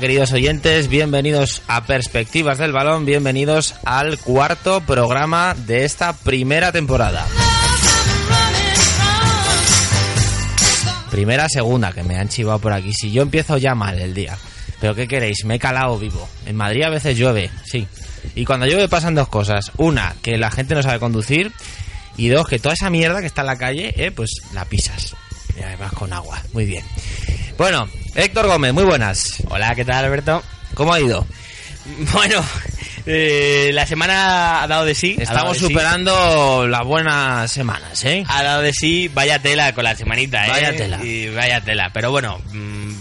Queridos 0.00 0.32
oyentes, 0.32 0.88
bienvenidos 0.88 1.62
a 1.68 1.84
Perspectivas 1.84 2.56
del 2.56 2.72
Balón, 2.72 3.04
bienvenidos 3.04 3.74
al 3.84 4.18
cuarto 4.18 4.80
programa 4.80 5.54
de 5.54 5.84
esta 5.84 6.14
primera 6.14 6.72
temporada. 6.72 7.26
Primera, 11.10 11.46
segunda, 11.48 11.92
que 11.92 12.02
me 12.02 12.16
han 12.16 12.28
chivado 12.28 12.58
por 12.58 12.72
aquí. 12.72 12.92
Si 12.94 13.12
yo 13.12 13.22
empiezo 13.22 13.58
ya 13.58 13.74
mal 13.74 13.98
el 14.00 14.14
día. 14.14 14.36
Pero 14.80 14.94
¿qué 14.94 15.06
queréis? 15.06 15.44
Me 15.44 15.56
he 15.56 15.58
calado 15.58 15.98
vivo. 15.98 16.26
En 16.46 16.56
Madrid 16.56 16.84
a 16.84 16.90
veces 16.90 17.16
llueve, 17.16 17.50
sí. 17.64 17.86
Y 18.34 18.44
cuando 18.46 18.66
llueve 18.66 18.88
pasan 18.88 19.14
dos 19.14 19.28
cosas. 19.28 19.72
Una, 19.76 20.16
que 20.22 20.38
la 20.38 20.50
gente 20.50 20.74
no 20.74 20.82
sabe 20.82 20.98
conducir. 20.98 21.52
Y 22.16 22.28
dos, 22.28 22.48
que 22.48 22.58
toda 22.58 22.74
esa 22.74 22.90
mierda 22.90 23.20
que 23.20 23.26
está 23.26 23.42
en 23.42 23.46
la 23.46 23.58
calle, 23.58 23.94
eh, 23.96 24.10
pues 24.10 24.30
la 24.54 24.64
pisas. 24.64 25.14
Y 25.56 25.62
además 25.62 25.92
con 25.92 26.12
agua. 26.12 26.42
Muy 26.54 26.64
bien. 26.64 26.84
Bueno, 27.62 27.88
Héctor 28.16 28.48
Gómez, 28.48 28.74
muy 28.74 28.82
buenas. 28.82 29.40
Hola, 29.48 29.72
¿qué 29.76 29.84
tal, 29.84 30.04
Alberto? 30.04 30.42
¿Cómo 30.74 30.92
ha 30.92 30.98
ido? 30.98 31.24
Bueno, 32.12 32.44
eh, 33.06 33.70
la 33.72 33.86
semana 33.86 34.64
ha 34.64 34.66
dado 34.66 34.84
de 34.84 34.96
sí. 34.96 35.14
Estamos 35.16 35.52
de 35.52 35.58
sí. 35.60 35.66
superando 35.68 36.66
las 36.66 36.84
buenas 36.84 37.52
semanas, 37.52 38.04
¿eh? 38.04 38.24
Ha 38.26 38.42
dado 38.42 38.62
de 38.62 38.72
sí, 38.72 39.08
vaya 39.14 39.38
tela 39.38 39.72
con 39.74 39.84
la 39.84 39.94
semanita, 39.94 40.44
¿eh? 40.44 40.50
Vaya 40.50 40.76
tela. 40.76 41.04
Y 41.04 41.28
vaya 41.28 41.60
tela. 41.60 41.90
Pero 41.94 42.10
bueno, 42.10 42.40
mm, 42.52 42.94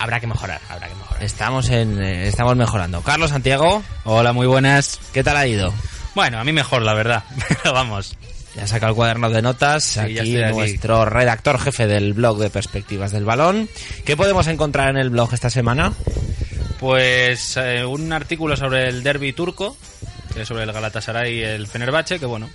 habrá 0.00 0.18
que 0.18 0.26
mejorar, 0.26 0.60
habrá 0.68 0.88
que 0.88 0.96
mejorar. 0.96 1.22
Estamos 1.22 1.70
en, 1.70 2.02
eh, 2.02 2.26
estamos 2.26 2.56
mejorando. 2.56 3.02
Carlos 3.02 3.30
Santiago, 3.30 3.84
Hola, 4.02 4.32
muy 4.32 4.48
buenas. 4.48 4.98
¿qué 5.12 5.22
tal 5.22 5.36
ha 5.36 5.46
ido? 5.46 5.72
Bueno, 6.16 6.40
a 6.40 6.44
mí 6.44 6.52
mejor, 6.52 6.82
la 6.82 6.94
verdad. 6.94 7.22
Pero 7.48 7.72
vamos. 7.72 8.16
Ya 8.58 8.66
saca 8.66 8.88
el 8.88 8.94
cuaderno 8.96 9.30
de 9.30 9.40
notas. 9.40 9.84
Sí, 9.84 10.00
aquí 10.00 10.36
nuestro 10.36 11.04
redactor 11.04 11.60
jefe 11.60 11.86
del 11.86 12.12
blog 12.12 12.38
de 12.38 12.50
Perspectivas 12.50 13.12
del 13.12 13.24
Balón. 13.24 13.68
¿Qué 14.04 14.16
podemos 14.16 14.48
encontrar 14.48 14.90
en 14.90 14.96
el 14.96 15.10
blog 15.10 15.32
esta 15.32 15.48
semana? 15.48 15.92
Pues 16.80 17.56
eh, 17.56 17.84
un 17.84 18.12
artículo 18.12 18.56
sobre 18.56 18.88
el 18.88 19.04
derby 19.04 19.32
turco, 19.32 19.76
que 20.34 20.42
es 20.42 20.48
sobre 20.48 20.64
el 20.64 20.72
Galatasaray 20.72 21.38
y 21.38 21.42
el 21.42 21.68
Fenerbahce, 21.68 22.18
que 22.18 22.26
bueno, 22.26 22.50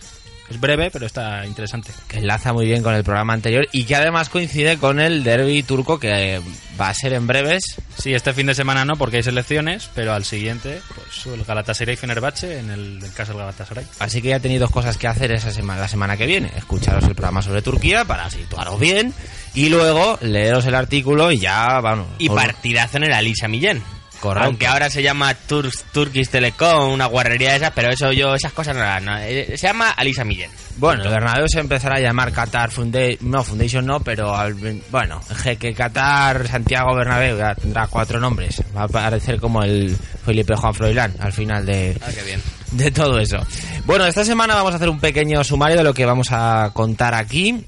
es 0.50 0.60
breve, 0.60 0.92
pero 0.92 1.06
está 1.06 1.46
interesante. 1.46 1.92
Que 2.08 2.18
enlaza 2.20 2.54
muy 2.54 2.66
bien 2.66 2.84
con 2.84 2.94
el 2.94 3.04
programa 3.04 3.34
anterior 3.34 3.68
y 3.72 3.86
que 3.86 3.96
además 3.96 4.30
coincide 4.30 4.78
con 4.78 5.00
el 5.00 5.24
derby 5.24 5.64
turco 5.64 6.00
que 6.00 6.42
va 6.80 6.90
a 6.90 6.94
ser 6.94 7.14
en 7.14 7.26
breves. 7.28 7.64
Sí, 7.98 8.14
este 8.14 8.34
fin 8.34 8.48
de 8.48 8.56
semana 8.56 8.84
no, 8.86 8.96
porque 8.96 9.18
hay 9.18 9.24
selecciones, 9.24 9.90
pero 9.96 10.14
al 10.14 10.26
siguiente, 10.26 10.82
pues 10.96 11.26
el 11.34 11.44
Galatasaray 11.46 11.96
Fenerbahce, 11.96 12.60
en 12.60 12.70
el, 12.72 13.04
el 13.04 13.14
caso 13.14 13.32
del 13.32 13.40
Galatasaray. 13.42 13.86
Así 14.00 14.22
que 14.22 14.30
ya 14.30 14.40
tenéis 14.40 14.60
dos 14.60 14.72
cosas 14.72 14.98
que 14.98 15.08
hacer 15.08 15.32
esa 15.32 15.52
semana, 15.52 15.82
la 15.82 15.88
semana 15.88 16.18
que 16.18 16.26
viene. 16.26 16.52
Escucharos 16.58 17.04
el 17.06 17.16
programa 17.16 17.42
sobre 17.42 17.62
Turquía 17.62 18.04
para 18.06 18.30
situaros 18.30 18.80
bien 18.80 19.14
y 19.54 19.70
luego 19.70 20.18
leeros 20.22 20.66
el 20.66 20.76
artículo 20.76 21.32
y 21.32 21.40
ya, 21.40 21.80
vamos. 21.80 22.08
Y 22.20 22.30
os- 22.30 22.36
partidazo 22.36 22.98
en 22.98 23.04
el 23.06 23.14
Alisa 23.14 23.48
Millén. 23.48 23.82
Correcto. 24.24 24.48
Aunque 24.48 24.68
ahora 24.68 24.90
se 24.90 25.04
llama 25.04 25.34
Tur 25.34 25.70
Turkish 25.92 26.30
Telecom, 26.30 26.94
una 26.94 27.08
guarrería 27.08 27.50
de 27.50 27.58
esas, 27.58 27.72
pero 27.72 27.90
eso 27.90 28.14
yo, 28.14 28.34
esas 28.36 28.54
cosas 28.54 28.74
no 28.74 28.82
las... 28.82 29.04
no, 29.04 29.18
eh, 29.18 29.58
se 29.58 29.68
llama 29.68 29.90
Alisa 29.92 30.24
Millén. 30.24 30.50
Bueno, 30.78 31.04
el 31.04 31.10
Bernabéu 31.10 31.46
se 31.50 31.60
empezará 31.60 31.98
a 31.98 32.00
llamar 32.00 32.32
Qatar 32.32 32.72
Foundation, 32.72 33.30
no, 33.30 33.44
Foundation 33.44 33.86
no, 33.86 34.00
pero 34.00 34.34
al- 34.34 34.56
bueno, 34.90 35.20
que 35.60 35.74
Qatar 35.74 36.48
Santiago 36.48 36.96
Bernabéu 36.96 37.38
ya 37.38 37.54
tendrá 37.54 37.88
cuatro 37.88 38.18
nombres. 38.18 38.64
Va 38.76 38.84
a 38.84 38.88
parecer 38.88 39.42
como 39.42 39.62
el 39.62 39.94
Felipe 40.26 40.56
Juan 40.56 40.74
Froilán 40.74 41.14
al 41.20 41.34
final 41.34 41.66
de, 41.66 41.98
Ah, 42.02 42.08
qué 42.16 42.24
bien. 42.24 42.42
de 42.72 42.92
todo 42.92 43.20
eso. 43.20 43.38
Bueno, 43.86 44.06
esta 44.06 44.24
semana 44.24 44.56
vamos 44.56 44.72
a 44.72 44.78
hacer 44.78 44.88
un 44.88 45.02
pequeño 45.02 45.44
sumario 45.44 45.76
de 45.76 45.84
lo 45.84 45.94
que 45.94 46.06
vamos 46.06 46.28
a 46.32 46.72
contar 46.74 47.14
aquí. 47.14 47.66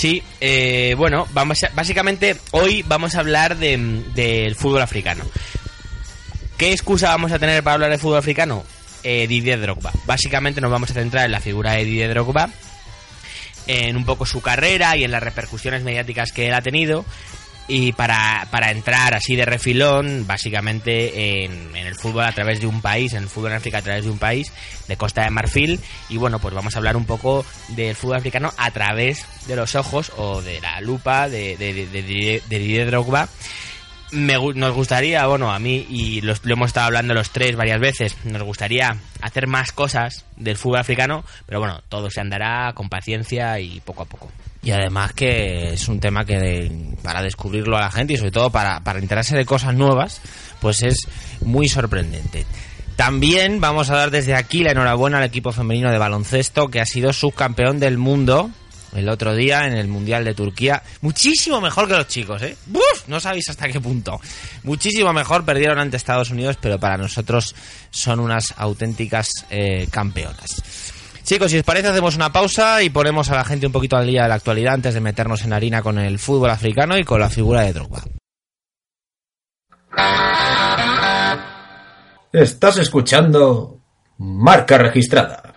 Sí, 0.00 0.22
eh, 0.40 0.94
bueno, 0.96 1.28
vamos 1.34 1.62
a- 1.62 1.68
básicamente 1.74 2.34
hoy 2.52 2.82
vamos 2.88 3.14
a 3.16 3.18
hablar 3.20 3.58
de- 3.58 4.02
del 4.14 4.54
fútbol 4.54 4.80
africano. 4.80 5.26
¿Qué 6.56 6.72
excusa 6.72 7.08
vamos 7.10 7.32
a 7.32 7.38
tener 7.38 7.62
para 7.62 7.74
hablar 7.74 7.90
de 7.90 7.98
fútbol 7.98 8.16
africano? 8.16 8.64
Eh, 9.02 9.26
Didier 9.26 9.60
Drogba. 9.60 9.92
Básicamente 10.06 10.62
nos 10.62 10.70
vamos 10.70 10.90
a 10.90 10.94
centrar 10.94 11.26
en 11.26 11.32
la 11.32 11.40
figura 11.42 11.72
de 11.72 11.84
Didier 11.84 12.08
Drogba, 12.14 12.48
en 13.66 13.94
un 13.94 14.06
poco 14.06 14.24
su 14.24 14.40
carrera 14.40 14.96
y 14.96 15.04
en 15.04 15.10
las 15.10 15.22
repercusiones 15.22 15.82
mediáticas 15.82 16.32
que 16.32 16.48
él 16.48 16.54
ha 16.54 16.62
tenido. 16.62 17.04
Y 17.72 17.92
para, 17.92 18.48
para 18.50 18.72
entrar 18.72 19.14
así 19.14 19.36
de 19.36 19.44
refilón, 19.44 20.26
básicamente 20.26 21.44
en, 21.44 21.76
el 21.76 21.94
fútbol 21.94 22.24
a 22.24 22.32
través 22.32 22.60
de 22.60 22.66
un 22.66 22.80
país, 22.82 23.12
en 23.12 23.22
el 23.22 23.28
fútbol 23.28 23.52
en 23.52 23.58
África 23.58 23.78
a 23.78 23.82
través 23.82 24.04
de 24.04 24.10
un 24.10 24.18
país, 24.18 24.52
de 24.88 24.96
Costa 24.96 25.22
de 25.22 25.30
Marfil. 25.30 25.78
Y 26.08 26.16
bueno, 26.16 26.40
pues 26.40 26.52
vamos 26.52 26.74
a 26.74 26.78
hablar 26.78 26.96
un 26.96 27.04
poco 27.06 27.44
del 27.68 27.94
fútbol 27.94 28.16
africano 28.16 28.52
a 28.56 28.72
través 28.72 29.24
de 29.46 29.54
los 29.54 29.76
ojos 29.76 30.10
o 30.16 30.42
de 30.42 30.60
la 30.60 30.80
lupa 30.80 31.28
de, 31.28 31.56
de, 31.56 32.42
Didier- 32.48 32.86
Drogba. 32.86 33.28
Me 34.10 34.34
nos 34.54 34.74
gustaría, 34.74 35.24
bueno, 35.26 35.52
a 35.52 35.60
mí, 35.60 35.86
y 35.88 36.22
lo 36.22 36.34
hemos 36.46 36.66
estado 36.70 36.86
hablando 36.86 37.14
los 37.14 37.30
tres 37.30 37.54
varias 37.54 37.78
veces, 37.78 38.16
nos 38.24 38.42
gustaría 38.42 38.96
hacer 39.20 39.46
más 39.46 39.70
cosas 39.70 40.24
del 40.36 40.56
fútbol 40.56 40.80
africano, 40.80 41.24
pero 41.46 41.60
bueno, 41.60 41.80
todo 41.88 42.10
se 42.10 42.20
andará 42.20 42.72
con 42.74 42.88
paciencia 42.88 43.60
y 43.60 43.78
poco 43.78 44.02
a 44.02 44.06
poco. 44.06 44.32
Y 44.62 44.72
además 44.72 45.12
que 45.14 45.72
es 45.72 45.88
un 45.88 46.00
tema 46.00 46.24
que 46.24 46.70
para 47.02 47.22
descubrirlo 47.22 47.76
a 47.76 47.80
la 47.80 47.90
gente 47.90 48.12
y 48.12 48.16
sobre 48.16 48.30
todo 48.30 48.50
para, 48.50 48.80
para 48.80 48.98
enterarse 48.98 49.36
de 49.36 49.46
cosas 49.46 49.74
nuevas, 49.74 50.20
pues 50.60 50.82
es 50.82 50.98
muy 51.40 51.68
sorprendente. 51.68 52.46
También 52.96 53.60
vamos 53.60 53.88
a 53.88 53.96
dar 53.96 54.10
desde 54.10 54.34
aquí 54.34 54.62
la 54.62 54.72
enhorabuena 54.72 55.18
al 55.18 55.24
equipo 55.24 55.52
femenino 55.52 55.90
de 55.90 55.96
baloncesto 55.96 56.68
que 56.68 56.80
ha 56.80 56.86
sido 56.86 57.14
subcampeón 57.14 57.80
del 57.80 57.96
mundo 57.96 58.50
el 58.94 59.08
otro 59.08 59.34
día 59.34 59.66
en 59.66 59.72
el 59.72 59.88
Mundial 59.88 60.24
de 60.24 60.34
Turquía. 60.34 60.82
Muchísimo 61.00 61.60
mejor 61.60 61.88
que 61.88 61.94
los 61.94 62.08
chicos, 62.08 62.42
¿eh? 62.42 62.56
¡Buf! 62.66 63.06
No 63.06 63.20
sabéis 63.20 63.48
hasta 63.48 63.68
qué 63.68 63.80
punto. 63.80 64.20
Muchísimo 64.64 65.12
mejor, 65.12 65.44
perdieron 65.44 65.78
ante 65.78 65.96
Estados 65.96 66.30
Unidos, 66.30 66.58
pero 66.60 66.78
para 66.78 66.96
nosotros 66.96 67.54
son 67.90 68.20
unas 68.20 68.54
auténticas 68.56 69.30
eh, 69.50 69.86
campeonas. 69.90 70.62
Chicos, 71.30 71.52
si 71.52 71.58
os 71.58 71.62
parece, 71.62 71.86
hacemos 71.86 72.16
una 72.16 72.32
pausa 72.32 72.82
y 72.82 72.90
ponemos 72.90 73.30
a 73.30 73.36
la 73.36 73.44
gente 73.44 73.64
un 73.64 73.70
poquito 73.70 73.96
al 73.96 74.04
día 74.04 74.24
de 74.24 74.28
la 74.30 74.34
actualidad 74.34 74.74
antes 74.74 74.94
de 74.94 75.00
meternos 75.00 75.44
en 75.44 75.52
harina 75.52 75.80
con 75.80 75.96
el 75.96 76.18
fútbol 76.18 76.50
africano 76.50 76.98
y 76.98 77.04
con 77.04 77.20
la 77.20 77.30
figura 77.30 77.60
de 77.60 77.72
Drogba. 77.72 78.02
Estás 82.32 82.78
escuchando 82.78 83.78
Marca 84.18 84.76
Registrada. 84.76 85.54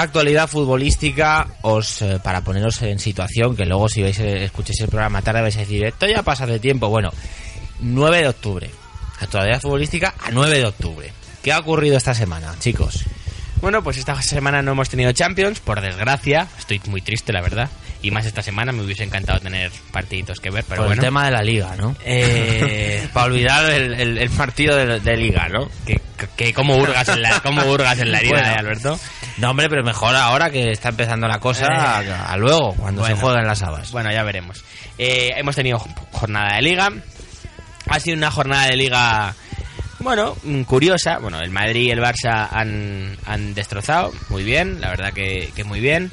Actualidad 0.00 0.48
futbolística, 0.48 1.48
os 1.62 2.02
eh, 2.02 2.20
para 2.22 2.42
poneros 2.42 2.80
en 2.82 3.00
situación, 3.00 3.56
que 3.56 3.66
luego 3.66 3.88
si 3.88 4.00
veis, 4.00 4.20
eh, 4.20 4.44
escuchéis 4.44 4.80
el 4.82 4.88
programa 4.88 5.22
tarde 5.22 5.42
vais 5.42 5.56
a 5.56 5.66
decir, 5.66 5.84
esto 5.84 6.06
ya 6.06 6.22
pasa 6.22 6.46
de 6.46 6.60
tiempo. 6.60 6.88
Bueno, 6.88 7.10
9 7.80 8.18
de 8.18 8.28
octubre. 8.28 8.70
Actualidad 9.18 9.60
futbolística 9.60 10.14
a 10.22 10.30
9 10.30 10.58
de 10.58 10.66
octubre. 10.66 11.12
¿Qué 11.42 11.52
ha 11.52 11.58
ocurrido 11.58 11.96
esta 11.96 12.14
semana, 12.14 12.54
chicos? 12.60 13.06
Bueno, 13.60 13.82
pues 13.82 13.98
esta 13.98 14.22
semana 14.22 14.62
no 14.62 14.70
hemos 14.70 14.88
tenido 14.88 15.10
Champions, 15.10 15.58
por 15.58 15.80
desgracia. 15.80 16.46
Estoy 16.56 16.80
muy 16.86 17.00
triste, 17.00 17.32
la 17.32 17.40
verdad. 17.42 17.68
Y 18.00 18.10
más 18.12 18.26
esta 18.26 18.42
semana 18.42 18.70
me 18.70 18.82
hubiese 18.82 19.02
encantado 19.02 19.40
tener 19.40 19.72
partiditos 19.90 20.38
que 20.38 20.50
ver, 20.50 20.62
pero 20.68 20.82
Por 20.82 20.86
bueno. 20.86 21.02
el 21.02 21.06
tema 21.06 21.24
de 21.24 21.30
la 21.32 21.42
liga, 21.42 21.74
¿no? 21.76 21.96
Eh, 22.04 23.08
para 23.12 23.26
olvidar 23.26 23.68
el, 23.70 23.94
el- 23.94 24.18
el 24.18 24.30
partido 24.30 24.76
de, 24.76 25.00
de 25.00 25.16
liga, 25.16 25.48
¿no? 25.48 25.68
que, 25.84 26.00
que 26.36 26.52
como 26.54 26.76
hurgas 26.76 27.08
en 27.08 27.22
la, 27.22 27.40
como 27.40 27.62
hurgas 27.64 27.98
en 27.98 28.12
la 28.12 28.18
herida, 28.18 28.34
Bueno. 28.38 28.48
eh, 28.48 28.56
Alberto. 28.58 29.00
No, 29.38 29.50
hombre, 29.50 29.68
pero 29.68 29.82
mejor 29.82 30.14
ahora 30.14 30.50
que 30.50 30.70
está 30.70 30.90
empezando 30.90 31.26
la 31.26 31.40
cosa 31.40 31.66
Eh. 31.66 32.10
a, 32.12 32.32
a 32.32 32.36
luego, 32.36 32.74
cuando 32.74 33.00
Bueno. 33.00 33.16
se 33.16 33.20
juegan 33.20 33.46
las 33.46 33.62
habas. 33.62 33.90
Bueno, 33.90 34.12
ya 34.12 34.22
veremos. 34.22 34.64
Hemos 34.96 35.56
tenido 35.56 35.78
jornada 36.12 36.54
de 36.56 36.62
liga. 36.62 36.90
Ha 37.88 37.98
sido 38.00 38.16
una 38.16 38.30
jornada 38.30 38.66
de 38.66 38.76
liga, 38.76 39.34
bueno, 40.00 40.36
curiosa. 40.66 41.18
Bueno, 41.18 41.40
el 41.40 41.50
Madrid 41.50 41.82
y 41.86 41.90
el 41.90 42.00
Barça 42.00 42.48
han, 42.50 43.16
han 43.26 43.54
destrozado. 43.54 44.12
Muy 44.28 44.44
bien, 44.44 44.80
la 44.80 44.90
verdad 44.90 45.12
que, 45.12 45.50
que 45.56 45.64
muy 45.64 45.80
bien. 45.80 46.12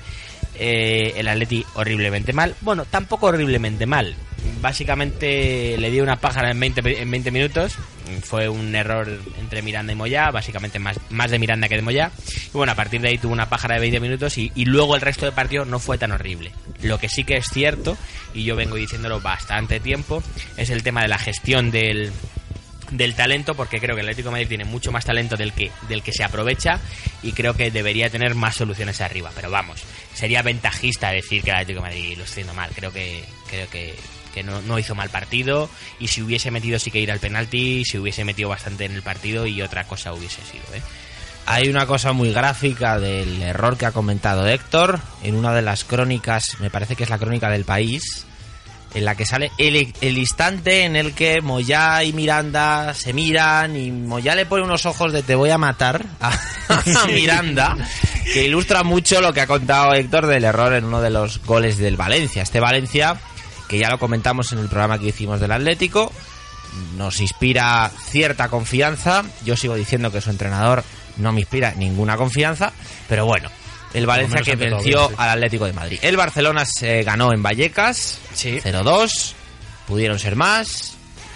Eh, 0.58 1.14
el 1.18 1.28
Atleti 1.28 1.66
horriblemente 1.76 2.34
mal. 2.34 2.56
Bueno, 2.62 2.86
tampoco 2.86 3.28
horriblemente 3.28 3.86
mal. 3.86 4.16
Básicamente 4.62 5.78
le 5.78 5.90
dio 5.92 6.04
una 6.04 6.18
pájara 6.18 6.52
en 6.52 6.60
20, 6.60 6.84
pe- 6.84 7.02
en 7.02 7.10
20 7.10 7.32
minutos. 7.32 7.76
Fue 8.24 8.48
un 8.50 8.76
error 8.76 9.08
entre 9.40 9.62
Miranda 9.62 9.94
y 9.94 9.96
Moyá, 9.96 10.30
básicamente 10.32 10.80
más, 10.80 11.00
más 11.10 11.32
de 11.32 11.40
Miranda 11.40 11.68
que 11.68 11.76
de 11.76 11.82
Moyá. 11.82 12.12
Y 12.48 12.52
bueno, 12.58 12.72
a 12.72 12.76
partir 12.76 13.02
de 13.02 13.10
ahí 13.10 13.18
tuvo 13.18 13.34
una 13.34 13.50
pájara 13.50 13.76
de 13.76 13.82
20 13.82 14.00
minutos 14.00 14.38
y, 14.38 14.52
y 14.54 14.66
luego 14.66 14.96
el 14.96 15.02
resto 15.02 15.26
del 15.26 15.34
partido 15.34 15.66
no 15.66 15.80
fue 15.80 15.98
tan 15.98 16.12
horrible. 16.12 16.52
Lo 16.82 17.00
que 17.00 17.10
sí 17.10 17.24
que 17.24 17.38
es 17.38 17.48
cierto, 17.48 17.98
y 18.34 18.44
yo 18.44 18.56
vengo 18.56 18.76
diciéndolo 18.76 19.20
bastante 19.22 19.80
tiempo, 19.80 20.22
es 20.58 20.70
el 20.70 20.84
tema 20.84 21.02
de 21.02 21.08
la 21.08 21.18
gestión 21.18 21.72
del, 21.72 22.12
del 22.92 23.16
talento 23.16 23.56
porque 23.56 23.80
creo 23.80 23.96
que 23.96 24.02
el 24.02 24.08
Atlético 24.08 24.32
Madrid 24.32 24.48
tiene 24.48 24.66
mucho 24.66 24.92
más 24.92 25.06
talento 25.06 25.36
del 25.36 25.54
que 25.54 25.72
del 25.88 26.04
que 26.04 26.12
se 26.12 26.24
aprovecha 26.24 26.80
y 27.24 27.32
creo 27.32 27.56
que 27.56 27.72
debería 27.72 28.10
tener 28.10 28.36
más 28.36 28.56
soluciones 28.56 29.02
arriba 29.02 29.32
pero 29.36 29.50
vamos 29.50 29.84
sería 30.14 30.42
ventajista 30.42 31.12
decir 31.12 31.44
que 31.44 31.50
el 31.52 31.58
Atlético 31.58 31.82
Madrid 31.82 32.18
lo 32.18 32.24
está 32.24 32.34
haciendo 32.34 32.54
mal 32.54 32.70
creo 32.76 32.92
que 32.92 33.24
creo 33.50 33.70
que, 33.70 33.96
que 34.34 34.44
no, 34.44 34.62
no 34.62 34.80
hizo 34.80 34.96
mal 34.96 35.10
partido 35.10 35.70
y 36.00 36.08
si 36.08 36.22
hubiese 36.22 36.52
metido 36.52 36.80
sí 36.80 36.92
que 36.92 37.00
ir 37.00 37.12
al 37.12 37.20
penalti 37.20 37.84
si 37.86 37.98
hubiese 37.98 38.24
metido 38.24 38.50
bastante 38.50 38.86
en 38.86 38.94
el 38.94 39.02
partido 39.02 39.48
y 39.48 39.62
otra 39.62 39.86
cosa 39.86 40.14
hubiese 40.14 40.42
sido 40.44 40.64
¿eh? 40.74 40.82
Hay 41.48 41.70
una 41.70 41.86
cosa 41.86 42.12
muy 42.12 42.34
gráfica 42.34 43.00
del 43.00 43.40
error 43.44 43.78
que 43.78 43.86
ha 43.86 43.92
comentado 43.92 44.48
Héctor 44.48 45.00
en 45.22 45.36
una 45.36 45.54
de 45.54 45.62
las 45.62 45.84
crónicas, 45.84 46.60
me 46.60 46.72
parece 46.72 46.96
que 46.96 47.04
es 47.04 47.10
la 47.12 47.20
crónica 47.20 47.52
del 47.52 47.66
país, 47.66 48.26
en 48.96 49.06
la 49.06 49.16
que 49.16 49.26
sale 49.26 49.52
el, 49.58 49.94
el 50.02 50.18
instante 50.18 50.86
en 50.86 50.96
el 50.96 51.14
que 51.14 51.42
Moyá 51.42 52.04
y 52.04 52.14
Miranda 52.14 52.94
se 52.94 53.14
miran 53.14 53.76
y 53.76 53.92
Moyá 53.92 54.36
le 54.36 54.46
pone 54.46 54.64
unos 54.64 54.86
ojos 54.86 55.12
de 55.12 55.22
te 55.22 55.36
voy 55.36 55.50
a 55.50 55.58
matar 55.58 56.06
a, 56.22 56.32
a 56.70 57.08
Miranda, 57.08 57.78
que 58.34 58.46
ilustra 58.46 58.84
mucho 58.84 59.22
lo 59.22 59.34
que 59.34 59.42
ha 59.42 59.48
contado 59.48 59.94
Héctor 59.94 60.28
del 60.28 60.46
error 60.46 60.74
en 60.74 60.86
uno 60.86 61.02
de 61.02 61.10
los 61.10 61.44
goles 61.44 61.78
del 61.78 61.98
Valencia. 61.98 62.42
Este 62.42 62.62
Valencia, 62.62 63.20
que 63.68 63.78
ya 63.78 63.90
lo 63.90 64.00
comentamos 64.00 64.54
en 64.54 64.60
el 64.60 64.70
programa 64.70 64.98
que 64.98 65.08
hicimos 65.08 65.42
del 65.42 65.52
Atlético, 65.52 66.12
nos 66.98 67.20
inspira 67.20 67.92
cierta 68.10 68.48
confianza. 68.48 69.24
Yo 69.44 69.58
sigo 69.58 69.76
diciendo 69.76 70.12
que 70.12 70.22
su 70.22 70.30
entrenador 70.30 70.84
no 71.18 71.34
me 71.34 71.42
inspira 71.42 71.74
ninguna 71.76 72.16
confianza, 72.16 72.72
pero 73.10 73.26
bueno, 73.26 73.50
el 73.96 74.06
Valencia 74.06 74.42
que 74.42 74.58
todo, 74.58 74.78
venció 74.78 75.10
sí. 75.10 75.16
al 75.18 75.30
Atlético 75.30 75.66
de 75.66 75.74
Madrid. 75.74 76.00
El 76.02 76.18
Barcelona 76.18 76.66
se 76.66 77.04
ganó 77.04 77.34
en 77.34 77.42
Vallecas, 77.42 78.20
Sí. 78.34 78.60
0-2, 78.62 79.34
pudieron 79.88 80.20
ser 80.20 80.36
más. 80.36 80.94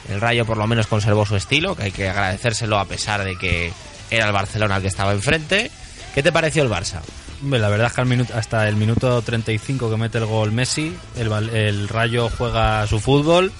El 0.09 0.19
Rayo 0.21 0.45
por 0.45 0.57
lo 0.57 0.65
menos 0.67 0.87
conservó 0.87 1.25
su 1.25 1.35
estilo, 1.35 1.75
que 1.75 1.83
hay 1.83 1.91
que 1.91 2.09
agradecérselo 2.09 2.79
a 2.79 2.85
pesar 2.85 3.23
de 3.23 3.35
que 3.35 3.71
era 4.09 4.25
el 4.25 4.31
Barcelona 4.33 4.77
el 4.77 4.81
que 4.81 4.87
estaba 4.87 5.11
enfrente. 5.13 5.69
¿Qué 6.15 6.23
te 6.23 6.31
pareció 6.31 6.63
el 6.63 6.69
Barça? 6.69 7.01
La 7.49 7.69
verdad 7.69 7.87
es 7.87 7.93
que 7.93 8.01
al 8.01 8.07
minuto, 8.07 8.33
hasta 8.35 8.67
el 8.67 8.75
minuto 8.75 9.21
35 9.21 9.89
que 9.89 9.97
mete 9.97 10.17
el 10.17 10.25
gol 10.25 10.51
Messi, 10.51 10.93
el 11.15 11.87
Rayo 11.87 12.29
juega 12.37 12.85
su 12.87 12.99
fútbol, 12.99 13.51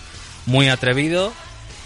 muy 0.48 0.68
atrevido, 0.68 1.31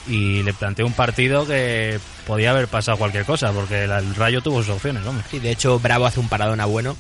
y 0.08 0.44
le 0.44 0.54
planteó 0.54 0.86
un 0.86 0.94
partido 0.94 1.46
que 1.46 2.00
podía 2.28 2.52
haber 2.52 2.68
pasado 2.68 2.98
cualquier 2.98 3.26
cosa, 3.26 3.52
porque 3.52 3.84
el 3.84 4.16
Rayo 4.16 4.42
tuvo 4.42 4.62
sus 4.62 4.76
opciones, 4.76 5.06
hombre. 5.06 5.26
Sí, 5.32 5.40
de 5.40 5.52
hecho 5.52 5.80
Bravo 5.80 6.06
hace 6.06 6.20
un 6.20 6.30
paradona 6.30 6.66
bueno 6.66 6.96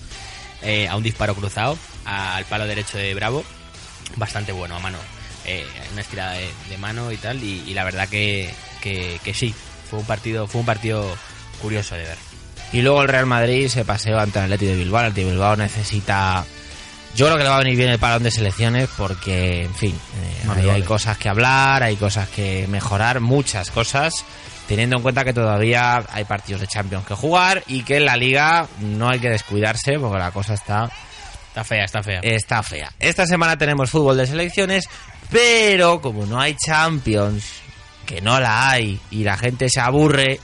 eh, 0.61 0.87
a 0.87 0.95
un 0.95 1.03
disparo 1.03 1.35
cruzado 1.35 1.77
al 2.05 2.45
palo 2.45 2.65
derecho 2.65 2.97
de 2.97 3.13
Bravo 3.13 3.43
bastante 4.15 4.51
bueno 4.51 4.75
a 4.75 4.79
mano 4.79 4.97
eh, 5.45 5.65
una 5.91 6.01
estirada 6.01 6.33
de, 6.33 6.47
de 6.69 6.77
mano 6.77 7.11
y 7.11 7.17
tal 7.17 7.43
y, 7.43 7.63
y 7.67 7.73
la 7.73 7.83
verdad 7.83 8.07
que, 8.07 8.49
que, 8.81 9.19
que 9.23 9.33
sí 9.33 9.53
fue 9.89 9.99
un 9.99 10.05
partido 10.05 10.47
fue 10.47 10.61
un 10.61 10.65
partido 10.65 11.05
curioso 11.61 11.95
de 11.95 12.03
ver 12.03 12.17
Y 12.71 12.81
luego 12.81 13.01
el 13.01 13.07
Real 13.09 13.25
Madrid 13.25 13.67
se 13.67 13.85
paseó 13.85 14.19
ante 14.19 14.39
el 14.39 14.45
Atlético 14.45 14.71
de 14.71 14.77
Bilbao. 14.77 15.01
El 15.01 15.07
Atlético 15.07 15.27
de 15.27 15.33
Bilbao 15.33 15.55
necesita... 15.55 16.45
Yo 17.15 17.27
creo 17.27 17.37
que 17.37 17.43
le 17.43 17.49
va 17.49 17.57
a 17.57 17.59
venir 17.59 17.77
bien 17.77 17.89
el 17.89 17.99
parón 17.99 18.23
de 18.23 18.31
selecciones 18.31 18.89
porque, 18.97 19.63
en 19.63 19.75
fin, 19.75 19.95
eh, 19.95 20.49
hay 20.49 20.65
vale. 20.65 20.85
cosas 20.85 21.17
que 21.17 21.29
hablar, 21.29 21.83
hay 21.83 21.95
cosas 21.95 22.27
que 22.29 22.65
mejorar, 22.67 23.19
muchas 23.19 23.69
cosas, 23.69 24.25
teniendo 24.67 24.95
en 24.97 25.03
cuenta 25.03 25.23
que 25.23 25.33
todavía 25.33 26.03
hay 26.11 26.23
partidos 26.23 26.61
de 26.61 26.67
Champions 26.67 27.05
que 27.05 27.13
jugar 27.13 27.63
y 27.67 27.83
que 27.83 27.97
en 27.97 28.05
la 28.05 28.17
Liga 28.17 28.67
no 28.79 29.09
hay 29.09 29.19
que 29.19 29.29
descuidarse 29.29 29.99
porque 29.99 30.17
la 30.17 30.31
cosa 30.31 30.55
está 30.55 30.89
está 31.49 31.63
fea 31.63 31.85
está 31.85 32.01
fea 32.01 32.19
está 32.23 32.63
fea. 32.63 32.91
Esta 32.99 33.27
semana 33.27 33.57
tenemos 33.57 33.91
fútbol 33.91 34.17
de 34.17 34.25
selecciones, 34.25 34.89
pero 35.29 36.01
como 36.01 36.25
no 36.25 36.41
hay 36.41 36.55
Champions, 36.55 37.43
que 38.07 38.21
no 38.21 38.39
la 38.39 38.71
hay 38.71 38.99
y 39.11 39.23
la 39.23 39.37
gente 39.37 39.69
se 39.69 39.79
aburre, 39.79 40.39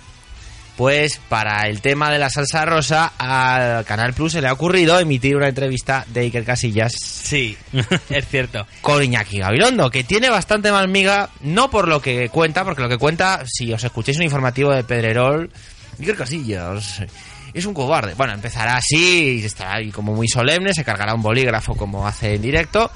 pues 0.79 1.19
para 1.27 1.67
el 1.67 1.81
tema 1.81 2.09
de 2.09 2.17
la 2.17 2.29
salsa 2.29 2.63
rosa 2.63 3.11
al 3.17 3.83
Canal 3.83 4.13
Plus 4.13 4.31
se 4.31 4.41
le 4.41 4.47
ha 4.47 4.53
ocurrido 4.53 4.97
emitir 4.97 5.35
una 5.35 5.49
entrevista 5.49 6.05
de 6.07 6.21
Iker 6.21 6.45
Casillas. 6.45 6.93
Sí 6.97 7.57
es 8.09 8.27
cierto. 8.29 8.65
Con 8.79 9.03
Iñaki 9.03 9.39
Gabilondo, 9.39 9.91
que 9.91 10.05
tiene 10.05 10.29
bastante 10.29 10.71
más 10.71 10.87
miga, 10.87 11.31
no 11.41 11.69
por 11.69 11.89
lo 11.89 12.01
que 12.01 12.29
cuenta, 12.29 12.63
porque 12.63 12.81
lo 12.81 12.87
que 12.87 12.97
cuenta, 12.97 13.43
si 13.45 13.73
os 13.73 13.83
escucháis 13.83 14.19
un 14.19 14.23
informativo 14.23 14.71
de 14.71 14.85
Pedrerol, 14.85 15.51
Iker 15.99 16.15
Casillas 16.15 17.01
es 17.53 17.65
un 17.65 17.73
cobarde. 17.73 18.13
Bueno, 18.13 18.31
empezará 18.31 18.77
así, 18.77 19.43
estará 19.43 19.75
ahí 19.75 19.91
como 19.91 20.15
muy 20.15 20.29
solemne, 20.29 20.73
se 20.73 20.85
cargará 20.85 21.13
un 21.13 21.21
bolígrafo 21.21 21.75
como 21.75 22.07
hace 22.07 22.35
en 22.35 22.41
directo, 22.41 22.89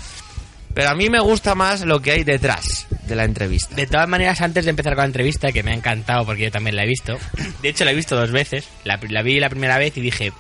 pero 0.73 0.89
a 0.89 0.95
mí 0.95 1.09
me 1.09 1.19
gusta 1.19 1.55
más 1.55 1.81
lo 1.81 2.01
que 2.01 2.11
hay 2.11 2.23
detrás 2.23 2.87
de 3.07 3.15
la 3.15 3.25
entrevista. 3.25 3.75
De 3.75 3.87
todas 3.87 4.07
maneras, 4.07 4.41
antes 4.41 4.65
de 4.65 4.71
empezar 4.71 4.93
con 4.93 5.03
la 5.03 5.07
entrevista, 5.07 5.51
que 5.51 5.63
me 5.63 5.71
ha 5.71 5.75
encantado 5.75 6.25
porque 6.25 6.43
yo 6.43 6.51
también 6.51 6.75
la 6.75 6.83
he 6.83 6.87
visto, 6.87 7.17
de 7.61 7.69
hecho 7.69 7.85
la 7.85 7.91
he 7.91 7.95
visto 7.95 8.15
dos 8.15 8.31
veces, 8.31 8.67
la, 8.83 8.97
vi 8.97 9.39
la 9.39 9.49
primera 9.49 9.77
vez 9.77 9.95
y 9.97 10.01
dije, 10.01 10.33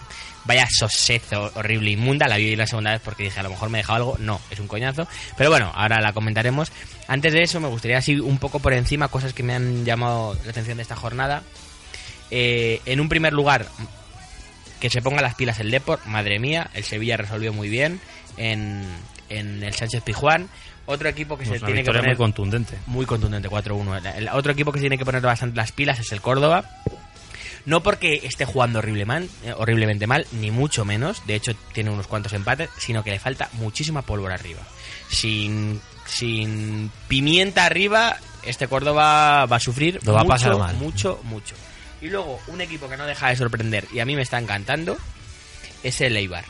vaya 0.45 0.67
sosezo 0.69 1.51
horrible, 1.55 1.91
inmunda, 1.91 2.27
la 2.27 2.37
vi 2.37 2.55
la 2.55 2.67
segunda 2.67 2.91
vez 2.91 3.01
porque 3.03 3.23
dije, 3.23 3.39
a 3.39 3.43
lo 3.43 3.49
mejor 3.49 3.69
me 3.69 3.79
he 3.79 3.81
dejado 3.81 3.97
algo, 3.97 4.17
no, 4.19 4.41
es 4.49 4.59
un 4.59 4.67
coñazo, 4.67 5.07
pero 5.37 5.49
bueno, 5.49 5.71
ahora 5.75 6.01
la 6.01 6.13
comentaremos. 6.13 6.71
Antes 7.07 7.33
de 7.33 7.43
eso, 7.43 7.59
me 7.59 7.67
gustaría 7.67 7.97
así 7.97 8.19
un 8.19 8.37
poco 8.37 8.59
por 8.59 8.73
encima 8.73 9.09
cosas 9.09 9.33
que 9.33 9.43
me 9.43 9.53
han 9.53 9.85
llamado 9.85 10.37
la 10.43 10.51
atención 10.51 10.77
de 10.77 10.83
esta 10.83 10.95
jornada. 10.95 11.43
Eh, 12.31 12.81
en 12.85 12.99
un 12.99 13.09
primer 13.09 13.33
lugar, 13.33 13.67
que 14.79 14.89
se 14.89 15.01
ponga 15.01 15.21
las 15.21 15.35
pilas 15.35 15.59
el 15.59 15.69
Deport, 15.69 16.05
madre 16.05 16.39
mía, 16.39 16.69
el 16.73 16.83
Sevilla 16.83 17.17
resolvió 17.17 17.53
muy 17.53 17.69
bien 17.69 18.01
en, 18.37 18.83
en 19.37 19.63
el 19.63 19.73
Sánchez 19.73 20.03
Pijuán. 20.03 20.49
Otro 20.85 21.07
equipo 21.07 21.37
que 21.37 21.45
Pues 21.45 21.59
se 21.59 21.65
tiene 21.65 21.81
que 21.81 21.87
poner 21.87 22.05
muy 22.07 22.15
contundente. 22.15 22.77
muy 22.87 23.05
contundente, 23.05 23.47
4-1. 23.49 23.95
El- 23.97 24.05
El 24.05 24.29
otro 24.29 24.51
equipo 24.51 24.71
que 24.71 24.79
tiene 24.79 24.97
que 24.97 25.05
poner 25.05 25.21
bastante 25.21 25.55
las 25.55 25.71
pilas 25.71 25.99
es 25.99 26.11
el 26.11 26.21
Córdoba. 26.21 26.65
No 27.65 27.81
porque 27.81 28.19
esté 28.23 28.43
jugando 28.43 28.79
horrible 28.79 29.05
mal- 29.05 29.29
eh, 29.45 29.53
horriblemente 29.55 30.05
mal, 30.05 30.27
ni 30.33 30.51
mucho 30.51 30.83
menos. 30.83 31.25
De 31.25 31.35
hecho, 31.35 31.53
tiene 31.73 31.89
unos 31.91 32.07
cuantos 32.07 32.33
empates, 32.33 32.69
sino 32.77 33.03
que 33.05 33.11
le 33.11 33.19
falta 33.19 33.47
muchísima 33.53 34.01
pólvora 34.01 34.35
arriba. 34.35 34.59
Sin, 35.09 35.79
sin 36.05 36.91
pimienta 37.07 37.65
arriba, 37.65 38.17
este 38.43 38.67
Córdoba 38.67 39.45
va 39.45 39.55
a 39.55 39.59
sufrir 39.61 40.01
Lo 40.03 40.11
va 40.11 40.19
a 40.19 40.23
mucho, 40.23 40.33
pasar 40.33 40.57
mal. 40.57 40.75
mucho, 40.75 41.21
mucho. 41.23 41.55
Y 42.01 42.07
luego, 42.09 42.37
un 42.47 42.59
equipo 42.59 42.89
que 42.89 42.97
no 42.97 43.05
deja 43.05 43.29
de 43.29 43.37
sorprender 43.37 43.87
y 43.93 43.99
a 44.01 44.05
mí 44.05 44.17
me 44.17 44.23
está 44.23 44.37
encantando 44.39 44.97
es 45.83 46.01
el 46.01 46.17
Eibar. 46.17 46.43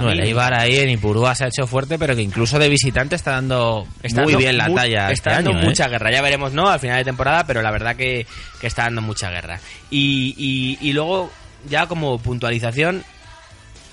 A 0.00 0.04
No, 0.04 0.10
el 0.10 0.20
Eibar 0.20 0.54
ahí 0.54 0.76
en 0.78 0.90
Ipurúa 0.90 1.34
se 1.34 1.44
ha 1.44 1.48
hecho 1.48 1.66
fuerte, 1.66 1.98
pero 1.98 2.16
que 2.16 2.22
incluso 2.22 2.58
de 2.58 2.68
visitante 2.68 3.16
está 3.16 3.32
dando 3.32 3.86
Está 4.02 4.22
muy 4.22 4.32
dando 4.32 4.38
bien 4.38 4.58
la 4.58 4.74
talla. 4.74 5.10
Está 5.10 5.12
este 5.12 5.30
dando 5.30 5.50
año, 5.50 5.60
¿eh? 5.60 5.64
mucha 5.66 5.88
guerra. 5.88 6.10
Ya 6.10 6.22
veremos, 6.22 6.52
¿no? 6.52 6.68
Al 6.68 6.80
final 6.80 6.98
de 6.98 7.04
temporada, 7.04 7.46
pero 7.46 7.62
la 7.62 7.70
verdad 7.70 7.96
que, 7.96 8.26
que 8.60 8.66
está 8.66 8.84
dando 8.84 9.02
mucha 9.02 9.30
guerra. 9.30 9.60
Y, 9.90 10.34
y, 10.36 10.88
y 10.88 10.92
luego, 10.92 11.30
ya 11.68 11.86
como 11.86 12.18
puntualización, 12.18 13.04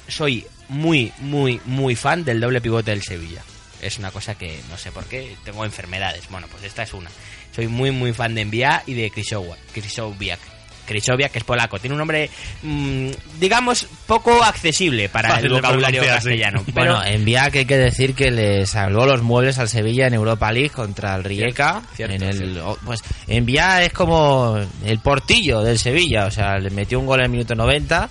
soy 0.07 0.45
muy, 0.69 1.11
muy, 1.19 1.61
muy 1.65 1.95
fan 1.95 2.23
del 2.23 2.39
doble 2.39 2.61
pivote 2.61 2.91
del 2.91 3.03
Sevilla. 3.03 3.41
Es 3.81 3.99
una 3.99 4.11
cosa 4.11 4.35
que 4.35 4.59
no 4.69 4.77
sé 4.77 4.91
por 4.91 5.05
qué, 5.05 5.35
tengo 5.43 5.63
enfermedades. 5.63 6.23
Bueno, 6.29 6.47
pues 6.49 6.63
esta 6.63 6.83
es 6.83 6.93
una. 6.93 7.09
Soy 7.55 7.67
muy, 7.67 7.91
muy 7.91 8.13
fan 8.13 8.33
de 8.35 8.41
Envía 8.41 8.83
y 8.85 8.93
de 8.93 9.09
Krychowiak. 9.11 9.59
Krychowiak. 9.73 10.39
Krychowiak, 10.87 11.31
que 11.31 11.37
es 11.37 11.43
polaco. 11.43 11.77
Tiene 11.77 11.93
un 11.93 11.99
nombre, 11.99 12.29
mm, 12.63 13.09
digamos, 13.39 13.87
poco 14.07 14.43
accesible 14.43 15.09
para 15.09 15.29
Fácil 15.29 15.47
el 15.47 15.53
vocabulario 15.53 16.01
sí. 16.01 16.09
castellano. 16.09 16.63
Pero, 16.73 16.95
Bueno, 16.95 17.05
en 17.05 17.25
Vía 17.25 17.49
que 17.51 17.59
hay 17.59 17.65
que 17.65 17.77
decir 17.77 18.15
que 18.15 18.31
le 18.31 18.65
salvó 18.65 19.05
los 19.05 19.21
muebles 19.21 19.59
al 19.59 19.69
Sevilla 19.69 20.07
en 20.07 20.15
Europa 20.15 20.51
League 20.51 20.71
contra 20.71 21.15
el 21.15 21.23
Rijeka. 21.23 21.83
Cierto, 21.95 22.15
en 22.15 22.23
el, 22.23 22.37
cierto. 22.37 22.79
pues 22.85 23.01
en 23.27 23.45
Vía 23.45 23.83
es 23.83 23.93
como 23.93 24.57
el 24.83 24.99
portillo 24.99 25.61
del 25.61 25.77
Sevilla, 25.77 26.25
o 26.25 26.31
sea, 26.31 26.57
le 26.57 26.69
metió 26.69 26.99
un 26.99 27.05
gol 27.05 27.19
en 27.19 27.25
el 27.25 27.31
minuto 27.31 27.53
90, 27.53 28.09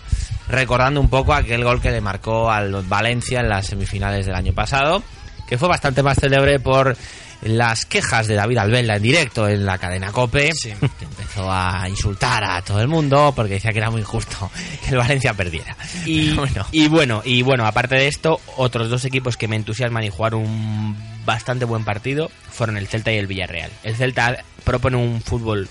recordando 0.49 1.00
un 1.00 1.09
poco 1.09 1.35
aquel 1.35 1.64
gol 1.64 1.80
que 1.80 1.90
le 1.90 2.00
marcó 2.00 2.50
al 2.50 2.73
Valencia 2.85 3.40
en 3.40 3.49
las 3.49 3.66
semifinales 3.66 4.26
del 4.26 4.35
año 4.35 4.52
pasado, 4.52 5.02
que 5.49 5.59
fue 5.59 5.68
bastante 5.68 6.02
más 6.02 6.18
célebre 6.18 6.61
por 6.61 6.97
las 7.48 7.86
quejas 7.86 8.26
de 8.26 8.34
David 8.34 8.58
Albella 8.58 8.96
en 8.96 9.02
directo 9.02 9.48
en 9.48 9.64
la 9.66 9.78
cadena 9.78 10.12
Cope, 10.12 10.50
que 10.62 10.70
empezó 11.04 11.50
a 11.50 11.88
insultar 11.88 12.44
a 12.44 12.62
todo 12.62 12.80
el 12.80 12.88
mundo 12.88 13.32
porque 13.36 13.54
decía 13.54 13.72
que 13.72 13.78
era 13.78 13.90
muy 13.90 14.00
injusto 14.00 14.50
que 14.84 14.90
el 14.90 14.96
Valencia 14.96 15.34
perdiera. 15.34 15.76
Y 16.04 16.30
bueno. 16.34 16.52
bueno. 16.52 16.66
y 16.72 16.88
bueno, 16.88 17.22
y 17.24 17.42
bueno, 17.42 17.66
aparte 17.66 17.94
de 17.96 18.08
esto, 18.08 18.40
otros 18.56 18.88
dos 18.90 19.04
equipos 19.04 19.36
que 19.36 19.48
me 19.48 19.56
entusiasman 19.56 20.04
y 20.04 20.10
jugaron 20.10 20.42
un 20.42 20.96
bastante 21.24 21.64
buen 21.64 21.84
partido 21.84 22.30
fueron 22.50 22.76
el 22.76 22.86
Celta 22.86 23.12
y 23.12 23.16
el 23.18 23.26
Villarreal. 23.26 23.70
El 23.82 23.96
Celta 23.96 24.44
propone 24.64 24.96
un 24.96 25.20
fútbol, 25.20 25.68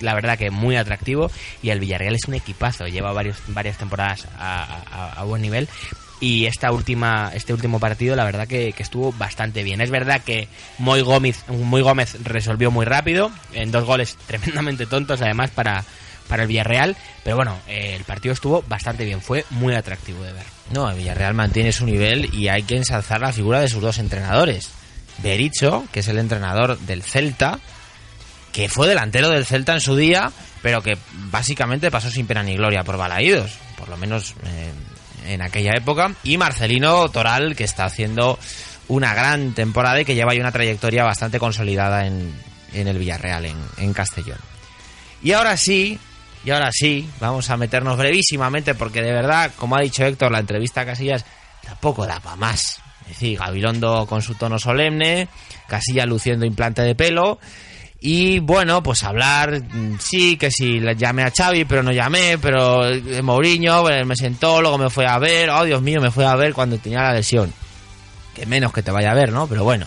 la 0.00 0.14
verdad 0.14 0.36
que 0.36 0.50
muy 0.50 0.76
atractivo, 0.76 1.30
y 1.62 1.70
el 1.70 1.78
Villarreal 1.80 2.14
es 2.16 2.24
un 2.26 2.34
equipazo, 2.34 2.86
lleva 2.86 3.12
varios, 3.12 3.36
varias 3.48 3.78
temporadas 3.78 4.26
a, 4.38 4.82
a- 4.90 5.12
a 5.20 5.24
buen 5.24 5.40
nivel. 5.42 5.68
Y 6.22 6.46
esta 6.46 6.70
última 6.70 7.32
este 7.34 7.52
último 7.52 7.80
partido 7.80 8.14
la 8.14 8.24
verdad 8.24 8.46
que, 8.46 8.72
estuvo 8.78 9.12
bastante 9.12 9.64
bien 9.64 9.80
es 9.80 9.90
verdad 9.90 10.22
que 10.24 10.48
Moy 10.78 11.02
Gómez 11.02 12.16
resolvió 12.22 12.70
muy 12.70 12.86
rápido 12.86 13.32
en 13.52 13.72
dos 13.72 13.84
goles 13.84 14.16
tremendamente 14.26 14.86
tontos 14.86 15.20
además 15.20 15.50
para 15.50 15.84
para 16.28 16.42
el 16.42 16.48
Villarreal 16.48 16.96
pero 17.24 17.36
bueno 17.36 17.58
eh, 17.66 17.94
el 17.96 18.04
partido 18.04 18.32
estuvo 18.32 18.62
bastante 18.62 19.04
bien 19.04 19.20
fue 19.20 19.44
muy 19.50 19.74
atractivo 19.74 20.22
de 20.22 20.32
ver 20.32 20.46
No, 20.72 20.88
el 20.88 20.96
Villarreal 20.96 21.34
mantiene 21.34 21.72
su 21.72 21.84
nivel 21.84 22.32
y 22.32 22.46
hay 22.48 22.62
que 22.62 22.76
ensalzar 22.76 23.20
la 23.20 23.32
figura 23.32 23.60
de 23.60 23.68
sus 23.68 23.82
dos 23.82 23.98
entrenadores. 23.98 24.70
Bericho, 25.22 25.84
que 25.92 26.00
es 26.00 26.08
el 26.08 26.18
entrenador 26.18 26.78
del 26.78 27.02
Celta, 27.02 27.58
que 28.52 28.68
fue 28.68 28.88
delantero 28.88 29.28
del 29.28 29.44
Celta 29.44 29.74
en 29.74 29.80
su 29.80 29.96
día, 29.96 30.32
pero 30.62 30.82
que 30.82 30.96
básicamente 31.30 31.90
pasó 31.90 32.10
sin 32.10 32.26
pena 32.26 32.42
ni 32.42 32.56
gloria 32.56 32.84
por 32.84 32.96
Balaídos, 32.96 33.58
por 33.76 33.88
lo 33.88 33.98
menos 33.98 34.34
eh, 34.46 34.70
en 35.26 35.42
aquella 35.42 35.72
época. 35.76 36.14
Y 36.24 36.38
Marcelino 36.38 37.08
Toral, 37.08 37.56
que 37.56 37.64
está 37.64 37.84
haciendo 37.84 38.38
una 38.88 39.14
gran 39.14 39.54
temporada 39.54 40.00
y 40.00 40.04
que 40.04 40.14
lleva 40.14 40.34
ya 40.34 40.40
una 40.40 40.52
trayectoria 40.52 41.04
bastante 41.04 41.38
consolidada 41.38 42.06
en, 42.06 42.32
en 42.72 42.88
el 42.88 42.98
Villarreal, 42.98 43.46
en, 43.46 43.56
en 43.78 43.92
Castellón. 43.92 44.38
Y 45.22 45.32
ahora 45.32 45.56
sí, 45.56 45.98
y 46.44 46.50
ahora 46.50 46.70
sí, 46.72 47.08
vamos 47.20 47.48
a 47.50 47.56
meternos 47.56 47.96
brevísimamente 47.96 48.74
porque 48.74 49.02
de 49.02 49.12
verdad, 49.12 49.52
como 49.56 49.76
ha 49.76 49.80
dicho 49.80 50.04
Héctor, 50.04 50.32
la 50.32 50.40
entrevista 50.40 50.80
a 50.80 50.86
Casillas 50.86 51.24
tampoco 51.64 52.06
da 52.06 52.20
para 52.20 52.36
más. 52.36 52.80
Es 53.02 53.08
decir, 53.08 53.38
Gabilondo 53.38 54.06
con 54.06 54.22
su 54.22 54.34
tono 54.34 54.58
solemne, 54.58 55.28
Casillas 55.68 56.06
luciendo 56.06 56.44
implante 56.44 56.82
de 56.82 56.94
pelo 56.94 57.38
y 58.04 58.40
bueno, 58.40 58.82
pues 58.82 59.04
hablar, 59.04 59.62
mm, 59.62 59.98
sí, 60.00 60.36
que 60.36 60.50
si 60.50 60.80
le 60.80 60.96
llamé 60.96 61.22
a 61.22 61.30
Xavi, 61.30 61.64
pero 61.64 61.84
no 61.84 61.92
llamé, 61.92 62.36
pero 62.36 62.84
eh, 62.84 63.22
Mourinho 63.22 63.88
eh, 63.88 64.04
me 64.04 64.16
sentó, 64.16 64.60
luego 64.60 64.76
me 64.76 64.90
fue 64.90 65.06
a 65.06 65.20
ver, 65.20 65.50
oh 65.50 65.64
Dios 65.64 65.80
mío, 65.82 66.00
me 66.00 66.10
fue 66.10 66.26
a 66.26 66.34
ver 66.34 66.52
cuando 66.52 66.76
tenía 66.78 67.02
la 67.02 67.14
lesión. 67.14 67.52
Que 68.34 68.44
menos 68.44 68.72
que 68.72 68.82
te 68.82 68.90
vaya 68.90 69.12
a 69.12 69.14
ver, 69.14 69.30
¿no? 69.30 69.46
Pero 69.46 69.62
bueno. 69.62 69.86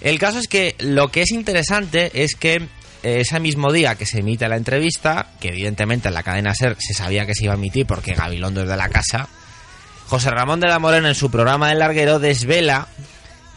El 0.00 0.18
caso 0.18 0.40
es 0.40 0.48
que 0.48 0.74
lo 0.80 1.08
que 1.12 1.22
es 1.22 1.30
interesante 1.30 2.10
es 2.22 2.34
que 2.34 2.54
eh, 2.54 3.20
ese 3.20 3.38
mismo 3.38 3.72
día 3.72 3.94
que 3.94 4.06
se 4.06 4.18
emite 4.18 4.48
la 4.48 4.56
entrevista, 4.56 5.28
que 5.40 5.50
evidentemente 5.50 6.08
en 6.08 6.14
la 6.14 6.24
cadena 6.24 6.52
SER 6.52 6.76
se 6.80 6.94
sabía 6.94 7.26
que 7.26 7.34
se 7.36 7.44
iba 7.44 7.54
a 7.54 7.56
emitir 7.56 7.86
porque 7.86 8.14
Gabilondo 8.14 8.62
es 8.62 8.68
de 8.68 8.76
la 8.76 8.88
casa, 8.88 9.28
José 10.08 10.30
Ramón 10.30 10.58
de 10.58 10.68
la 10.68 10.80
Morena 10.80 11.08
en 11.08 11.14
su 11.14 11.30
programa 11.30 11.68
del 11.68 11.78
larguero 11.78 12.18
desvela 12.18 12.88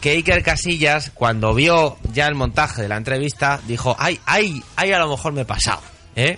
que 0.02 0.12
Iker 0.12 0.44
Casillas, 0.44 1.12
cuando 1.14 1.54
vio 1.54 1.98
ya 2.14 2.28
el 2.28 2.36
montaje 2.36 2.82
de 2.82 2.88
la 2.88 2.98
entrevista, 2.98 3.60
dijo, 3.68 3.96
ay, 4.00 4.20
ay, 4.26 4.64
ay, 4.76 4.92
a 4.92 5.00
lo 5.00 5.10
mejor 5.10 5.34
me 5.34 5.42
he 5.42 5.46
pasado, 5.46 5.82
¿eh? 6.16 6.38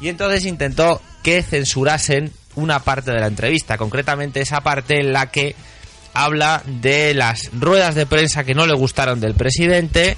Y 0.00 0.08
entonces 0.08 0.44
intentó 0.44 1.00
que 1.22 1.42
censurasen 1.42 2.32
una 2.54 2.80
parte 2.80 3.12
de 3.12 3.20
la 3.20 3.26
entrevista, 3.26 3.78
concretamente 3.78 4.40
esa 4.40 4.60
parte 4.62 5.00
en 5.00 5.12
la 5.12 5.30
que 5.30 5.54
habla 6.14 6.62
de 6.66 7.14
las 7.14 7.50
ruedas 7.52 7.94
de 7.94 8.06
prensa 8.06 8.44
que 8.44 8.54
no 8.54 8.66
le 8.66 8.74
gustaron 8.74 9.20
del 9.20 9.34
presidente 9.34 10.16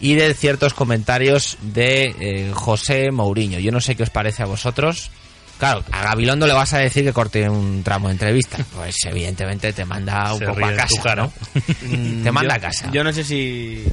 y 0.00 0.14
de 0.14 0.34
ciertos 0.34 0.74
comentarios 0.74 1.58
de 1.62 2.14
eh, 2.20 2.50
José 2.54 3.10
Mourinho. 3.10 3.58
Yo 3.58 3.72
no 3.72 3.80
sé 3.80 3.96
qué 3.96 4.02
os 4.02 4.10
parece 4.10 4.42
a 4.42 4.46
vosotros. 4.46 5.10
Claro, 5.58 5.84
a 5.90 6.02
Gabilondo 6.04 6.46
le 6.46 6.52
vas 6.52 6.72
a 6.72 6.78
decir 6.78 7.04
que 7.04 7.12
corte 7.12 7.48
un 7.48 7.82
tramo 7.82 8.08
de 8.08 8.12
entrevista. 8.12 8.58
Pues 8.78 8.96
evidentemente 9.06 9.72
te 9.72 9.84
manda 9.84 10.32
un 10.32 10.38
Se 10.38 10.46
poco 10.46 10.64
a 10.64 10.70
tu 10.70 10.76
casa, 10.76 11.02
cara. 11.02 11.22
¿no? 11.24 11.32
te 12.22 12.30
manda 12.32 12.54
yo, 12.54 12.58
a 12.58 12.60
casa. 12.60 12.90
yo 12.92 13.02
no 13.02 13.12
sé 13.12 13.24
si 13.24 13.84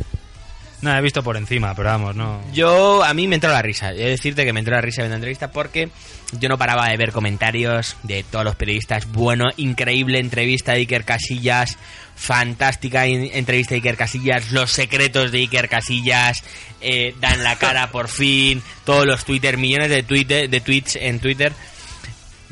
Nada, 0.82 1.00
he 1.00 1.02
visto 1.02 1.24
por 1.24 1.38
encima, 1.38 1.74
pero 1.74 1.90
vamos, 1.90 2.16
no. 2.16 2.42
Yo, 2.54 3.04
a 3.04 3.14
mí 3.14 3.28
me 3.28 3.36
entró 3.36 3.52
la 3.52 3.62
risa. 3.62 3.92
He 3.92 3.96
de 3.96 4.10
decirte 4.10 4.46
que 4.46 4.54
me 4.54 4.60
entró 4.60 4.76
la 4.76 4.82
risa 4.82 5.02
viendo 5.02 5.14
la 5.14 5.18
entrevista 5.18 5.52
porque 5.52 5.90
yo 6.34 6.50
no 6.50 6.58
paraba 6.58 6.90
de 6.90 6.98
ver 6.98 7.12
comentarios 7.12 7.96
de 8.04 8.24
todos 8.24 8.46
los 8.46 8.56
periodistas. 8.56 9.08
Bueno, 9.12 9.46
increíble 9.58 10.20
entrevista 10.20 10.74
de 10.74 10.80
Iker 10.80 11.06
Casillas. 11.06 11.78
Fantástica 12.16 13.06
entrevista 13.08 13.72
de 13.72 13.78
Iker 13.78 13.98
Casillas. 13.98 14.52
Los 14.52 14.72
secretos 14.72 15.32
de 15.32 15.40
Iker 15.40 15.70
Casillas. 15.70 16.44
eh, 16.82 17.16
dan 17.20 17.44
la 17.44 17.58
cara 17.58 17.90
por 17.92 18.08
fin. 18.10 18.62
Todos 18.84 19.06
los 19.06 19.26
Twitter, 19.26 19.58
millones 19.58 19.90
de, 19.90 20.04
Twitter, 20.04 20.50
de 20.50 20.62
tweets 20.62 20.98
en 20.98 21.20
Twitter. 21.20 21.54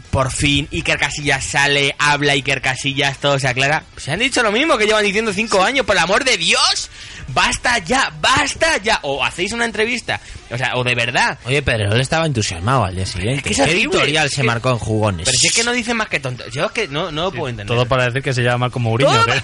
Por 0.09 0.31
fin, 0.31 0.67
Iker 0.71 0.99
Casillas 0.99 1.43
sale, 1.43 1.95
habla 1.97 2.33
Iker 2.33 2.61
Casillas, 2.61 3.17
todo 3.17 3.39
se 3.39 3.47
aclara. 3.47 3.83
Se 3.97 4.11
han 4.11 4.19
dicho 4.19 4.43
lo 4.43 4.51
mismo 4.51 4.77
que 4.77 4.85
llevan 4.85 5.03
diciendo 5.03 5.33
cinco 5.33 5.63
años, 5.63 5.87
por 5.87 5.95
el 5.95 6.03
amor 6.03 6.23
de 6.23 6.37
Dios. 6.37 6.91
Basta 7.29 7.77
ya, 7.79 8.11
basta 8.21 8.77
ya. 8.77 8.99
O 9.03 9.23
hacéis 9.23 9.51
una 9.53 9.65
entrevista. 9.65 10.19
O 10.51 10.57
sea, 10.57 10.75
o 10.75 10.83
de 10.83 10.95
verdad. 10.95 11.37
Oye, 11.45 11.61
pero 11.61 11.91
él 11.93 12.01
estaba 12.01 12.25
entusiasmado 12.25 12.85
al 12.85 12.95
día 12.95 13.05
siguiente. 13.05 13.41
que 13.49 13.55
¿Qué 13.55 13.63
editorial 13.63 14.29
se 14.29 14.41
que- 14.41 14.47
marcó 14.47 14.71
en 14.71 14.79
jugones? 14.79 15.25
Pero 15.25 15.37
si 15.37 15.47
es 15.47 15.53
que 15.53 15.63
no 15.63 15.71
dicen 15.71 15.97
más 15.97 16.07
que 16.09 16.19
tonto. 16.19 16.47
Yo 16.49 16.65
es 16.65 16.71
que 16.71 16.87
no, 16.87 17.11
no 17.11 17.23
lo 17.23 17.31
puedo 17.31 17.49
entender. 17.49 17.67
Todo 17.75 17.85
para 17.85 18.05
decir 18.05 18.21
que 18.21 18.33
se 18.33 18.41
llama 18.43 18.59
Marco 18.59 18.79
Mourinho. 18.79 19.25
¿qué? 19.25 19.41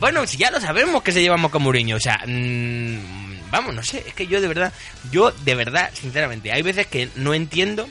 bueno, 0.00 0.26
si 0.26 0.36
ya 0.36 0.50
lo 0.50 0.60
sabemos 0.60 1.02
que 1.02 1.12
se 1.12 1.20
lleva 1.22 1.36
con 1.50 1.62
Mourinho. 1.62 1.96
O 1.96 2.00
sea, 2.00 2.20
mm, 2.26 3.50
vamos, 3.50 3.74
no 3.74 3.82
sé. 3.82 4.04
Es 4.06 4.14
que 4.14 4.26
yo 4.26 4.40
de 4.40 4.48
verdad, 4.48 4.72
yo 5.10 5.30
de 5.30 5.54
verdad, 5.54 5.90
sinceramente, 5.94 6.52
hay 6.52 6.62
veces 6.62 6.86
que 6.86 7.08
no 7.16 7.34
entiendo 7.34 7.88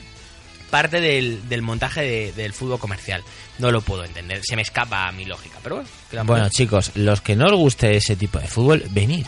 parte 0.72 1.00
del, 1.00 1.48
del 1.48 1.60
montaje 1.62 2.00
de- 2.00 2.32
del 2.32 2.52
fútbol 2.54 2.78
comercial. 2.80 3.22
No 3.58 3.70
lo 3.70 3.82
puedo 3.82 4.04
entender. 4.04 4.40
Se 4.42 4.56
me 4.56 4.62
escapa 4.62 5.06
a 5.06 5.12
mi 5.12 5.24
lógica. 5.26 5.58
Pero 5.62 5.76
bueno, 5.76 5.90
¿qué 6.10 6.16
le 6.16 6.18
vamos 6.20 6.30
a 6.30 6.32
Bueno, 6.32 6.48
chicos, 6.48 6.90
los 6.94 7.20
que 7.20 7.36
no 7.36 7.44
os 7.46 7.52
guste 7.52 7.94
ese 7.96 8.16
tipo 8.16 8.38
de 8.40 8.48
fútbol, 8.48 8.82
venid. 8.90 9.26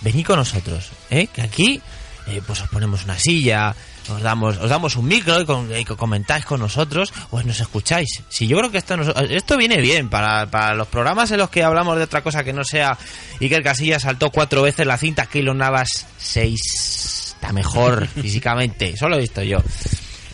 Venid 0.00 0.26
con 0.26 0.36
nosotros, 0.38 0.90
¿eh? 1.10 1.28
Que 1.28 1.42
aquí, 1.42 1.80
eh, 2.26 2.40
pues 2.46 2.60
os 2.62 2.68
ponemos 2.70 3.04
una 3.04 3.18
silla, 3.18 3.74
os 4.10 4.20
damos, 4.22 4.56
os 4.58 4.68
damos 4.68 4.96
un 4.96 5.06
micro 5.06 5.40
y, 5.40 5.44
con- 5.46 5.74
y 5.76 5.84
comentáis 5.84 6.44
con 6.44 6.60
nosotros, 6.60 7.12
o 7.30 7.42
nos 7.42 7.60
escucháis. 7.60 8.22
Si 8.28 8.46
yo 8.46 8.58
creo 8.58 8.70
que 8.70 8.78
esto, 8.78 8.96
nos- 8.96 9.14
esto 9.30 9.56
viene 9.56 9.80
bien 9.80 10.08
para, 10.10 10.46
para 10.50 10.74
los 10.74 10.88
programas 10.88 11.30
en 11.30 11.38
los 11.38 11.48
que 11.50 11.62
hablamos 11.62 11.96
de 11.96 12.02
otra 12.04 12.22
cosa 12.22 12.42
que 12.44 12.52
no 12.52 12.64
sea 12.64 12.98
Iker 13.40 13.62
Casillas 13.62 14.02
saltó 14.02 14.30
cuatro 14.30 14.60
veces 14.62 14.86
la 14.86 14.98
cinta, 14.98 15.26
Keylor 15.26 15.56
Navas 15.56 16.06
seis. 16.18 16.60
Está 17.34 17.52
mejor 17.52 18.06
físicamente, 18.22 18.90
eso 18.90 19.08
lo 19.08 19.16
he 19.16 19.20
visto 19.20 19.42
yo 19.42 19.58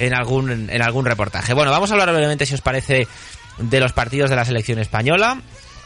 en 0.00 0.14
algún, 0.14 0.71
en 0.71 0.83
algún 0.83 1.04
reportaje. 1.04 1.52
Bueno, 1.52 1.71
vamos 1.71 1.90
a 1.90 1.95
hablar 1.95 2.11
brevemente, 2.11 2.47
si 2.47 2.54
os 2.54 2.62
parece, 2.62 3.07
de 3.59 3.80
los 3.80 3.92
partidos 3.92 4.30
de 4.30 4.37
la 4.37 4.45
selección 4.45 4.78
española. 4.78 5.42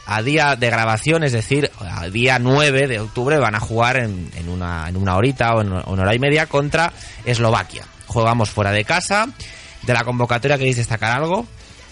A 0.07 0.21
día 0.21 0.55
de 0.55 0.69
grabación, 0.69 1.23
es 1.23 1.31
decir, 1.31 1.71
a 1.79 2.07
día 2.09 2.39
9 2.39 2.87
de 2.87 2.99
octubre 2.99 3.39
van 3.39 3.55
a 3.55 3.59
jugar 3.59 3.97
en, 3.97 4.29
en 4.35 4.49
una, 4.49 4.87
en 4.87 4.97
una 4.97 5.15
horita 5.15 5.55
o 5.55 5.61
en 5.61 5.71
una 5.71 6.03
hora 6.03 6.15
y 6.15 6.19
media 6.19 6.45
contra 6.45 6.93
Eslovaquia. 7.25 7.83
Jugamos 8.05 8.51
fuera 8.51 8.71
de 8.71 8.85
casa. 8.85 9.27
De 9.81 9.93
la 9.93 10.03
convocatoria, 10.03 10.57
¿queréis 10.57 10.77
destacar 10.77 11.11
algo? 11.11 11.45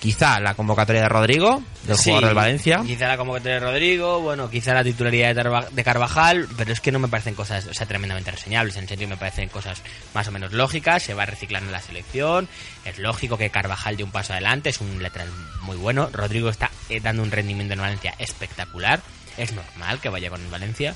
Quizá 0.03 0.41
la 0.41 0.53
convocatoria 0.53 1.03
de 1.03 1.07
Rodrigo, 1.07 1.63
del 1.87 1.95
Sí, 1.95 2.09
jugador 2.09 2.25
del 2.25 2.35
Valencia. 2.35 2.81
Quizá 2.85 3.07
la 3.07 3.15
convocatoria 3.15 3.53
de 3.53 3.59
Rodrigo, 3.61 4.19
bueno, 4.19 4.49
quizá 4.49 4.73
la 4.73 4.83
titularidad 4.83 5.33
de, 5.71 5.83
Carvajal, 5.85 6.45
pero 6.57 6.73
es 6.73 6.81
que 6.81 6.91
no 6.91 6.99
me 6.99 7.07
parecen 7.07 7.35
cosas, 7.35 7.67
o 7.67 7.73
sea, 7.73 7.87
tremendamente 7.87 8.29
reseñables. 8.29 8.75
En 8.75 8.85
serio, 8.85 9.07
me 9.07 9.15
parecen 9.15 9.47
cosas 9.47 9.81
más 10.13 10.27
o 10.27 10.31
menos 10.33 10.51
lógicas. 10.51 11.03
Se 11.03 11.13
va 11.13 11.25
reciclando 11.25 11.71
la 11.71 11.79
selección. 11.79 12.49
Es 12.83 12.99
lógico 12.99 13.37
que 13.37 13.49
Carvajal 13.49 13.95
dé 13.95 14.03
un 14.03 14.11
paso 14.11 14.33
adelante, 14.33 14.71
es 14.71 14.81
un 14.81 15.01
lateral 15.01 15.29
muy 15.61 15.77
bueno. 15.77 16.09
Rodrigo 16.11 16.49
está 16.49 16.69
eh, 16.89 16.99
dando 16.99 17.23
un 17.23 17.31
rendimiento 17.31 17.73
en 17.73 17.79
Valencia 17.79 18.13
espectacular. 18.19 18.99
Es 19.37 19.53
normal 19.53 20.01
que 20.01 20.09
vaya 20.09 20.29
con 20.29 20.41
el 20.41 20.51
Valencia. 20.51 20.95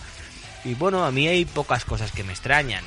Y 0.65 0.73
bueno, 0.73 1.05
a 1.05 1.11
mí 1.11 1.29
hay 1.29 1.45
pocas 1.45 1.85
cosas 1.85 2.11
que 2.11 2.25
me 2.25 2.33
extrañan. 2.33 2.83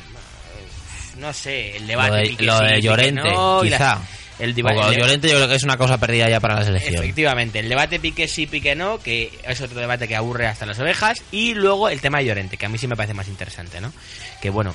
No 1.16 1.32
sé, 1.32 1.78
el 1.78 1.86
debate. 1.86 2.32
Lo 2.32 2.36
de, 2.36 2.44
lo 2.44 2.58
de 2.58 2.82
Llorente, 2.82 3.22
no, 3.32 3.62
quizá. 3.62 4.02
El 4.40 4.50
O 4.50 4.54
deba- 4.54 4.74
con 4.74 4.92
el- 4.92 4.98
Llorente 5.00 5.28
yo 5.28 5.36
creo 5.36 5.48
que 5.48 5.54
es 5.54 5.62
una 5.64 5.76
cosa 5.76 5.98
perdida 5.98 6.28
ya 6.28 6.40
para 6.40 6.56
la 6.56 6.64
selección. 6.64 6.94
Efectivamente, 7.02 7.58
el 7.60 7.68
debate 7.68 8.00
pique 8.00 8.26
sí, 8.28 8.46
pique 8.46 8.74
no, 8.74 8.98
que 8.98 9.30
es 9.46 9.60
otro 9.60 9.78
debate 9.80 10.08
que 10.08 10.16
aburre 10.16 10.46
hasta 10.46 10.66
las 10.66 10.78
ovejas. 10.78 11.22
Y 11.30 11.54
luego 11.54 11.88
el 11.88 12.00
tema 12.00 12.18
de 12.18 12.26
Llorente, 12.26 12.56
que 12.56 12.66
a 12.66 12.68
mí 12.68 12.78
sí 12.78 12.86
me 12.88 12.96
parece 12.96 13.14
más 13.14 13.28
interesante, 13.28 13.80
¿no? 13.80 13.92
Que 14.40 14.50
bueno, 14.50 14.74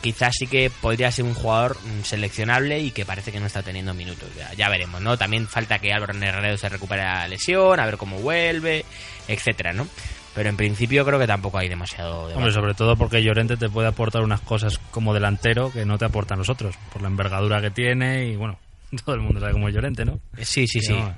quizás 0.00 0.32
sí 0.38 0.46
que 0.46 0.70
podría 0.70 1.10
ser 1.10 1.24
un 1.24 1.34
jugador 1.34 1.76
mm, 1.76 2.04
seleccionable 2.04 2.78
y 2.80 2.92
que 2.92 3.04
parece 3.04 3.32
que 3.32 3.40
no 3.40 3.46
está 3.46 3.62
teniendo 3.62 3.92
minutos. 3.94 4.28
Ya, 4.38 4.52
ya 4.54 4.68
veremos, 4.68 5.00
¿no? 5.00 5.18
También 5.18 5.48
falta 5.48 5.78
que 5.78 5.92
Álvaro 5.92 6.14
Negredo 6.14 6.56
se 6.56 6.68
recupere 6.68 7.02
la 7.02 7.26
lesión, 7.28 7.78
a 7.80 7.86
ver 7.86 7.96
cómo 7.96 8.18
vuelve, 8.20 8.84
etcétera, 9.28 9.72
¿no? 9.72 9.86
Pero 10.32 10.48
en 10.48 10.56
principio 10.56 11.04
creo 11.04 11.18
que 11.18 11.26
tampoco 11.26 11.58
hay 11.58 11.68
demasiado 11.68 12.20
debate. 12.28 12.36
Hombre, 12.36 12.52
sobre 12.52 12.74
todo 12.74 12.96
porque 12.96 13.20
Llorente 13.20 13.56
te 13.56 13.68
puede 13.68 13.88
aportar 13.88 14.22
unas 14.22 14.40
cosas 14.40 14.78
como 14.92 15.12
delantero 15.12 15.72
que 15.72 15.84
no 15.84 15.98
te 15.98 16.04
aportan 16.04 16.38
los 16.38 16.48
otros, 16.48 16.76
por 16.92 17.02
la 17.02 17.08
envergadura 17.08 17.60
que 17.60 17.70
tiene 17.72 18.26
y 18.26 18.36
bueno, 18.36 18.56
todo 19.04 19.14
el 19.14 19.20
mundo 19.20 19.40
sabe 19.40 19.52
cómo 19.52 19.68
es 19.68 19.74
Llorente, 19.74 20.04
¿no? 20.04 20.20
Sí, 20.42 20.66
sí, 20.66 20.80
sí. 20.80 20.92
No, 20.92 21.14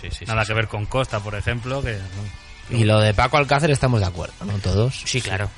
Sí, 0.00 0.24
Nada 0.26 0.42
sí. 0.44 0.48
que 0.48 0.54
ver 0.54 0.68
con 0.68 0.86
Costa, 0.86 1.20
por 1.20 1.34
ejemplo, 1.34 1.82
que 1.82 1.92
no. 2.70 2.78
Y 2.78 2.84
lo 2.84 3.00
de 3.00 3.14
Paco 3.14 3.36
Alcácer 3.36 3.70
estamos 3.70 4.00
de 4.00 4.06
acuerdo, 4.06 4.34
¿no? 4.44 4.52
Todos. 4.58 5.02
Sí, 5.04 5.20
claro. 5.20 5.50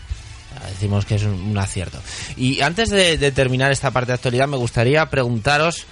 Decimos 0.70 1.04
que 1.04 1.16
es 1.16 1.22
un, 1.22 1.34
un 1.34 1.58
acierto. 1.58 2.00
Y 2.36 2.60
antes 2.62 2.88
de, 2.90 3.18
de 3.18 3.30
terminar 3.32 3.70
esta 3.70 3.90
parte 3.90 4.08
de 4.08 4.14
actualidad, 4.14 4.48
me 4.48 4.56
gustaría 4.56 5.08
preguntaros 5.10 5.86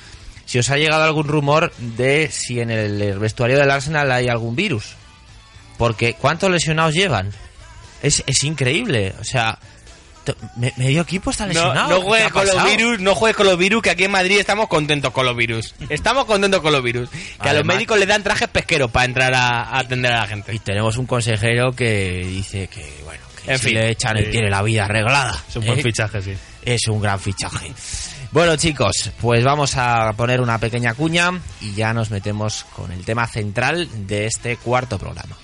si 0.47 0.59
os 0.59 0.71
ha 0.71 0.77
llegado 0.77 1.05
algún 1.05 1.27
rumor 1.29 1.73
de 1.79 2.31
si 2.31 2.61
en 2.61 2.71
el 2.71 3.19
vestuario 3.19 3.59
del 3.59 3.71
Arsenal 3.71 4.11
hay 4.11 4.29
algún 4.29 4.57
virus. 4.57 4.95
Porque 5.79 6.15
¿cuántos 6.15 6.51
lesionados 6.51 6.95
llevan? 6.95 7.31
Es, 8.03 8.23
es 8.27 8.43
increíble. 8.45 9.15
O 9.21 9.25
sea, 9.25 9.59
medio 10.77 11.03
equipo 11.03 11.31
está 11.31 11.47
lesionado. 11.47 11.89
no 11.91 11.97
¿qué 12.01 12.03
juegues 12.05 12.33
con 12.33 12.47
los 12.47 12.65
virus, 12.65 13.01
no 13.01 13.15
juegues 13.15 13.37
con 13.37 13.47
los 13.47 13.59
virus, 13.59 13.83
que 13.83 13.91
aquí 13.91 14.05
en 14.05 14.11
Madrid 14.11 14.39
estamos 14.39 14.69
contentos 14.69 15.13
con 15.13 15.27
los 15.27 15.37
virus. 15.37 15.75
Estamos 15.89 16.25
contentos 16.25 16.61
con 16.61 16.73
los 16.73 16.83
virus. 16.83 17.09
Que 17.43 17.49
a 17.49 17.53
los 17.55 17.65
médicos 17.65 17.99
les 17.99 18.09
dan 18.09 18.23
trajes 18.23 18.49
pesqueros 18.49 18.91
para 18.91 19.05
entrar 19.07 19.35
a, 19.35 19.63
a 19.63 19.79
atender 19.81 20.13
a 20.13 20.21
la 20.21 20.27
gente. 20.27 20.55
Y 20.55 20.59
tenemos 20.59 20.97
un 20.97 21.07
consejero 21.07 21.73
que 21.73 22.25
dice 22.27 22.69
que, 22.69 22.85
bueno, 23.05 23.23
que 23.45 23.53
En 23.53 23.59
si 23.59 23.65
fin. 23.69 23.75
le 23.75 23.91
echan, 23.91 24.17
él 24.17 24.27
Sí. 24.27 24.31
tiene 24.33 24.51
la 24.51 24.63
vida 24.63 24.85
arreglada. 24.85 25.37
Es 25.49 25.57
un 25.57 25.67
buen 25.67 25.79
¿eh? 25.79 25.83
fichaje, 25.83 26.23
sí. 26.23 26.35
Es 26.65 26.87
un 26.89 27.01
gran 27.01 27.19
fichaje. 27.21 27.73
Bueno, 28.33 28.57
chicos, 28.57 29.11
pues 29.21 29.45
vamos 29.45 29.77
a 29.77 30.13
poner 30.17 30.41
una 30.41 30.59
pequeña 30.59 30.95
cuña 30.95 31.31
y 31.61 31.73
ya 31.75 31.93
nos 31.93 32.11
metemos 32.11 32.65
con 32.75 32.91
el 32.91 33.05
tema 33.05 33.27
central 33.29 33.89
de 34.09 34.27
este 34.27 34.57
cuarto 34.57 34.99
programa. 34.99 35.37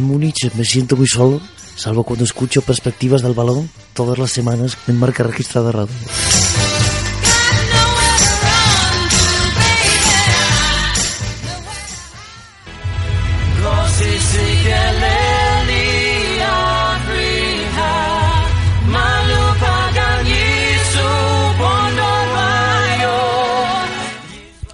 En 0.00 0.06
Múnich 0.06 0.50
me 0.54 0.64
siento 0.64 0.96
muy 0.96 1.06
solo, 1.06 1.42
salvo 1.76 2.04
cuando 2.04 2.24
escucho 2.24 2.62
perspectivas 2.62 3.20
del 3.20 3.34
balón 3.34 3.68
todas 3.92 4.16
las 4.16 4.30
semanas 4.30 4.78
en 4.88 4.98
marca 4.98 5.22
registrada 5.24 5.70
radio. 5.72 5.92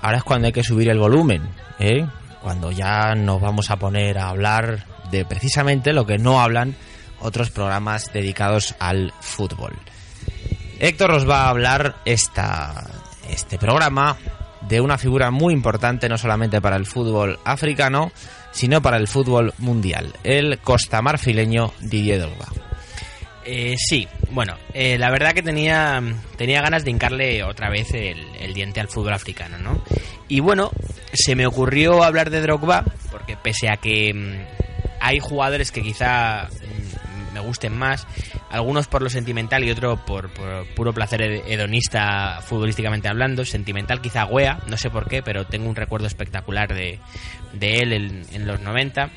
Ahora 0.02 0.18
es 0.18 0.22
cuando 0.22 0.46
hay 0.46 0.52
que 0.52 0.62
subir 0.62 0.88
el 0.88 1.00
volumen, 1.00 1.42
¿eh? 1.80 2.06
Cuando 2.40 2.70
ya 2.70 3.16
nos 3.16 3.40
vamos 3.40 3.72
a 3.72 3.76
poner 3.76 4.18
a 4.18 4.28
hablar 4.28 4.95
de 5.10 5.24
precisamente 5.24 5.92
lo 5.92 6.06
que 6.06 6.18
no 6.18 6.40
hablan 6.40 6.76
otros 7.20 7.50
programas 7.50 8.12
dedicados 8.12 8.74
al 8.78 9.12
fútbol. 9.20 9.72
Héctor 10.78 11.12
os 11.12 11.28
va 11.28 11.44
a 11.44 11.48
hablar 11.48 11.96
esta, 12.04 12.86
este 13.30 13.58
programa 13.58 14.16
de 14.68 14.80
una 14.80 14.98
figura 14.98 15.30
muy 15.30 15.54
importante 15.54 16.08
no 16.08 16.18
solamente 16.18 16.60
para 16.60 16.76
el 16.76 16.86
fútbol 16.86 17.38
africano, 17.44 18.12
sino 18.52 18.82
para 18.82 18.96
el 18.96 19.08
fútbol 19.08 19.54
mundial, 19.58 20.12
el 20.24 20.58
costamarfileño 20.58 21.72
Didier 21.80 22.20
Drogba. 22.20 22.48
Eh, 23.48 23.76
sí, 23.78 24.08
bueno, 24.32 24.56
eh, 24.74 24.98
la 24.98 25.10
verdad 25.10 25.32
que 25.32 25.42
tenía, 25.42 26.02
tenía 26.36 26.60
ganas 26.62 26.84
de 26.84 26.90
hincarle 26.90 27.44
otra 27.44 27.70
vez 27.70 27.92
el, 27.94 28.18
el 28.40 28.54
diente 28.54 28.80
al 28.80 28.88
fútbol 28.88 29.12
africano, 29.12 29.56
¿no? 29.58 29.84
Y 30.26 30.40
bueno, 30.40 30.72
se 31.12 31.36
me 31.36 31.46
ocurrió 31.46 32.02
hablar 32.02 32.30
de 32.30 32.40
Drogba, 32.40 32.84
porque 33.12 33.36
pese 33.36 33.68
a 33.68 33.76
que 33.76 34.12
mm, 34.12 34.55
hay 35.00 35.18
jugadores 35.18 35.70
que 35.72 35.82
quizá 35.82 36.48
mm, 36.48 37.34
me 37.34 37.40
gusten 37.40 37.76
más, 37.76 38.06
algunos 38.50 38.86
por 38.86 39.02
lo 39.02 39.10
sentimental 39.10 39.62
y 39.64 39.70
otro 39.70 39.96
por, 40.04 40.30
por 40.30 40.66
puro 40.74 40.92
placer 40.92 41.20
hed- 41.22 41.42
hedonista 41.46 42.40
futbolísticamente 42.42 43.08
hablando, 43.08 43.44
sentimental 43.44 44.00
quizá 44.00 44.24
Wea, 44.26 44.60
no 44.68 44.76
sé 44.76 44.90
por 44.90 45.08
qué, 45.08 45.22
pero 45.22 45.46
tengo 45.46 45.68
un 45.68 45.76
recuerdo 45.76 46.06
espectacular 46.06 46.72
de, 46.74 46.98
él 47.60 47.92
en, 47.92 48.22
en 48.32 48.46
los 48.46 48.60
90. 48.60 49.10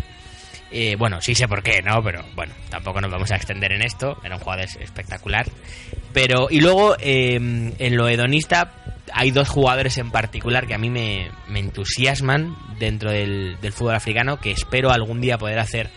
Bueno, 0.98 1.20
sí 1.22 1.34
sé 1.36 1.48
por 1.48 1.64
qué, 1.64 1.82
¿no? 1.82 2.02
Pero 2.04 2.24
bueno, 2.36 2.54
tampoco 2.70 3.02
nos 3.02 3.12
vamos 3.12 3.32
a 3.32 3.36
extender 3.36 3.72
en 3.72 3.82
esto. 3.82 4.20
Era 4.24 4.36
un 4.36 4.42
jugador 4.42 4.66
es- 4.66 4.76
espectacular. 4.78 5.46
Pero, 6.14 6.48
y 6.50 6.62
luego, 6.62 6.96
eh, 7.00 7.36
en 7.36 7.96
lo 7.98 8.08
hedonista, 8.08 8.72
hay 9.14 9.32
dos 9.32 9.50
jugadores 9.50 9.98
en 9.98 10.12
particular 10.12 10.68
que 10.68 10.74
a 10.76 10.78
mí 10.78 10.90
me, 10.90 11.30
entusiasman 11.54 12.56
dentro 12.80 13.12
del, 13.12 13.58
del 13.62 13.74
fútbol 13.74 13.96
africano, 13.96 14.40
que 14.40 14.52
espero 14.52 14.92
algún 14.92 15.22
día 15.22 15.38
poder 15.38 15.60
hacer 15.60 15.90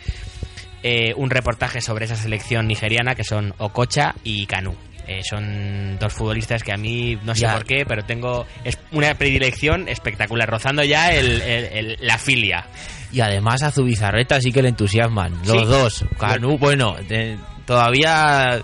eh, 0.83 1.13
un 1.17 1.31
reportaje 1.31 1.81
sobre 1.81 2.07
esa 2.07 2.17
selección 2.17 2.67
nigeriana, 2.67 3.15
que 3.15 3.25
son 3.25 3.55
Okocha 3.59 4.15
y 4.25 4.47
Kanu. 4.47 4.75
Eh, 5.07 5.21
son 5.29 5.99
dos 5.99 6.13
futbolistas 6.13 6.63
que 6.63 6.73
a 6.73 6.77
mí 6.77 7.19
no 7.25 7.35
sé 7.35 7.43
Ya. 7.43 7.55
por 7.55 7.65
qué, 7.65 7.85
pero 7.87 8.05
tengo 8.05 8.47
es 8.65 8.79
una 8.93 9.15
predilección 9.15 9.89
espectacular, 9.89 10.49
rozando 10.49 10.85
ya 10.85 11.11
el- 11.13 11.43
el- 11.43 11.65
el- 11.65 11.97
la 12.01 12.19
filia. 12.19 12.67
Y 13.11 13.21
además 13.21 13.63
a 13.63 13.71
Zubizarreta 13.71 14.41
sí 14.41 14.53
que 14.53 14.63
le 14.63 14.69
entusiasman, 14.69 15.33
los 15.45 15.61
Sí. 15.61 15.65
dos. 15.67 16.05
Canu, 16.19 16.57
bueno, 16.57 16.97
todavía 17.67 18.61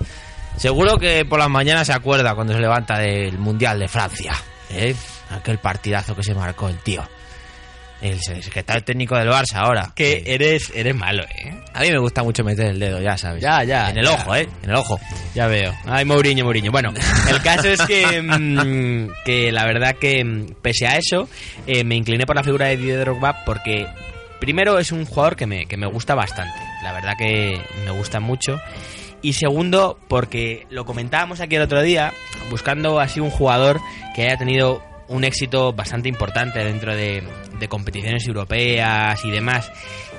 seguro 0.57 0.96
que 0.96 1.24
por 1.24 1.38
las 1.38 1.48
mañanas 1.51 1.87
se 1.87 1.92
acuerda 1.92 2.35
cuando 2.35 2.53
se 2.55 2.61
levanta 2.61 2.98
del 2.98 3.38
Mundial 3.38 3.79
de 3.79 3.88
Francia. 3.88 4.33
¿eh? 4.70 4.94
Aquel 5.31 5.59
partidazo 5.59 6.14
que 6.14 6.22
se 6.22 6.35
marcó 6.35 6.68
el 6.68 6.79
tío. 6.79 7.07
El 8.01 8.21
secretario 8.21 8.85
técnico 8.85 9.17
del 9.17 9.29
Barça 9.29 9.57
ahora. 9.57 9.93
Que 9.95 10.23
eres, 10.25 10.71
eres 10.75 10.95
malo, 10.95 11.25
¿eh? 11.25 11.53
A 11.75 11.81
mí 11.81 11.91
me 11.91 11.99
gusta 11.99 12.23
mucho 12.23 12.45
meter 12.45 12.67
el 12.67 12.79
dedo, 12.79 13.01
ya 13.01 13.17
sabes. 13.19 13.43
Ya, 13.43 13.65
ya, 13.65 13.91
En 13.91 13.99
el 13.99 14.05
ya. 14.05 14.13
ojo, 14.13 14.37
¿eh? 14.37 14.49
En 14.63 14.71
el 14.71 14.77
ojo. 14.77 15.01
Ya 15.35 15.49
veo. 15.49 15.75
Ay, 15.85 16.05
Mourinho, 16.05 16.45
Mourinho. 16.45 16.71
Bueno, 16.71 16.93
el 17.31 17.43
caso 17.43 17.69
es 17.69 17.81
que, 17.83 18.23
mm, 18.23 19.25
que 19.25 19.51
la 19.51 19.65
verdad 19.67 19.97
que, 19.97 20.25
mm, 20.25 20.47
pese 20.63 20.87
a 20.87 20.97
eso, 20.97 21.29
eh, 21.67 21.83
me 21.83 21.97
incliné 21.97 22.25
por 22.25 22.37
la 22.37 22.45
figura 22.45 22.67
de 22.67 22.77
Didier 22.77 23.01
Drogba 23.01 23.45
porque, 23.45 23.87
primero, 24.39 24.79
es 24.79 24.93
un 24.93 25.05
jugador 25.05 25.35
que 25.35 25.47
me, 25.47 25.67
que 25.67 25.77
me 25.77 25.87
gusta 25.89 26.15
bastante. 26.15 26.59
La 26.85 26.93
verdad 26.93 27.15
que 27.19 27.61
me 27.85 27.91
gusta 27.91 28.21
mucho. 28.21 28.61
Y 29.23 29.33
segundo, 29.33 29.99
porque 30.09 30.69
lo 30.71 30.85
comentábamos 30.85 31.41
aquí 31.41 31.57
el 31.57 31.63
otro 31.63 31.83
día, 31.83 32.13
buscando 32.51 33.01
así 33.01 33.19
un 33.19 33.31
jugador 33.31 33.81
que 34.15 34.23
haya 34.23 34.37
tenido 34.37 34.81
un 35.09 35.25
éxito 35.25 35.73
bastante 35.73 36.09
importante 36.09 36.59
dentro 36.61 36.94
de, 36.94 37.23
competiciones 37.68 38.27
europeas 38.27 39.25
y 39.25 39.31
demás, 39.31 39.71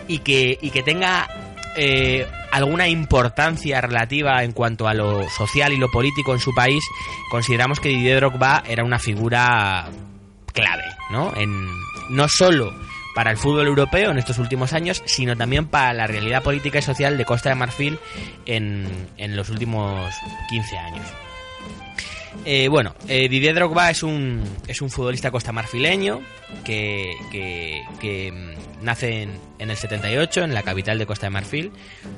y 0.08 0.20
que, 0.20 0.58
y 0.62 0.70
que 0.72 0.84
tenga 0.84 1.28
eh, 1.76 2.28
alguna 2.52 2.88
importancia 2.88 3.80
relativa 3.82 4.44
en 4.44 4.52
cuanto 4.52 4.88
a 4.88 4.94
lo 4.94 5.30
social 5.30 5.72
y 5.72 5.78
lo 5.78 5.90
político 5.90 6.34
en 6.34 6.40
su 6.40 6.54
país, 6.54 6.84
consideramos 7.30 7.80
que 7.80 7.90
Didier 7.90 8.20
Drogba 8.20 8.64
era 8.68 8.84
una 8.84 9.00
figura 9.00 9.88
clave, 10.54 10.84
¿no? 11.12 11.32
En, 11.36 11.68
no 12.10 12.28
solo 12.28 12.74
para 13.16 13.32
el 13.32 13.38
fútbol 13.38 13.68
europeo 13.68 14.12
en 14.12 14.18
estos 14.18 14.38
últimos 14.38 14.74
años, 14.74 15.04
sino 15.06 15.36
también 15.36 15.68
para 15.68 15.94
la 15.94 16.08
realidad 16.08 16.44
política 16.44 16.80
y 16.80 16.82
social 16.82 17.18
de 17.18 17.26
Costa 17.26 17.50
de 17.50 17.56
Marfil 17.56 18.00
en, 18.46 18.88
en 19.18 19.36
los 19.36 19.50
últimos 19.50 20.14
15 20.50 20.78
años. 20.78 21.06
Eh, 22.46 22.68
bueno, 22.68 22.96
eh, 23.08 23.28
Didier 23.28 23.56
Drogba 23.56 23.90
es 23.90 24.04
un, 24.04 24.44
es 24.68 24.82
un 24.82 24.90
futbolista 24.90 25.32
costamarfileño 25.32 26.22
que, 26.64 27.12
que, 27.32 28.32
mm, 28.32 28.84
nace 28.86 29.24
en, 29.24 29.32
en 29.60 29.70
el 29.72 29.78
78 29.78 30.44
en 30.44 30.54
la 30.54 30.64
capital 30.64 30.98
de 31.00 31.06
Costa 31.06 31.28
de 31.28 31.32
Marfil, 31.32 31.72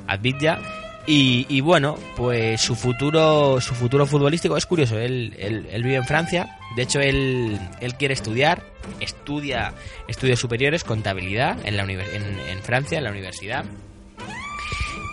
Abidjan. 0.08 0.62
Y, 1.08 1.62
bueno, 1.62 1.98
pues 2.16 2.62
su 2.62 2.76
futuro, 2.76 3.60
su 3.60 3.74
futuro 3.74 4.06
futbolístico 4.06 4.56
es 4.56 4.68
curioso. 4.68 5.00
Él, 5.00 5.36
él- 5.40 5.84
vive 5.84 5.96
en 5.96 6.06
Francia. 6.06 6.58
De 6.76 6.84
hecho, 6.84 7.00
él, 7.00 7.60
él 7.82 7.96
quiere 7.96 8.14
estudiar, 8.14 8.62
estudia 9.00 9.74
estudios 10.08 10.40
superiores, 10.40 10.84
contabilidad 10.84 11.58
en, 11.66 11.76
la 11.76 11.84
en, 11.84 12.40
en 12.48 12.62
Francia, 12.62 13.00
en 13.00 13.04
la 13.06 13.10
universidad. 13.10 13.66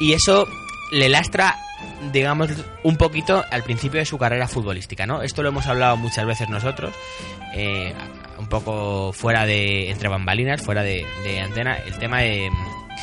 Y 0.01 0.13
eso 0.13 0.47
le 0.93 1.09
lastra, 1.09 1.57
digamos, 2.13 2.51
un 2.83 2.97
poquito 2.97 3.45
al 3.51 3.63
principio 3.63 4.01
de 4.01 4.07
su 4.07 4.19
carrera 4.19 4.49
futbolística, 4.49 5.07
¿no? 5.07 5.23
Esto 5.23 5.43
lo 5.43 5.49
hemos 5.49 5.67
hablado 5.67 5.97
muchas 5.97 6.27
veces 6.27 6.49
nosotros, 6.49 6.95
eh, 7.55 7.95
un 8.39 8.47
poco 8.49 9.13
fuera 9.13 9.47
de, 9.47 9.91
entre 9.91 10.09
bambalinas, 10.09 10.63
fuera 10.63 10.83
de, 10.83 11.07
de 11.25 11.41
antena, 11.41 11.77
el 11.77 11.99
tema 11.99 12.21
de... 12.21 12.51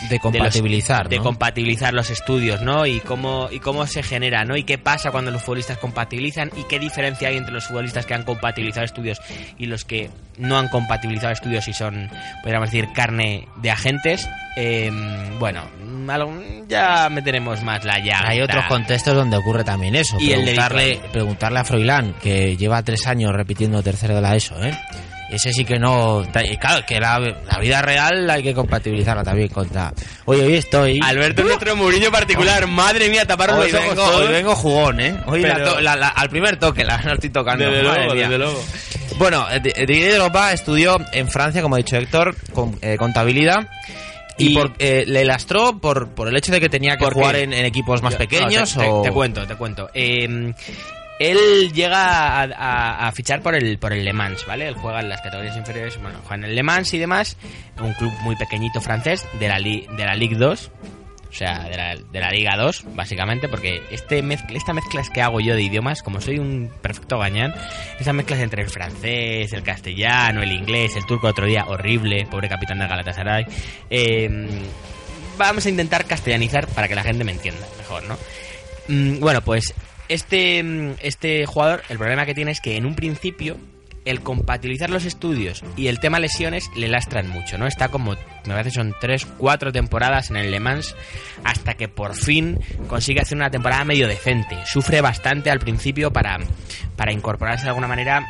De 0.10 0.20
compatibilizar, 0.20 1.10
de 1.10 1.18
¿no? 1.18 1.24
compatibilizar 1.24 1.94
los 1.94 2.10
estudios, 2.10 2.62
¿no? 2.62 2.86
Y 2.86 3.00
cómo, 3.00 3.48
y 3.52 3.60
cómo 3.60 3.88
se 3.88 4.04
genera, 4.04 4.44
¿no? 4.44 4.56
Y 4.56 4.64
qué 4.64 4.78
pasa 4.78 5.12
cuando 5.12 5.32
los 5.32 5.42
futbolistas 5.42 5.78
compatibilizan 5.78 6.52
y 6.56 6.64
qué 6.64 6.80
diferencia 6.80 7.30
hay 7.30 7.38
entre 7.38 7.54
los 7.54 7.66
futbolistas 7.66 8.06
que 8.06 8.14
han 8.14 8.24
compatibilizado 8.24 8.86
estudios 8.86 9.20
y 9.58 9.66
los 9.66 9.86
que 9.86 10.10
no 10.38 10.58
han 10.58 10.68
compatibilizado 10.68 11.32
estudios 11.34 11.68
y 11.68 11.74
son, 11.74 12.10
podríamos 12.44 12.72
decir, 12.72 12.90
carne 12.94 13.48
de 13.58 13.72
agentes. 13.72 14.30
Eh, 14.58 14.92
bueno, 15.40 15.64
ya 16.68 17.10
meteremos 17.10 17.64
más 17.64 17.84
la 17.84 18.00
llave. 18.00 18.28
Hay 18.28 18.42
otros 18.42 18.66
contextos 18.66 19.16
donde 19.16 19.38
ocurre 19.38 19.64
también 19.64 19.96
eso. 19.96 20.18
Y 20.20 20.30
preguntarle, 20.30 21.00
preguntarle 21.12 21.60
a 21.60 21.64
Froilán, 21.64 22.14
que 22.22 22.56
lleva 22.58 22.82
tres 22.84 23.08
años 23.08 23.32
repitiendo 23.34 23.82
tercero 23.82 24.16
de 24.16 24.22
la 24.22 24.36
ESO, 24.36 24.62
¿eh? 24.64 24.78
Ese 25.30 25.52
sí 25.54 25.66
que 25.66 25.80
no... 25.80 26.24
Claro, 26.60 26.86
que 26.88 27.00
la, 27.00 27.20
la 27.20 27.60
vida 27.60 27.82
real 27.82 28.30
hay 28.30 28.44
que 28.44 28.54
compatibilizarla 28.54 29.24
también 29.24 29.48
contra... 29.50 29.92
Oye, 30.26 30.44
hoy 30.44 30.54
estoy... 30.56 31.00
Alberto 31.04 31.42
es 31.42 31.48
nuestro 31.48 31.76
Mourinho 31.76 32.12
particular. 32.12 32.68
Madre 32.68 33.10
mía, 33.10 33.26
taparon 33.26 33.60
los 33.60 33.74
ojos 33.74 33.90
vengo, 33.90 34.04
hoy 34.06 34.28
vengo 34.28 34.56
jugón, 34.56 35.00
¿eh? 35.00 35.16
Hoy 35.26 35.42
la 35.42 35.56
Pero- 35.56 35.74
to- 35.74 35.82
la- 35.82 35.96
la- 35.96 36.10
al 36.10 36.30
primer 36.30 36.58
toque 36.58 36.84
la, 36.84 37.02
la 37.04 37.14
estoy 37.14 37.32
tocando. 37.32 37.66
Desde 37.66 37.82
luego, 37.84 38.14
desde 38.14 38.38
luego. 38.38 38.64
Bueno, 39.18 39.48
eh, 39.52 39.60
Di- 39.62 39.86
Didier 39.86 40.16
Drogba 40.16 40.54
estudió 40.54 41.00
en 41.14 41.28
Francia, 41.30 41.62
como 41.62 41.76
ha 41.76 41.78
dicho 41.80 41.96
Héctor, 41.98 42.36
con 42.54 42.78
eh, 42.82 42.96
contabilidad. 42.98 43.68
Y, 44.38 44.52
Y- 44.52 44.54
por- 44.54 44.74
eh, 44.80 45.06
le 45.08 45.24
lastró 45.26 45.80
por, 45.80 46.10
por 46.10 46.28
el 46.28 46.36
hecho 46.38 46.52
de 46.52 46.60
que 46.60 46.70
tenía 46.70 46.98
que 46.98 47.06
jugar 47.06 47.36
en, 47.38 47.52
en 47.54 47.66
equipos 47.66 48.02
más 48.04 48.14
Yo- 48.14 48.18
pequeños 48.20 48.76
no, 48.78 49.02
te, 49.04 49.10
te 49.10 49.14
cuento, 49.14 49.48
te 49.48 49.56
cuento. 49.56 49.90
Eh, 49.94 50.54
él 51.20 51.72
llega 51.74 52.44
a, 52.44 53.12
fichar 53.14 53.42
por 53.42 53.56
el, 53.56 53.78
por 53.78 53.94
el 53.94 54.04
Le 54.04 54.14
Mans, 54.14 54.46
¿vale? 54.46 54.68
Él 54.68 54.76
juega 54.76 55.00
en 55.00 55.10
las 55.10 55.22
categorías 55.22 55.56
inferiores, 55.56 56.02
bueno, 56.02 56.20
juega 56.22 56.36
en 56.36 56.44
el 56.46 56.56
Le 56.56 56.64
Mans 56.64 56.94
y 56.94 56.98
demás, 56.98 57.38
un 57.80 57.94
club 57.94 58.12
muy 58.22 58.36
pequeñito 58.36 58.82
francés 58.82 59.26
de 59.40 59.48
la, 59.48 59.60
de 59.60 60.06
la 60.06 60.16
Ligue 60.16 60.36
2, 60.36 60.72
o 61.36 61.38
sea, 61.38 61.64
de 62.12 62.20
la, 62.20 62.32
Liga 62.32 62.56
2, 62.58 62.96
básicamente, 62.96 63.50
porque 63.50 63.82
este 63.92 64.22
mezcla, 64.22 64.58
esta 64.58 64.74
mezclas 64.74 65.10
que 65.10 65.22
hago 65.22 65.42
yo 65.42 65.54
de 65.56 65.64
idiomas, 65.64 66.02
como 66.02 66.22
soy 66.22 66.40
un 66.40 66.72
perfecto 66.82 67.18
gañán, 67.20 67.54
esas 68.00 68.14
mezclas 68.14 68.40
entre 68.40 68.64
el 68.64 68.70
francés, 68.70 69.52
el 69.52 69.64
castellano, 69.64 70.42
el 70.42 70.52
inglés, 70.52 70.96
el 70.96 71.06
turco 71.06 71.28
otro 71.28 71.46
día, 71.46 71.66
horrible, 71.68 72.26
pobre 72.26 72.48
capitán 72.48 72.80
de 72.80 72.88
Galatasaray, 72.88 73.46
eh, 73.90 74.30
vamos 75.38 75.66
a 75.66 75.70
intentar 75.70 76.06
castellanizar 76.06 76.68
para 76.68 76.88
que 76.88 76.96
la 76.96 77.04
gente 77.04 77.26
me 77.26 77.34
entienda 77.34 77.68
mejor, 77.78 78.04
¿no? 78.04 78.18
Mm, 78.88 79.20
bueno, 79.20 79.42
pues 79.42 79.74
este, 80.10 80.64
mm, 80.64 80.92
este 81.02 81.46
jugador, 81.46 81.82
el 81.90 81.98
problema 81.98 82.26
que 82.26 82.34
tiene 82.34 82.52
es 82.52 82.62
que 82.62 82.78
en 82.78 82.86
un 82.86 82.96
principio 82.96 83.58
el 84.06 84.22
compatibilizar 84.22 84.92
los 84.92 85.04
estudios 85.04 85.64
y 85.76 85.88
el 85.88 86.00
tema 86.00 86.20
lesiones 86.20 86.70
le 86.76 86.88
lastran 86.88 87.28
mucho, 87.28 87.58
¿no? 87.58 87.66
Está 87.66 87.88
como, 87.90 88.12
me 88.14 88.54
parece 88.54 88.70
son 88.70 88.94
3, 89.02 89.26
4 89.40 89.72
temporadas 89.72 90.30
en 90.30 90.38
el 90.38 90.52
Le 90.52 90.60
Mans 90.60 90.96
hasta 91.44 91.74
que 91.74 91.88
por 91.88 92.14
fin 92.16 92.60
consigue 92.88 93.22
hacer 93.22 93.36
una 93.36 93.50
temporada 93.50 93.84
medio 93.84 94.08
decente. 94.08 94.58
Sufre 94.68 95.02
bastante 95.02 95.50
al 95.50 95.58
principio 95.60 96.14
para, 96.14 96.38
para 96.96 97.12
incorporarse 97.12 97.64
de 97.64 97.70
alguna 97.70 97.88
manera 97.88 98.22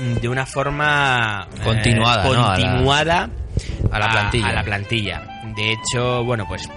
mm, 0.00 0.14
de 0.14 0.28
una 0.28 0.44
forma 0.44 1.46
eh, 1.54 1.60
Continuada, 1.62 2.24
¿no? 2.24 2.30
A 2.32 2.34
la- 2.34 2.54
continuada 2.56 3.30
a 3.92 3.98
la 4.00 4.10
plantilla. 4.10 4.48
a 4.48 4.52
la 4.54 4.64
plantilla. 4.64 5.22
De 5.54 5.72
hecho, 5.72 6.24
bueno, 6.24 6.46
pues 6.48 6.68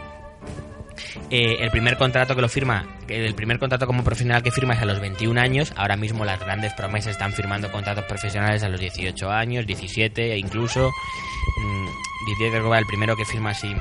eh, 1.31 1.55
el 1.59 1.71
primer 1.71 1.97
contrato 1.97 2.35
que 2.35 2.41
lo 2.41 2.49
firma, 2.49 2.85
el 3.15 3.35
primer 3.35 3.59
contrato 3.59 3.85
como 3.87 4.03
profesional 4.03 4.41
que 4.43 4.51
firma 4.51 4.73
es 4.73 4.81
a 4.81 4.85
los 4.85 4.99
21 4.99 5.39
años. 5.39 5.73
Ahora 5.75 5.95
mismo 5.95 6.25
las 6.25 6.39
grandes 6.39 6.73
promesas 6.73 7.11
están 7.11 7.33
firmando 7.33 7.71
contratos 7.71 8.05
profesionales 8.05 8.63
a 8.63 8.69
los 8.69 8.79
18 8.79 9.29
años, 9.29 9.65
17 9.65 10.33
e 10.33 10.37
incluso. 10.37 10.89
mm, 10.89 11.87
Didier 12.27 12.53
Drogba, 12.53 12.79
el 12.79 12.85
primero 12.85 13.15
que 13.17 13.25
firma 13.25 13.49
así 13.51 13.75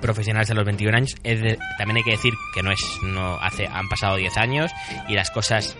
profesionales 0.00 0.50
a 0.50 0.54
los 0.54 0.64
21 0.64 0.96
años. 0.96 1.14
Es 1.22 1.40
de- 1.42 1.58
también 1.78 1.98
hay 1.98 2.02
que 2.04 2.12
decir 2.12 2.32
que 2.54 2.62
no 2.62 2.72
es, 2.72 2.80
no 3.02 3.34
hace, 3.40 3.66
han 3.66 3.88
pasado 3.88 4.16
10 4.16 4.36
años 4.38 4.70
y 5.08 5.14
las 5.14 5.30
cosas 5.30 5.76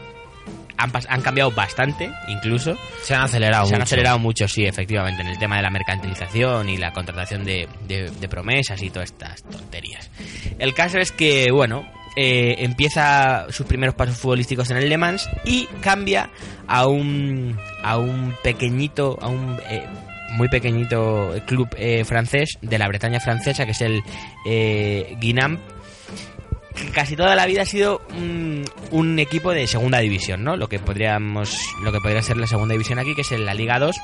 han, 0.77 0.93
han 1.09 1.23
cambiado 1.23 1.51
bastante, 1.53 2.11
incluso. 2.29 2.77
Se 3.03 3.15
han 3.15 3.23
acelerado 3.23 3.67
Se 3.67 3.75
han 3.75 3.83
acelerado 3.83 4.19
mucho, 4.19 4.47
sí, 4.49 4.65
efectivamente, 4.65 5.23
en 5.23 5.29
el 5.29 5.39
tema 5.39 5.57
de 5.57 5.63
la 5.63 5.71
mercantilización 5.71 6.69
y 6.69 6.77
la 6.77 6.93
contratación 6.93 7.45
de, 7.45 7.67
de- 7.87 8.11
de 8.11 8.29
promesas 8.29 8.83
y 8.83 8.91
todas 8.91 9.11
estas 9.11 9.43
tonterías. 9.45 10.11
El 10.59 10.75
caso 10.75 10.99
es 10.99 11.13
que, 11.13 11.51
bueno, 11.51 11.87
eh, 12.23 12.57
empieza 12.59 13.47
sus 13.49 13.67
primeros 13.67 13.95
pasos 13.95 14.19
futbolísticos 14.19 14.71
en 14.71 14.77
el 14.77 14.91
Le 14.91 14.99
Mans 14.99 15.27
y 15.47 15.65
cambia 15.81 16.29
a 16.67 16.87
un, 16.87 17.59
a 17.83 17.97
un 17.97 18.35
pequeñito, 18.43 19.19
a 19.23 19.29
un 19.29 19.59
eh, 19.71 19.87
muy 20.33 20.49
pequeñito 20.49 21.35
club 21.47 21.69
eh, 21.79 22.05
francés 22.05 22.59
de 22.61 22.79
la 22.79 22.89
Bretaña 22.89 23.21
francesa, 23.21 23.65
que 23.65 23.71
es 23.71 23.81
el 23.81 24.03
eh, 24.45 25.17
Guinamp, 25.19 25.61
casi 26.93 27.17
toda 27.17 27.35
la 27.35 27.47
vida 27.47 27.63
ha 27.63 27.67
sido 27.67 28.03
un, 28.11 28.67
un 28.91 29.19
equipo 29.19 29.53
de 29.53 29.67
segunda 29.67 30.01
división, 30.01 30.45
¿no? 30.45 30.59
Lo 30.59 30.69
que 30.69 30.79
podríamos, 30.79 31.59
lo 31.83 31.91
que 31.91 32.01
podría 32.01 32.21
ser 32.21 32.37
la 32.37 32.47
segunda 32.47 32.73
división 32.73 32.99
aquí, 32.99 33.15
que 33.15 33.23
es 33.23 33.31
la 33.31 33.55
Liga 33.55 33.79
2 33.79 33.97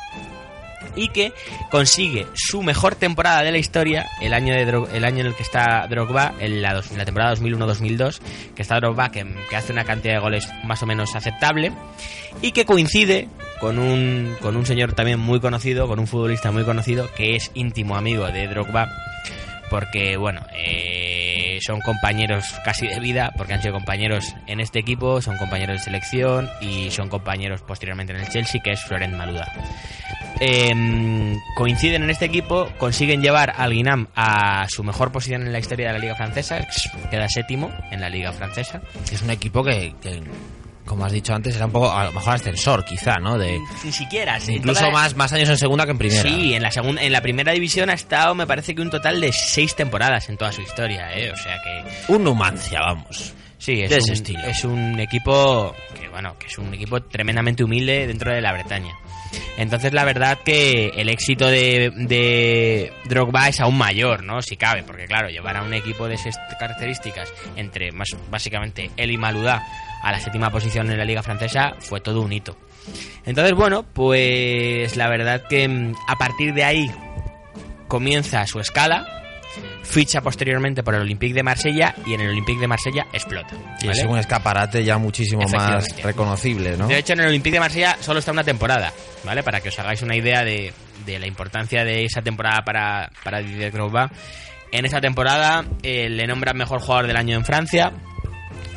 y 0.97 1.09
que 1.11 1.33
consigue 1.71 2.27
su 2.35 2.63
mejor 2.63 2.95
temporada 2.97 3.43
de 3.43 3.53
la 3.53 3.59
historia 3.59 4.07
el 4.21 4.35
año 4.35 4.55
de 4.55 4.63
el 4.97 5.05
año 5.05 5.21
en 5.21 5.27
el 5.27 5.35
que 5.35 5.43
está 5.43 5.87
Drogba 5.89 6.35
en 6.41 6.63
la, 6.63 6.75
dos- 6.75 6.91
en 6.91 6.99
la 6.99 7.05
temporada 7.05 7.35
2001-2002 7.37 8.19
que 8.55 8.63
está 8.63 8.77
Drogba 8.77 9.11
que, 9.11 9.25
que 9.49 9.57
hace 9.57 9.73
una 9.73 9.85
cantidad 9.85 10.15
de 10.15 10.21
goles 10.21 10.49
más 10.65 10.83
o 10.83 10.87
menos 10.87 11.15
aceptable 11.15 11.73
y 12.43 12.53
que 12.53 12.65
coincide 12.65 13.29
con 13.61 13.79
un 13.79 14.37
con 14.41 14.57
un 14.57 14.67
señor 14.67 14.93
también 14.95 15.19
muy 15.21 15.41
conocido 15.41 15.87
con 15.89 15.99
un 15.99 16.07
futbolista 16.07 16.51
muy 16.51 16.65
conocido 16.65 17.09
que 17.17 17.37
es 17.37 17.51
íntimo 17.55 17.97
amigo 17.97 18.27
de 18.31 18.49
Drogba 18.49 18.89
porque 19.71 20.17
bueno 20.17 20.43
eh, 20.55 21.06
son 21.61 21.81
compañeros 21.81 22.45
casi 22.65 22.87
de 22.87 23.01
vida 23.01 23.33
porque 23.37 23.55
han 23.55 23.63
sido 23.63 23.75
compañeros 23.75 24.35
en 24.47 24.61
este 24.61 24.79
equipo 24.79 25.21
son 25.21 25.37
compañeros 25.37 25.79
de 25.79 25.85
selección 25.85 26.49
y 26.61 26.91
son 26.91 27.09
compañeros 27.09 27.63
posteriormente 27.63 28.13
en 28.13 28.21
el 28.21 28.29
Chelsea 28.29 28.61
que 28.63 28.73
es 28.73 28.83
Florent 28.83 29.15
Maluda 29.15 29.53
Em, 30.39 31.41
coinciden 31.55 32.03
en 32.03 32.11
este 32.11 32.27
equipo, 32.27 32.69
consiguen 32.77 33.23
llevar 33.23 33.55
al 33.57 33.73
Guinam 33.73 34.09
a 34.15 34.67
su 34.69 34.85
mejor 34.85 35.11
posición 35.11 35.43
en 35.43 35.53
la 35.53 35.59
historia 35.59 35.87
de 35.87 35.93
la 35.95 35.99
Liga 35.99 36.15
Francesa, 36.15 36.67
queda 37.11 37.27
séptimo 37.29 37.71
en 37.91 38.03
la 38.03 38.11
Liga 38.11 38.33
Francesa. 38.33 38.83
Es 39.11 39.23
un 39.23 39.31
equipo 39.31 39.65
que, 39.65 39.95
que, 40.03 40.23
como 40.87 41.05
has 41.05 41.13
dicho 41.13 41.35
antes, 41.35 41.57
era 41.57 41.67
un 41.67 41.73
poco, 41.73 41.93
a 41.93 42.05
lo 42.05 42.13
mejor 42.13 42.35
ascensor, 42.35 42.85
quizá, 42.85 43.19
¿no? 43.19 43.37
De, 43.37 43.59
Ni 43.85 43.93
siquiera, 43.93 44.41
sí, 44.41 44.55
incluso 44.55 44.91
más, 44.91 45.15
más 45.17 45.33
años 45.33 45.49
en 45.51 45.59
segunda 45.59 45.85
que 45.85 45.91
en 45.91 45.99
primera. 45.99 46.23
Sí, 46.23 46.55
en 46.55 46.63
la 46.63 46.71
segunda, 46.71 47.03
en 47.03 47.13
la 47.13 47.21
primera 47.21 47.53
división 47.53 47.91
ha 47.91 47.95
estado, 47.95 48.35
me 48.35 48.47
parece 48.47 48.75
que 48.75 48.81
un 48.81 48.91
total 48.91 49.21
de 49.21 49.33
seis 49.33 49.75
temporadas 49.75 50.29
en 50.29 50.37
toda 50.39 50.53
su 50.53 50.63
historia, 50.63 51.13
¿eh? 51.15 51.31
O 51.33 51.37
sea 51.37 51.57
que 51.63 52.13
Un 52.13 52.25
Numancia, 52.25 52.81
vamos. 52.81 53.35
Sí, 53.59 53.83
es 53.83 53.91
de 53.91 53.97
ese 53.97 54.11
un, 54.11 54.17
estilo. 54.17 54.41
es 54.41 54.65
un 54.65 55.01
equipo 55.01 55.75
que 55.99 56.09
bueno, 56.09 56.39
que 56.39 56.47
es 56.47 56.59
un 56.59 56.73
equipo 56.75 57.01
tremendamente 57.03 57.65
humilde 57.65 58.07
dentro 58.07 58.33
de 58.33 58.41
la 58.41 58.53
Bretaña. 58.53 58.95
Entonces 59.57 59.93
la 59.93 60.05
verdad 60.05 60.39
que 60.45 60.89
el 60.97 61.09
éxito 61.09 61.47
de, 61.47 61.91
de 61.97 62.93
Drogba 63.07 63.49
es 63.49 63.61
aún 63.61 63.79
mayor, 63.79 64.23
¿no? 64.23 64.43
Si 64.43 64.57
cabe, 64.57 64.83
porque 64.83 65.07
claro, 65.07 65.29
llevar 65.29 65.57
a 65.57 65.63
un 65.63 65.73
equipo 65.75 66.07
de 66.09 66.15
esas 66.15 66.37
características 66.59 67.33
entre 67.57 67.93
más 67.93 68.09
básicamente 68.31 68.91
él 68.97 69.11
y 69.11 69.17
Maludá 69.17 69.63
a 70.03 70.13
la 70.13 70.21
séptima 70.21 70.51
posición 70.51 70.91
en 70.91 70.99
la 70.99 71.05
liga 71.05 71.23
francesa 71.23 71.75
fue 71.79 72.01
todo 72.01 72.21
un 72.21 72.33
hito. 72.33 72.57
Entonces 73.25 73.55
bueno, 73.55 73.83
pues 73.83 74.97
la 74.97 75.09
verdad 75.09 75.43
que 75.49 75.67
mm, 75.67 75.95
a 76.07 76.17
partir 76.17 76.55
de 76.55 76.65
ahí 76.65 76.91
comienza 77.89 78.47
su 78.47 78.61
escala, 78.61 79.26
ficha 79.83 80.21
posteriormente 80.21 80.83
por 80.83 80.95
el 80.95 81.03
Olympique 81.03 81.35
de 81.35 81.43
Marsella 81.43 81.95
y 82.07 82.15
en 82.15 82.21
el 82.21 82.31
Olympique 82.31 82.61
de 82.61 82.67
Marsella 82.67 83.07
explota. 83.13 83.55
Y 83.81 83.87
¿vale? 83.87 84.01
es 84.01 84.07
un 84.07 84.19
escaparate 84.19 84.85
ya 84.85 84.99
muchísimo 84.99 85.43
más 85.49 85.85
reconocible, 86.03 86.77
¿no? 86.77 86.89
De 86.89 86.99
hecho, 86.99 87.13
en 87.13 87.21
el 87.21 87.29
Olympique 87.29 87.55
de 87.55 87.61
Marsella 87.61 87.97
solo 88.01 88.19
está 88.19 88.33
una 88.33 88.45
temporada, 88.45 88.93
¿vale? 89.25 89.43
Para 89.43 89.61
que 89.61 89.69
os 89.69 89.79
hagáis 89.79 90.03
una 90.03 90.17
idea 90.17 90.45
de, 90.45 90.73
de 91.05 91.19
la 91.19 91.27
importancia 91.27 91.85
de 91.85 92.05
esa 92.05 92.23
temporada 92.23 92.63
para, 92.65 93.11
para 93.23 93.41
Didier 93.41 93.73
Drogba. 93.73 94.11
En 94.73 94.85
esa 94.85 95.01
temporada 95.01 95.65
eh, 95.83 96.09
le 96.09 96.27
nombran 96.27 96.57
mejor 96.57 96.81
jugador 96.81 97.07
del 97.07 97.17
año 97.17 97.37
en 97.37 97.45
Francia, 97.45 97.93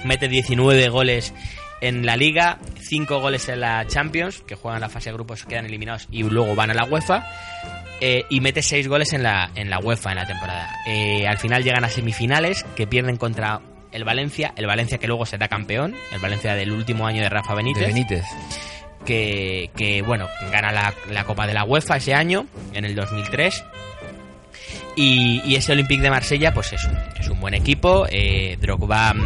mete 0.04 0.28
19 0.28 0.90
goles 0.90 1.34
en 1.82 2.06
la 2.06 2.16
Liga, 2.16 2.60
5 2.80 3.20
goles 3.20 3.50
en 3.50 3.62
la 3.62 3.86
Champions, 3.88 4.42
que 4.46 4.56
juegan 4.56 4.82
la 4.82 4.90
fase 4.90 5.10
de 5.10 5.16
grupos, 5.16 5.46
quedan 5.46 5.66
eliminados 5.66 6.08
y 6.12 6.24
luego 6.24 6.56
van 6.56 6.72
a 6.72 6.74
la 6.74 6.86
UEFA. 6.86 7.26
Eh, 8.02 8.26
y 8.30 8.42
mete 8.42 8.62
6 8.62 8.88
goles 8.88 9.14
en 9.14 9.24
la, 9.24 9.50
en 9.56 9.70
la 9.70 9.80
UEFA 9.80 10.12
en 10.12 10.18
la 10.18 10.26
temporada. 10.26 10.70
Eh, 10.88 11.28
al 11.28 11.38
final 11.38 11.64
llegan 11.64 11.84
a 11.84 11.90
semifinales 11.90 12.64
que 12.76 12.88
pierden 12.88 13.18
contra 13.18 13.62
el 13.92 14.04
Valencia, 14.04 14.54
el 14.56 14.68
Valencia 14.68 14.98
que 14.98 15.08
luego 15.08 15.26
será 15.26 15.48
campeón, 15.48 15.96
el 16.12 16.20
Valencia 16.20 16.56
del 16.56 16.72
último 16.72 17.08
año 17.08 17.22
de 17.22 17.30
Rafa 17.30 17.56
Benítez 17.56 17.82
De 17.82 17.88
Benítez. 17.88 18.26
que, 19.06 19.72
que, 19.76 20.02
bueno, 20.02 20.28
gana 20.52 20.72
la, 20.72 20.94
la 21.10 21.24
Copa 21.24 21.48
de 21.48 21.54
la 21.54 21.64
UEFA 21.64 21.98
ese 21.98 22.14
año, 22.14 22.46
en 22.74 22.86
el 22.86 22.96
2003. 22.96 23.64
Y, 24.96 25.42
y 25.46 25.56
ese 25.56 25.72
Olympique 25.72 26.02
de 26.02 26.10
Marsella, 26.10 26.54
pues 26.54 26.74
es 26.74 26.84
un, 26.86 26.98
es 27.20 27.28
un 27.30 27.40
buen 27.40 27.54
equipo. 27.54 28.06
Eh, 28.10 28.58
Drogba, 28.60 29.14
mm, 29.14 29.18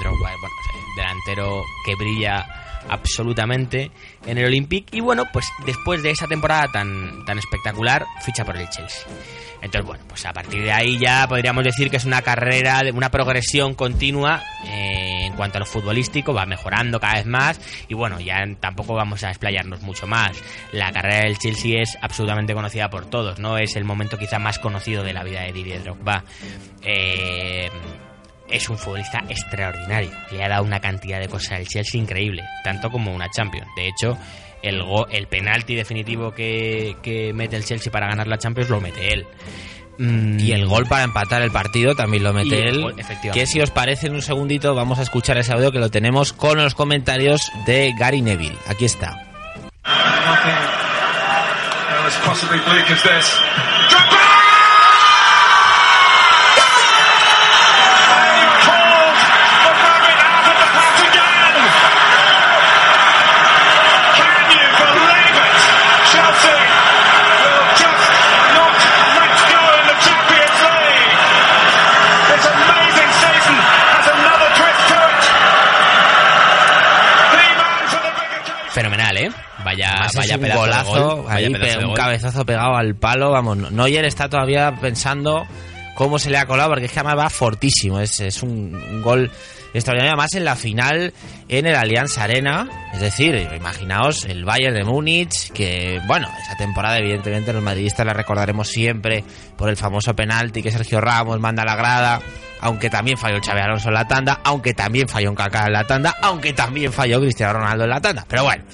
Drogba, 0.00 0.18
bueno, 0.20 0.36
pues, 0.40 0.52
delantero 0.96 1.62
que 1.84 1.94
brilla 1.96 2.57
absolutamente 2.88 3.90
en 4.26 4.38
el 4.38 4.46
Olympique. 4.46 4.96
Y 4.96 5.00
bueno, 5.00 5.26
pues 5.32 5.46
después 5.66 6.02
de 6.02 6.10
esa 6.10 6.26
temporada 6.26 6.68
tan, 6.72 7.24
tan 7.24 7.38
espectacular, 7.38 8.06
ficha 8.24 8.44
por 8.44 8.56
el 8.56 8.68
Chelsea. 8.68 9.06
Entonces, 9.60 9.86
bueno, 9.86 10.04
pues 10.08 10.24
a 10.24 10.32
partir 10.32 10.62
de 10.62 10.72
ahí 10.72 10.98
ya 10.98 11.26
podríamos 11.28 11.64
decir 11.64 11.90
que 11.90 11.96
es 11.96 12.04
una 12.04 12.22
carrera, 12.22 12.82
de 12.82 12.92
una 12.92 13.10
progresión 13.10 13.74
continua 13.74 14.42
eh, 14.64 15.26
en 15.26 15.32
cuanto 15.34 15.58
a 15.58 15.60
lo 15.60 15.66
futbolístico, 15.66 16.32
va 16.32 16.46
mejorando 16.46 17.00
cada 17.00 17.14
vez 17.14 17.26
más 17.26 17.60
y 17.88 17.94
bueno, 17.94 18.20
ya 18.20 18.46
tampoco 18.60 18.94
vamos 18.94 19.24
a 19.24 19.30
explayarnos 19.30 19.82
mucho 19.82 20.06
más. 20.06 20.40
La 20.72 20.92
carrera 20.92 21.24
del 21.24 21.38
Chelsea 21.38 21.82
es 21.82 21.98
absolutamente 22.00 22.54
conocida 22.54 22.88
por 22.88 23.06
todos, 23.06 23.38
¿no? 23.38 23.58
Es 23.58 23.74
el 23.76 23.84
momento 23.84 24.16
quizá 24.16 24.38
más 24.38 24.58
conocido 24.58 25.02
de 25.02 25.12
la 25.12 25.24
vida 25.24 25.42
de 25.42 25.52
Didier 25.52 25.82
Drogba. 25.82 26.24
Eh, 26.82 27.68
es 28.50 28.68
un 28.68 28.78
futbolista 28.78 29.22
extraordinario. 29.28 30.10
Le 30.32 30.44
ha 30.44 30.48
dado 30.48 30.64
una 30.64 30.80
cantidad 30.80 31.18
de 31.20 31.28
cosas 31.28 31.52
al 31.52 31.66
Chelsea 31.66 32.00
increíble, 32.00 32.44
tanto 32.64 32.90
como 32.90 33.14
una 33.14 33.28
Champions. 33.30 33.66
De 33.76 33.88
hecho, 33.88 34.16
el, 34.62 34.82
go- 34.82 35.06
el 35.08 35.26
penalti 35.28 35.74
definitivo 35.74 36.32
que, 36.32 36.96
que 37.02 37.32
mete 37.32 37.56
el 37.56 37.64
Chelsea 37.64 37.92
para 37.92 38.08
ganar 38.08 38.26
la 38.26 38.38
Champions 38.38 38.70
lo 38.70 38.80
mete 38.80 39.12
él. 39.12 39.26
Mm, 39.98 40.38
Y 40.38 40.52
el 40.52 40.66
gol 40.66 40.86
para 40.86 41.02
empatar 41.02 41.42
el 41.42 41.50
partido 41.50 41.94
también 41.96 42.22
lo 42.22 42.32
mete 42.32 42.68
él. 42.68 42.82
gol. 42.82 42.94
Que 43.34 43.46
si 43.46 43.60
os 43.60 43.70
parece 43.70 44.06
en 44.06 44.14
un 44.14 44.22
segundito 44.22 44.74
vamos 44.74 44.98
a 45.00 45.02
escuchar 45.02 45.36
ese 45.38 45.52
audio 45.52 45.72
que 45.72 45.78
lo 45.80 45.90
tenemos 45.90 46.32
con 46.32 46.58
los 46.58 46.74
comentarios 46.74 47.50
de 47.66 47.92
Gary 47.98 48.22
Neville. 48.22 48.56
Aquí 48.68 48.84
está. 48.84 49.24
Vaya 80.36 80.52
un 80.52 80.60
golazo, 80.60 81.24
ahí, 81.28 81.46
un 81.46 81.94
cabezazo 81.94 82.44
pegado 82.44 82.76
al 82.76 82.94
palo. 82.94 83.30
Vamos, 83.30 83.70
Neuer 83.70 84.04
está 84.04 84.28
todavía 84.28 84.74
pensando 84.80 85.46
cómo 85.98 86.20
se 86.20 86.30
le 86.30 86.38
ha 86.38 86.46
colado, 86.46 86.70
porque 86.70 86.84
es 86.84 86.92
que 86.92 87.00
además 87.00 87.18
va 87.18 87.28
fortísimo. 87.28 87.98
Es, 87.98 88.20
es 88.20 88.44
un, 88.44 88.72
un 88.72 89.02
gol 89.02 89.32
extraordinario. 89.74 90.12
Además, 90.12 90.32
en 90.34 90.44
la 90.44 90.54
final, 90.54 91.12
en 91.48 91.66
el 91.66 91.74
Allianz 91.74 92.18
Arena, 92.18 92.68
es 92.94 93.00
decir, 93.00 93.34
imaginaos 93.56 94.24
el 94.26 94.44
Bayern 94.44 94.76
de 94.76 94.84
Múnich, 94.84 95.50
que, 95.50 96.00
bueno, 96.06 96.28
esa 96.40 96.56
temporada, 96.56 96.98
evidentemente, 96.98 97.52
los 97.52 97.64
madridistas 97.64 98.06
la 98.06 98.12
recordaremos 98.12 98.68
siempre 98.68 99.24
por 99.56 99.70
el 99.70 99.76
famoso 99.76 100.14
penalti 100.14 100.62
que 100.62 100.70
Sergio 100.70 101.00
Ramos 101.00 101.40
manda 101.40 101.64
a 101.64 101.66
la 101.66 101.74
grada. 101.74 102.20
Aunque 102.60 102.90
también 102.90 103.18
falló 103.18 103.40
Xavi 103.44 103.60
Alonso 103.60 103.88
en 103.88 103.94
la 103.94 104.06
tanda, 104.06 104.40
aunque 104.44 104.74
también 104.74 105.08
falló 105.08 105.34
Kaká 105.34 105.66
en 105.66 105.72
la 105.72 105.84
tanda, 105.84 106.16
aunque 106.22 106.52
también 106.52 106.92
falló 106.92 107.20
Cristiano 107.20 107.54
Ronaldo 107.54 107.84
en 107.84 107.90
la 107.90 108.00
tanda. 108.00 108.24
Pero 108.28 108.44
bueno, 108.44 108.64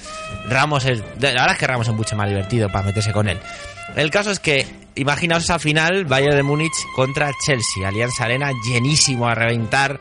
Ramos 0.47 0.85
es, 0.85 0.99
la 1.19 1.29
verdad 1.29 1.51
es 1.51 1.57
que 1.57 1.67
Ramos 1.67 1.87
es 1.87 1.93
mucho 1.93 2.15
más 2.15 2.27
divertido 2.27 2.67
para 2.69 2.85
meterse 2.85 3.11
con 3.11 3.29
él. 3.29 3.39
El 3.95 4.09
caso 4.11 4.31
es 4.31 4.39
que, 4.39 4.65
imaginaos 4.95 5.43
esa 5.43 5.59
final, 5.59 6.05
Bayern 6.05 6.35
de 6.35 6.43
Múnich 6.43 6.73
contra 6.95 7.31
Chelsea, 7.45 7.87
Alianza 7.87 8.25
Arena 8.25 8.51
llenísimo 8.65 9.27
a 9.27 9.35
reventar, 9.35 9.99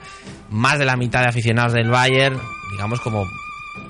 más 0.50 0.78
de 0.78 0.84
la 0.84 0.96
mitad 0.96 1.20
de 1.22 1.28
aficionados 1.28 1.72
del 1.72 1.90
Bayern, 1.90 2.40
digamos 2.72 3.00
como, 3.00 3.24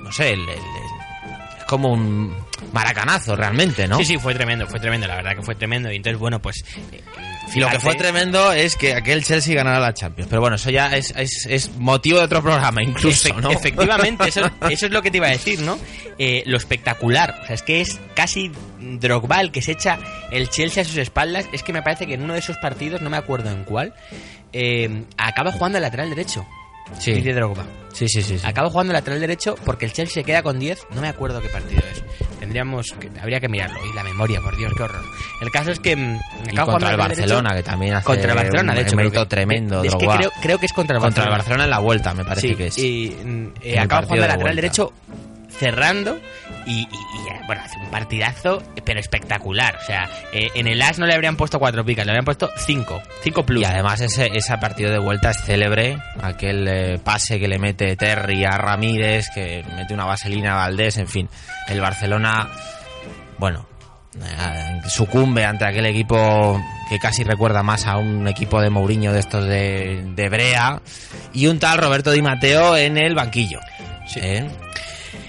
no 0.03 0.11
sé, 0.11 0.33
el- 0.33 0.47
es 0.49 1.63
como 1.67 1.91
un 1.91 2.35
maracanazo 2.73 3.35
realmente, 3.35 3.87
¿no? 3.87 3.97
Sí, 3.97 4.05
sí, 4.05 4.17
fue 4.19 4.33
tremendo, 4.35 4.67
fue 4.67 4.79
tremendo, 4.79 5.07
la 5.07 5.15
verdad 5.15 5.35
que 5.35 5.41
fue 5.41 5.55
tremendo. 5.55 5.91
Y 5.91 5.95
entonces, 5.95 6.19
bueno, 6.19 6.39
pues. 6.41 6.63
eh, 6.91 7.01
Y 7.53 7.59
lo 7.59 7.69
que 7.69 7.79
fue 7.79 7.95
tremendo 7.95 8.51
es 8.51 8.75
que 8.75 8.93
aquel 8.93 9.23
Chelsea 9.23 9.55
ganara 9.55 9.79
la 9.79 9.93
Champions. 9.93 10.27
Pero 10.29 10.41
bueno, 10.41 10.55
eso 10.57 10.69
ya 10.69 10.95
es, 10.95 11.13
es, 11.15 11.45
es 11.49 11.75
motivo 11.77 12.17
de 12.19 12.25
otro 12.25 12.41
programa, 12.41 12.81
incluso, 12.83 13.29
Efe- 13.29 13.41
¿no? 13.41 13.51
Efectivamente, 13.51 14.27
eso, 14.27 14.41
eso 14.69 14.85
es 14.87 14.91
lo 14.91 15.01
que 15.01 15.11
te 15.11 15.17
iba 15.17 15.27
a 15.27 15.31
decir, 15.31 15.59
¿no? 15.61 15.77
Eh, 16.17 16.43
lo 16.45 16.57
espectacular, 16.57 17.39
o 17.43 17.45
sea, 17.45 17.55
es 17.55 17.61
que 17.61 17.81
es 17.81 17.99
casi 18.15 18.51
Drogba 18.79 19.41
el 19.41 19.51
que 19.51 19.61
se 19.61 19.73
echa 19.73 19.99
el 20.31 20.49
Chelsea 20.49 20.83
a 20.83 20.85
sus 20.85 20.97
espaldas. 20.97 21.45
Es 21.53 21.63
que 21.63 21.73
me 21.73 21.81
parece 21.81 22.07
que 22.07 22.15
en 22.15 22.23
uno 22.23 22.33
de 22.33 22.39
esos 22.39 22.57
partidos, 22.57 23.01
no 23.01 23.09
me 23.09 23.17
acuerdo 23.17 23.49
en 23.51 23.63
cuál, 23.63 23.93
eh, 24.53 25.03
acaba 25.17 25.51
jugando 25.51 25.77
el 25.77 25.81
lateral 25.83 26.09
derecho. 26.09 26.45
Sí. 26.99 27.21
Drogba. 27.21 27.65
Sí, 27.93 28.07
sí, 28.09 28.21
sí. 28.21 28.37
sí. 28.37 28.45
Acaba 28.45 28.69
jugando 28.69 28.91
lateral 28.93 29.19
derecho 29.21 29.55
porque 29.63 29.85
el 29.85 29.93
Chelsea 29.93 30.15
se 30.15 30.23
queda 30.25 30.43
con 30.43 30.59
10. 30.59 30.87
No 30.93 31.01
me 31.01 31.07
acuerdo 31.07 31.41
qué 31.41 31.47
partido 31.49 31.81
es. 31.91 32.03
Tendríamos 32.39 32.87
que, 32.99 33.09
habría 33.19 33.39
que 33.39 33.47
mirarlo. 33.47 33.79
Y 33.89 33.95
la 33.95 34.03
memoria, 34.03 34.41
por 34.41 34.55
Dios, 34.57 34.71
qué 34.75 34.83
horror. 34.83 35.01
El 35.41 35.49
caso 35.49 35.71
es 35.71 35.79
que 35.79 35.95
mm, 35.95 36.19
Y 36.51 36.55
contra 36.55 36.91
el 36.91 36.97
derecho- 36.97 36.97
Barcelona, 36.97 37.55
que 37.55 37.63
también 37.63 37.93
hace 37.95 38.05
Contra 38.05 38.31
el 38.31 38.35
Barcelona, 38.37 38.71
un 38.73 38.75
de 38.77 38.81
hecho. 38.83 38.95
mérito 38.97 39.11
creo 39.13 39.23
que- 39.23 39.29
tremendo, 39.29 39.83
Es 39.83 39.95
que 39.95 40.05
creo, 40.07 40.31
creo 40.41 40.57
que 40.59 40.65
es 40.65 40.73
contra 40.73 40.97
el 40.97 41.01
Contra 41.01 41.23
el 41.23 41.29
Barcelona. 41.29 41.37
Barcelona 41.37 41.63
en 41.63 41.69
la 41.69 41.79
vuelta, 41.79 42.13
me 42.13 42.25
parece 42.25 42.47
Sí, 42.49 42.55
que 42.55 42.67
es. 42.67 42.77
y 42.77 43.17
mm, 43.23 43.47
eh, 43.61 43.75
partido 43.75 43.87
jugando 43.87 44.13
de 44.15 44.19
lateral 44.19 44.37
vuelta. 44.41 44.55
derecho 44.61 44.93
cerrando 45.59 46.19
y, 46.65 46.71
y- 46.71 46.83
y, 46.83 47.29
eh, 47.29 47.41
bueno, 47.47 47.61
hace 47.63 47.77
un 47.79 47.89
partidazo, 47.89 48.61
pero 48.83 48.99
espectacular. 48.99 49.77
O 49.81 49.85
sea, 49.85 50.09
eh, 50.33 50.49
en 50.55 50.67
el 50.67 50.81
As 50.81 50.99
no 50.99 51.05
le 51.05 51.13
habrían 51.13 51.35
puesto 51.37 51.59
cuatro 51.59 51.83
picas, 51.85 52.05
le 52.05 52.11
habrían 52.11 52.25
puesto 52.25 52.49
cinco. 52.57 53.01
Cinco 53.23 53.45
plus. 53.45 53.61
Y 53.61 53.65
además 53.65 54.01
ese, 54.01 54.31
ese 54.33 54.57
partido 54.57 54.91
de 54.91 54.99
vuelta 54.99 55.31
es 55.31 55.41
célebre, 55.43 55.97
aquel 56.21 56.67
eh, 56.67 56.99
pase 57.03 57.39
que 57.39 57.47
le 57.47 57.59
mete 57.59 57.95
Terry 57.95 58.43
a 58.45 58.51
Ramírez, 58.57 59.27
que 59.33 59.63
mete 59.75 59.93
una 59.93 60.05
vaselina 60.05 60.53
a 60.53 60.67
Valdés, 60.67 60.97
en 60.97 61.07
fin. 61.07 61.29
El 61.67 61.81
Barcelona, 61.81 62.49
bueno, 63.37 63.67
sucumbe 64.87 65.43
ante 65.45 65.65
aquel 65.65 65.85
equipo 65.87 66.61
que 66.89 66.99
casi 66.99 67.23
recuerda 67.23 67.63
más 67.63 67.85
a 67.87 67.97
un 67.97 68.27
equipo 68.27 68.61
de 68.61 68.69
Mourinho 68.69 69.11
de 69.11 69.19
estos 69.19 69.45
de, 69.45 70.03
de 70.15 70.29
Brea, 70.29 70.81
y 71.33 71.47
un 71.47 71.59
tal 71.59 71.79
Roberto 71.79 72.11
Di 72.11 72.21
Matteo 72.21 72.77
en 72.77 72.97
el 72.97 73.15
banquillo. 73.15 73.59
¿eh? 74.15 74.47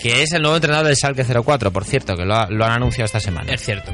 Que 0.00 0.22
es 0.22 0.32
el 0.32 0.42
nuevo 0.42 0.56
entrenador 0.56 0.86
del 0.86 0.96
Schalke 0.96 1.24
04, 1.24 1.72
por 1.72 1.84
cierto, 1.84 2.16
que 2.16 2.24
lo, 2.24 2.34
ha- 2.34 2.48
lo 2.50 2.64
han 2.64 2.72
anunciado 2.72 3.06
esta 3.06 3.20
semana. 3.20 3.52
Es 3.52 3.62
cierto. 3.62 3.92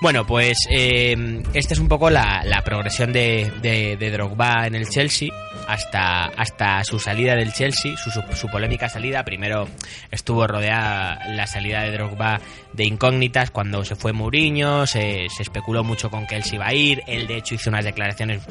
Bueno, 0.00 0.26
pues 0.26 0.66
eh, 0.70 1.42
esta 1.52 1.74
es 1.74 1.80
un 1.80 1.88
poco 1.88 2.08
la, 2.08 2.42
la 2.44 2.62
progresión 2.62 3.12
de, 3.12 3.52
de, 3.60 3.98
de 3.98 4.10
Drogba 4.10 4.66
en 4.66 4.74
el 4.74 4.88
Chelsea 4.88 5.28
hasta, 5.68 6.24
hasta 6.24 6.82
su 6.84 6.98
salida 6.98 7.36
del 7.36 7.52
Chelsea, 7.52 7.98
su, 7.98 8.10
su, 8.10 8.22
su 8.34 8.48
polémica 8.48 8.88
salida. 8.88 9.24
Primero 9.24 9.68
estuvo 10.10 10.46
rodeada 10.46 11.28
la 11.28 11.46
salida 11.46 11.82
de 11.82 11.92
Drogba 11.92 12.40
de 12.72 12.84
incógnitas 12.84 13.50
cuando 13.50 13.84
se 13.84 13.94
fue 13.94 14.14
Mourinho, 14.14 14.86
se, 14.86 15.28
se 15.28 15.42
especuló 15.42 15.84
mucho 15.84 16.10
con 16.10 16.26
que 16.26 16.36
él 16.36 16.44
se 16.44 16.54
iba 16.54 16.68
a 16.68 16.72
ir, 16.72 17.02
él 17.06 17.26
de 17.26 17.36
hecho 17.36 17.54
hizo 17.54 17.68
unas 17.68 17.84
declaraciones 17.84 18.42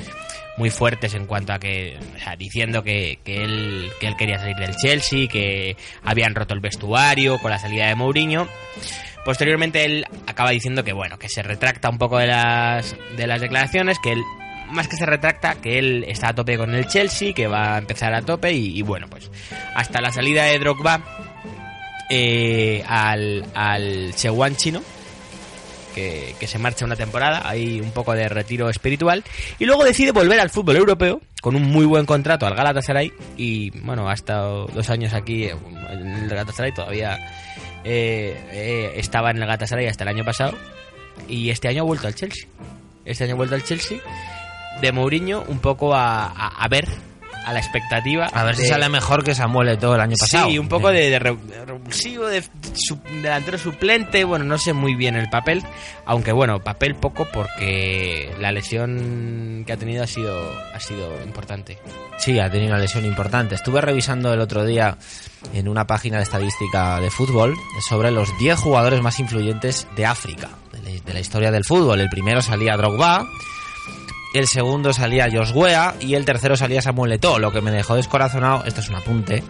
muy 0.58 0.70
fuertes 0.70 1.16
en 1.16 1.26
cuanto 1.26 1.54
a 1.54 1.60
que, 1.60 1.98
o 2.16 2.20
sea, 2.20 2.36
diciendo 2.36 2.84
que, 2.84 3.20
que 3.24 3.44
él, 3.44 3.90
que 4.00 4.08
él 4.08 4.16
quería 4.18 4.38
salir 4.38 4.58
del 4.58 4.76
Chelsea, 4.76 5.28
que 5.28 5.78
habían 6.04 6.36
roto 6.36 6.54
el 6.54 6.60
vestuario 6.60 7.40
con 7.40 7.50
la 7.50 7.58
salida 7.58 7.88
de 7.88 7.96
Mourinho. 7.96 8.48
Posteriormente 9.26 9.86
él 9.86 10.06
acaba 10.28 10.52
diciendo 10.52 10.84
que 10.84 10.94
bueno, 10.94 11.20
que 11.20 11.30
se 11.30 11.44
retracta 11.44 11.90
un 11.90 11.98
poco 11.98 12.18
de 12.18 12.28
las 12.28 12.96
de 13.18 13.28
las 13.28 13.42
declaraciones, 13.42 13.98
que 14.02 14.14
él 14.14 14.24
más 14.72 14.88
que 14.88 14.96
se 14.98 15.06
retracta, 15.06 15.56
que 15.56 15.80
él 15.80 16.06
está 16.08 16.30
a 16.30 16.36
tope 16.36 16.58
con 16.58 16.74
el 16.74 16.88
Chelsea, 16.88 17.34
que 17.34 17.48
va 17.48 17.76
a 17.76 17.78
empezar 17.80 18.14
a 18.14 18.22
tope 18.22 18.54
y, 18.54 18.82
bueno, 18.82 19.08
pues 19.10 19.30
hasta 19.76 20.02
la 20.02 20.12
salida 20.12 20.44
de 20.44 20.60
Drogba 20.60 21.02
eh, 22.10 22.84
al 22.88 23.46
al 23.54 24.14
Chewan 24.16 24.56
chino 24.56 24.82
que, 25.94 26.36
que 26.40 26.48
se 26.48 26.60
marcha 26.60 26.86
una 26.86 26.96
temporada, 26.96 27.42
hay 27.46 27.82
un 27.82 27.92
poco 27.92 28.14
de 28.14 28.30
retiro 28.30 28.70
espiritual, 28.70 29.24
y 29.58 29.66
luego 29.66 29.84
decide 29.84 30.12
volver 30.12 30.40
al 30.40 30.50
fútbol 30.50 30.78
europeo 30.78 31.20
con 31.42 31.56
un 31.56 31.64
muy 31.64 31.86
buen 31.86 32.06
contrato 32.06 32.46
al 32.46 32.56
Galatasaray, 32.56 33.12
y 33.38 33.72
bueno, 33.80 34.08
ha 34.08 34.14
estado 34.14 34.68
dos 34.68 34.90
años 34.90 35.14
aquí 35.14 35.46
en 35.46 36.08
el 36.08 36.30
Galatasaray, 36.30 36.74
todavía 36.74 37.18
eh, 37.84 38.36
eh, 38.52 38.92
estaba 38.96 39.32
en 39.32 39.38
el 39.38 39.44
Galatasaray 39.44 39.88
hasta 39.88 40.04
el 40.04 40.10
año 40.10 40.26
pasado, 40.26 40.54
y 41.28 41.50
este 41.50 41.68
año 41.68 41.84
ha 41.84 41.86
vuelto 41.86 42.08
al 42.08 42.16
Chelsea. 42.16 42.48
Este 43.06 43.24
año 43.24 43.34
ha 43.34 43.38
vuelto 43.38 43.56
al 43.56 43.64
Chelsea, 43.64 44.00
de 44.82 44.92
Mourinho, 44.92 45.44
un 45.48 45.60
poco 45.60 45.94
a, 45.94 46.68
ver, 46.70 46.88
a 47.46 47.54
la 47.54 47.60
expectativa. 47.60 48.26
A 48.34 48.44
ver 48.44 48.56
si 48.56 48.64
de- 48.64 48.70
sale 48.70 48.90
mejor 48.90 49.24
que 49.24 49.34
Samuel 49.36 49.78
todo 49.78 49.96
el 49.96 50.02
año 50.02 50.16
pasado. 50.20 50.50
Sí, 50.50 50.58
un 50.60 50.68
poco 50.68 50.90
de, 50.90 51.10
de 51.10 51.20
de 51.20 51.66
revulsivo, 51.66 52.28
de 52.28 52.44
su- 52.74 53.00
delantero 53.22 53.58
suplente. 53.58 54.24
Bueno, 54.24 54.46
no 54.46 54.58
sé 54.58 54.74
muy 54.74 54.96
bien 54.96 55.16
el 55.16 55.30
papel. 55.30 55.64
Aunque 56.06 56.32
bueno, 56.32 56.60
papel 56.60 56.96
poco 56.96 57.28
porque 57.32 58.34
la 58.40 58.52
lesión 58.52 59.64
que 59.66 59.74
ha 59.74 59.78
tenido 59.78 60.04
ha 60.04 60.08
sido, 60.08 60.52
ha 60.74 60.80
sido 60.80 61.22
importante. 61.24 61.78
Sí, 62.18 62.40
ha 62.40 62.50
tenido 62.50 62.72
una 62.74 62.80
lesión 62.82 63.06
importante. 63.06 63.56
Estuve 63.56 63.82
revisando 63.82 64.34
el 64.34 64.40
otro 64.42 64.66
día 64.66 64.98
en 65.54 65.68
una 65.68 65.86
página 65.88 66.18
de 66.18 66.24
estadística 66.24 67.00
de 67.00 67.10
fútbol 67.10 67.56
sobre 67.88 68.12
los 68.12 68.30
10 68.40 68.60
jugadores 68.60 69.02
más 69.02 69.20
influyentes 69.20 69.88
de 69.96 70.06
África, 70.06 70.50
de 70.74 70.82
la, 70.82 71.02
de 71.06 71.14
la 71.14 71.20
historia 71.20 71.52
del 71.52 71.64
fútbol. 71.64 72.02
El 72.02 72.10
primero 72.10 72.42
salía 72.42 72.76
Drogba, 72.76 73.26
el 74.34 74.48
segundo 74.48 74.94
salía 74.94 75.30
Josué 75.32 75.76
y 76.00 76.16
el 76.16 76.26
tercero 76.26 76.56
salía 76.56 76.82
Samuel 76.82 77.14
Eto'o. 77.14 77.40
Lo 77.40 77.52
que 77.52 77.62
me 77.62 77.72
dejó 77.72 77.96
descorazonado, 77.96 78.64
esto 78.66 78.82
es 78.82 78.90
un 78.90 78.96
apunte, 78.96 79.44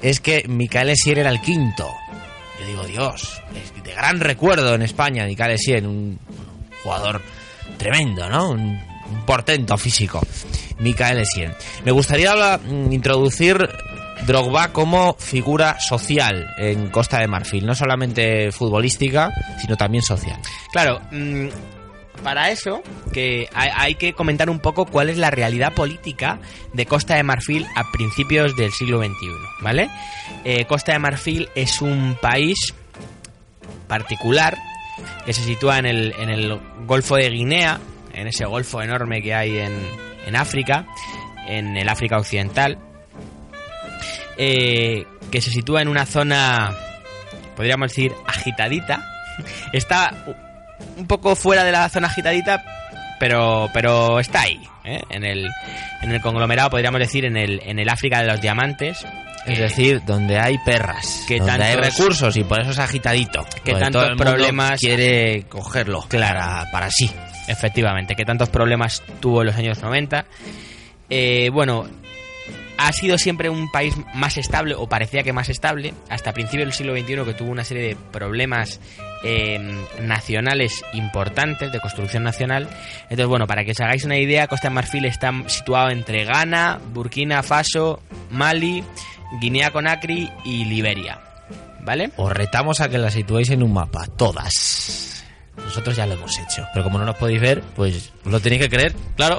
es 0.00 0.20
que 0.20 0.44
Micael 0.48 0.90
Esier 0.90 1.18
era 1.18 1.30
el 1.30 1.40
quinto. 1.40 1.88
Yo 2.60 2.66
digo, 2.66 2.84
Dios, 2.84 3.42
es 3.54 3.82
de 3.82 3.92
gran 3.92 4.20
recuerdo 4.20 4.74
en 4.74 4.82
España, 4.82 5.26
Micael 5.26 5.52
Esier, 5.52 5.86
un 5.86 6.18
jugador 6.82 7.20
tremendo, 7.76 8.28
¿no? 8.28 8.50
Un, 8.50 8.94
portento 9.26 9.76
físico. 9.78 10.20
Micael 10.80 11.18
Essien. 11.18 11.54
Me 11.84 11.92
gustaría 11.92 12.58
mm, 12.58 12.92
introducir 12.92 13.68
Drogba 14.26 14.72
como 14.72 15.14
figura 15.18 15.78
social 15.78 16.48
en 16.58 16.88
Costa 16.88 17.20
de 17.20 17.28
Marfil, 17.28 17.66
no 17.66 17.74
solamente 17.74 18.50
futbolística, 18.50 19.30
sino 19.60 19.76
también 19.76 20.02
social. 20.02 20.38
Claro, 20.72 21.00
mm, 21.10 21.48
para 22.24 22.50
eso 22.50 22.82
que 23.12 23.48
hay, 23.52 23.94
que 23.94 24.14
comentar 24.14 24.50
un 24.50 24.58
poco 24.58 24.86
cuál 24.86 25.10
es 25.10 25.18
la 25.18 25.30
realidad 25.30 25.72
política 25.74 26.40
de 26.72 26.86
Costa 26.86 27.14
de 27.14 27.22
Marfil 27.22 27.64
a 27.76 27.92
principios 27.92 28.56
del 28.56 28.72
siglo 28.72 28.98
XXI, 28.98 29.12
¿vale? 29.60 29.90
Eh, 30.42 30.64
Costa 30.64 30.92
de 30.92 30.98
Marfil 30.98 31.48
es 31.54 31.80
un 31.80 32.16
país 32.20 32.74
particular 33.86 34.58
que 35.24 35.32
se 35.32 35.42
sitúa 35.42 35.78
en 35.78 35.86
el, 35.86 36.14
en 36.18 36.30
el 36.30 36.58
Golfo 36.86 37.16
de 37.16 37.28
Guinea, 37.28 37.78
en 38.12 38.26
ese 38.26 38.46
golfo 38.46 38.82
enorme 38.82 39.22
que 39.22 39.34
hay 39.34 39.58
en, 39.58 39.78
en 40.26 40.34
África, 40.34 40.86
en 41.46 41.76
el 41.76 41.88
África 41.88 42.16
Occidental, 42.16 42.78
eh, 44.38 45.04
que 45.30 45.40
se 45.40 45.50
sitúa 45.50 45.82
en 45.82 45.88
una 45.88 46.06
zona, 46.06 46.74
podríamos 47.54 47.90
decir, 47.90 48.12
agitadita. 48.26 49.04
Está 49.72 50.14
un 50.96 51.06
poco 51.06 51.34
fuera 51.36 51.64
de 51.64 51.72
la 51.72 51.88
zona 51.88 52.08
agitadita, 52.08 52.62
pero, 53.20 53.68
pero 53.72 54.18
está 54.20 54.42
ahí, 54.42 54.60
¿eh? 54.84 55.00
en, 55.10 55.24
el, 55.24 55.48
en 56.02 56.10
el 56.12 56.20
conglomerado, 56.20 56.70
podríamos 56.70 56.98
decir, 57.00 57.24
en 57.24 57.36
el, 57.36 57.60
en 57.64 57.78
el 57.78 57.88
África 57.88 58.20
de 58.20 58.26
los 58.26 58.40
diamantes. 58.40 59.04
Es 59.46 59.58
Eh, 59.58 59.62
decir, 59.62 60.02
donde 60.06 60.38
hay 60.38 60.56
perras, 60.64 61.22
que 61.28 61.36
donde 61.38 61.52
hay 61.52 61.74
tantos- 61.76 61.98
recursos 61.98 62.36
y 62.36 62.44
por 62.44 62.60
eso 62.60 62.70
es 62.70 62.78
agitadito. 62.78 63.44
que 63.62 63.72
tantos 63.74 63.92
todo 64.02 64.04
el 64.04 64.16
mundo 64.16 64.24
problemas- 64.32 64.80
quiere 64.80 65.42
cogerlo 65.48 66.06
para, 66.10 66.70
para 66.72 66.90
sí. 66.90 67.10
Efectivamente, 67.46 68.14
que 68.14 68.24
tantos 68.24 68.48
problemas 68.48 69.02
tuvo 69.20 69.42
en 69.42 69.48
los 69.48 69.56
años 69.56 69.82
90. 69.82 70.24
Eh, 71.10 71.50
bueno, 71.52 71.86
ha 72.78 72.90
sido 72.94 73.18
siempre 73.18 73.50
un 73.50 73.70
país 73.70 73.94
más 74.14 74.38
estable, 74.38 74.74
o 74.74 74.88
parecía 74.88 75.22
que 75.22 75.34
más 75.34 75.50
estable, 75.50 75.92
hasta 76.08 76.32
principios 76.32 76.66
del 76.68 76.72
siglo 76.72 76.94
XXI 76.96 77.24
que 77.26 77.34
tuvo 77.34 77.50
una 77.50 77.64
serie 77.64 77.82
de 77.88 77.96
problemas 78.12 78.80
eh, 79.24 79.58
nacionales 80.02 80.84
importantes, 80.92 81.72
de 81.72 81.80
construcción 81.80 82.22
nacional. 82.22 82.68
Entonces, 83.04 83.26
bueno, 83.26 83.46
para 83.46 83.64
que 83.64 83.72
os 83.72 83.80
hagáis 83.80 84.04
una 84.04 84.18
idea, 84.18 84.46
Costa 84.46 84.68
de 84.68 84.74
Marfil 84.74 85.06
está 85.06 85.32
situado 85.46 85.90
entre 85.90 86.24
Ghana, 86.24 86.78
Burkina 86.92 87.42
Faso, 87.42 88.02
Mali, 88.30 88.84
Guinea 89.40 89.70
Conakry 89.70 90.30
y 90.44 90.64
Liberia. 90.66 91.20
¿Vale? 91.80 92.10
Os 92.16 92.32
retamos 92.32 92.80
a 92.80 92.88
que 92.88 92.98
las 92.98 93.12
situéis 93.12 93.50
en 93.50 93.62
un 93.62 93.72
mapa, 93.72 94.06
todas. 94.16 95.24
Nosotros 95.56 95.96
ya 95.96 96.06
lo 96.06 96.14
hemos 96.14 96.38
hecho, 96.38 96.66
pero 96.72 96.84
como 96.84 96.98
no 96.98 97.04
nos 97.04 97.16
podéis 97.16 97.40
ver, 97.40 97.62
pues 97.76 98.12
lo 98.24 98.40
tenéis 98.40 98.62
que 98.62 98.68
creer, 98.68 98.94
claro. 99.16 99.38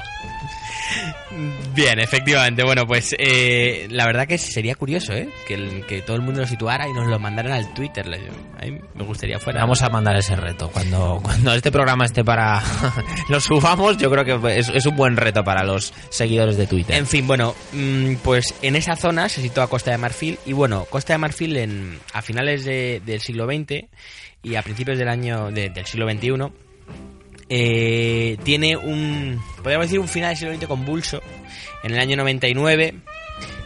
Bien, 1.74 2.00
efectivamente. 2.00 2.64
Bueno, 2.64 2.86
pues 2.86 3.16
eh, 3.18 3.88
la 3.90 4.06
verdad 4.06 4.28
que 4.28 4.38
sería 4.38 4.76
curioso, 4.76 5.14
¿eh? 5.14 5.30
Que, 5.48 5.56
el- 5.56 5.86
que 5.86 6.02
todo 6.02 6.16
el 6.16 6.22
mundo 6.22 6.42
lo 6.42 6.48
situara 6.48 6.88
y 6.88 6.94
nos 6.94 7.08
lo 7.08 7.20
mandaran 7.20 7.52
al 7.54 7.74
Twitter. 7.74 8.06
A 8.08 8.66
mí 8.66 8.80
me 8.94 9.04
gustaría 9.04 9.40
fuera. 9.40 9.62
Vamos 9.62 9.82
a 9.82 9.90
mandar 9.90 10.16
ese 10.16 10.36
reto. 10.36 10.70
Cuando, 10.70 11.20
cuando 11.22 11.54
este 11.54 11.72
programa 11.72 12.06
esté 12.06 12.24
para... 12.24 12.62
lo 13.30 13.40
subamos, 13.40 13.98
yo 13.98 14.10
creo 14.10 14.24
que 14.42 14.58
es, 14.60 14.70
es 14.70 14.86
un 14.86 14.96
buen 14.96 15.18
reto 15.18 15.44
para 15.44 15.64
los 15.64 15.94
seguidores 16.10 16.58
de 16.58 16.68
Twitter. 16.68 16.96
En 16.96 17.08
fin, 17.08 17.28
bueno, 17.28 17.56
mm, 17.74 18.16
pues 18.24 18.54
en 18.62 18.76
esa 18.76 18.96
zona 18.96 19.28
se 19.30 19.42
sitúa 19.42 19.68
Costa 19.68 19.92
de 19.92 19.98
Marfil 19.98 20.40
y 20.46 20.54
bueno, 20.54 20.86
Costa 20.90 21.14
de 21.14 21.18
Marfil 21.18 21.58
en, 21.58 22.00
a 22.14 22.22
finales 22.22 22.64
de- 22.66 23.02
del 23.06 23.20
siglo 23.22 23.46
XX 23.46 23.86
y 24.44 24.56
a 24.56 24.62
principios 24.62 24.98
del 24.98 25.10
año 25.10 25.52
de- 25.52 25.70
del 25.70 25.86
siglo 25.86 26.10
XXI 26.10 26.65
eh, 27.50 28.38
tiene 28.44 28.76
un, 28.76 29.42
podríamos 29.58 29.88
decir, 29.88 30.00
un 30.00 30.08
final 30.08 30.30
del 30.30 30.38
siglo 30.38 30.56
XX 30.56 30.68
convulso. 30.68 31.22
En 31.84 31.94
el 31.94 32.00
año 32.00 32.18
99 32.18 32.96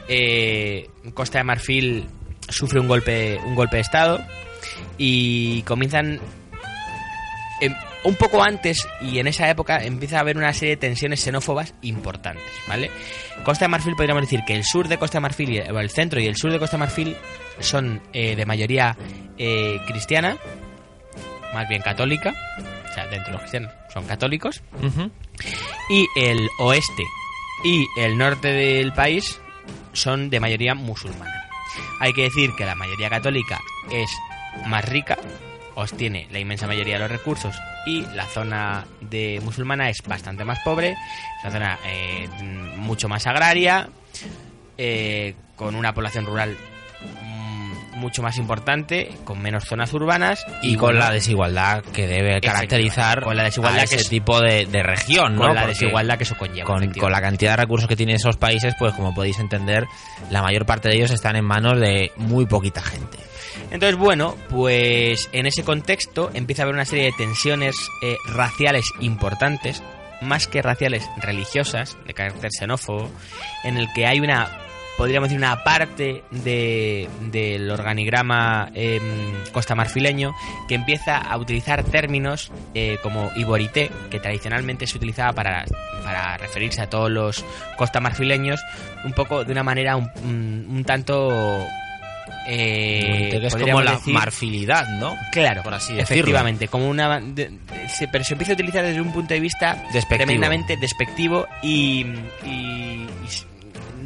eh, 0.10 0.90
Costa 1.14 1.38
de 1.38 1.44
Marfil 1.44 2.06
sufre 2.50 2.80
un 2.80 2.88
golpe, 2.88 3.40
un 3.46 3.56
golpe 3.56 3.78
de 3.78 3.82
estado 3.82 4.20
y 4.98 5.62
comienzan 5.64 6.20
em, 7.62 7.74
un 8.04 8.16
poco 8.16 8.42
antes 8.44 8.88
y 9.02 9.20
en 9.20 9.28
esa 9.28 9.50
época 9.50 9.84
empieza 9.84 10.18
a 10.18 10.22
haber 10.22 10.36
una 10.38 10.52
serie 10.54 10.76
de 10.76 10.82
tensiones 10.82 11.22
xenófobas 11.22 11.76
importantes, 11.84 12.44
¿vale? 12.68 12.90
Costa 13.44 13.66
de 13.66 13.70
Marfil 13.70 13.96
podríamos 13.96 14.24
decir 14.24 14.42
que 14.46 14.56
el 14.56 14.64
sur 14.64 14.88
de 14.88 14.98
Costa 14.98 15.20
de 15.20 15.22
Marfil, 15.22 15.58
el 15.58 15.90
centro 15.90 16.20
y 16.20 16.26
el 16.26 16.36
sur 16.36 16.52
de 16.52 16.60
Costa 16.60 16.78
de 16.78 16.80
Marfil 16.80 17.16
son 17.60 18.02
eh, 18.12 18.36
de 18.36 18.46
mayoría 18.46 18.98
eh, 19.38 19.80
cristiana, 19.86 20.38
más 21.54 21.70
bien 21.70 21.82
católica, 21.82 22.34
o 22.90 22.94
sea, 22.94 23.08
dentro 23.08 23.28
de 23.28 23.32
los 23.34 23.42
cristianos 23.42 23.72
son 23.94 24.06
católicos, 24.06 24.62
y 25.90 26.08
el 26.16 26.50
oeste 26.60 27.04
y 27.64 27.88
el 27.98 28.18
norte 28.18 28.50
del 28.50 28.94
país 28.94 29.40
son 29.94 30.30
de 30.30 30.40
mayoría 30.40 30.76
musulmana. 30.76 31.50
Hay 32.00 32.14
que 32.14 32.24
decir 32.24 32.52
que 32.58 32.66
la 32.66 32.76
mayoría 32.76 33.10
católica 33.10 33.60
es 33.92 34.10
más 34.68 34.86
rica, 34.86 35.18
obtiene 35.76 36.28
la 36.32 36.40
inmensa 36.40 36.68
mayoría 36.68 36.96
de 36.96 37.02
los 37.02 37.12
recursos 37.12 37.56
y 37.86 38.02
la 38.14 38.26
zona 38.26 38.86
de 39.02 39.42
musulmana 39.44 39.90
es 39.90 40.02
bastante 40.06 40.46
más 40.46 40.60
pobre, 40.60 40.92
es 40.92 41.44
una 41.44 41.52
zona 41.52 41.80
eh, 41.86 42.28
mucho 42.78 43.08
más 43.08 43.26
agraria, 43.28 43.90
eh, 44.78 45.36
con 45.56 45.76
una 45.76 45.94
población 45.94 46.26
rural 46.26 46.58
mucho 47.94 48.22
más 48.22 48.38
importante, 48.38 49.10
con 49.24 49.42
menos 49.42 49.66
zonas 49.66 49.94
urbanas 49.94 50.46
Y 50.62 50.76
con 50.76 50.90
bueno, 50.90 51.00
la 51.00 51.12
desigualdad 51.12 51.84
que 51.84 52.08
debe 52.08 52.40
caracterizar 52.42 53.22
Con 53.24 53.36
la 53.38 53.44
desigualdad 53.44 53.80
a 53.84 53.86
que 53.88 53.96
ese 53.96 54.04
es- 54.04 54.10
tipo 54.10 54.40
de, 54.42 54.66
de 54.66 54.84
región, 54.84 55.36
¿no? 55.36 55.42
con 55.42 55.56
la 55.56 55.62
Porque 55.62 55.74
desigualdad 55.74 56.18
que 56.18 56.24
eso 56.24 56.36
conlleva. 56.38 56.66
Con 56.68 57.12
la 57.12 57.22
cantidad 57.22 57.52
de 57.52 57.58
recursos 57.58 57.88
que 57.88 57.96
tienen 57.96 58.16
esos 58.18 58.38
países, 58.38 58.74
pues 58.80 58.94
como 58.94 59.14
podéis 59.14 59.40
entender, 59.40 59.86
la 60.30 60.42
mayor 60.42 60.66
parte 60.66 60.90
de 60.90 60.96
ellos 60.96 61.12
están 61.12 61.36
en 61.36 61.46
manos 61.46 61.80
de 61.80 62.12
muy 62.18 62.46
poquita 62.46 62.82
gente. 62.82 63.18
Entonces, 63.72 63.98
bueno, 63.98 64.36
pues 64.50 65.30
en 65.32 65.46
ese 65.46 65.64
contexto 65.64 66.32
empieza 66.34 66.62
a 66.62 66.64
haber 66.64 66.76
una 66.76 66.86
serie 66.86 67.06
de 67.06 67.12
tensiones 67.12 67.76
eh, 68.04 68.16
raciales 68.34 68.86
importantes, 69.00 69.84
más 70.22 70.48
que 70.48 70.62
raciales 70.62 71.08
religiosas, 71.18 71.98
de 72.08 72.14
carácter 72.14 72.50
xenófobo, 72.52 73.10
en 73.64 73.78
el 73.78 73.88
que 73.94 74.06
hay 74.06 74.20
una, 74.20 74.50
podríamos 75.00 75.30
decir, 75.30 75.38
una 75.40 75.64
parte 75.64 76.24
de, 76.30 77.08
del 77.32 77.72
organigrama 77.72 78.70
em, 78.76 79.02
costamarfileño 79.54 80.36
que 80.68 80.76
empieza 80.76 81.18
a 81.18 81.38
utilizar 81.38 81.84
términos 81.86 82.52
eh, 82.76 82.98
como 83.02 83.32
iborité, 83.38 83.90
que 84.12 84.20
tradicionalmente 84.20 84.86
se 84.86 84.98
utilizaba 84.98 85.32
para, 85.34 85.66
para 86.04 86.38
referirse 86.38 86.82
a 86.82 86.90
todos 86.90 87.10
los 87.10 87.46
costamarfileños, 87.78 88.60
un 89.06 89.14
poco 89.14 89.46
de 89.46 89.54
una 89.54 89.64
manera 89.64 89.96
un, 89.96 90.12
un- 90.24 90.68
un 90.70 90.84
tanto... 90.84 91.66
eh, 92.48 93.40
es 93.44 93.56
como 93.56 93.82
la 93.82 93.94
decir- 93.94 94.14
marfilidad, 94.14 94.88
¿no? 95.00 95.16
Claro, 95.32 95.64
por 95.64 95.74
así 95.74 95.94
decirlo. 95.94 96.04
efectivamente, 96.16 96.68
como 96.68 96.90
una, 96.90 97.20
de- 97.22 97.50
de- 97.50 97.90
se, 97.90 98.08
pero 98.10 98.24
se 98.24 98.34
empieza 98.34 98.52
a 98.54 98.56
utilizar 98.56 98.84
desde 98.84 99.00
un 99.02 99.12
punto 99.14 99.34
de 99.34 99.40
vista 99.40 99.76
Despectivo. 99.94 100.18
tremendamente 100.26 100.76
despectivo 100.78 101.48
y, 101.64 102.06
y- 102.46 103.08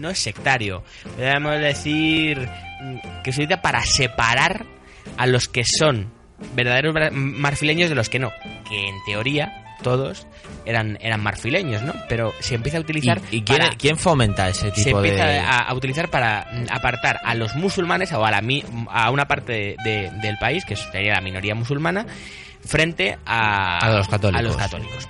no 0.04 0.10
es 0.12 0.20
sectario. 0.20 0.84
Podríamos 1.16 1.60
decir 1.60 2.38
mm, 2.82 3.22
que 3.24 3.32
se 3.32 3.42
utiliza 3.42 3.62
para 3.64 3.82
separar 3.82 4.66
a 5.18 5.26
los 5.26 5.48
que 5.48 5.64
son 5.66 6.12
verdaderos 6.56 6.94
marfileños 7.12 7.90
de 7.90 7.96
los 7.96 8.10
que 8.10 8.20
no, 8.20 8.32
que 8.70 8.88
en 8.90 8.96
teoría 9.08 9.60
todos 9.82 10.28
eran 10.66 10.98
eran 11.02 11.22
marfileños, 11.22 11.82
¿no? 11.82 11.94
Pero 12.08 12.34
se 12.40 12.56
empieza 12.56 12.78
a 12.78 12.82
utilizar 12.82 13.20
¿Y, 13.32 13.38
y 13.38 13.42
quién, 13.44 13.60
para- 13.60 13.76
quién 13.76 13.98
fomenta 13.98 14.48
ese 14.48 14.72
se 14.72 14.84
tipo 14.84 14.98
empieza 15.04 15.26
de...? 15.26 15.40
a, 15.40 15.58
a 15.60 15.74
utilizar 15.74 16.10
para 16.10 16.48
mm, 16.54 16.66
apartar 16.72 17.20
a 17.24 17.34
los 17.36 17.54
musulmanes 17.56 18.12
o 18.14 18.24
a, 18.26 18.32
la, 18.32 18.42
mi- 18.42 18.64
a 18.90 19.10
una 19.10 19.26
parte 19.28 19.52
de- 19.54 19.76
de- 19.84 20.12
del 20.22 20.38
país, 20.38 20.64
que 20.66 20.76
sería 20.76 21.14
la 21.16 21.22
minoría 21.22 21.54
musulmana, 21.56 22.06
frente 22.66 23.18
a, 23.26 23.78
A 23.80 23.90
los 23.98 24.08
católicos. 24.08 24.40
a 24.40 24.44
los 24.44 24.56
católicos. 24.58 25.10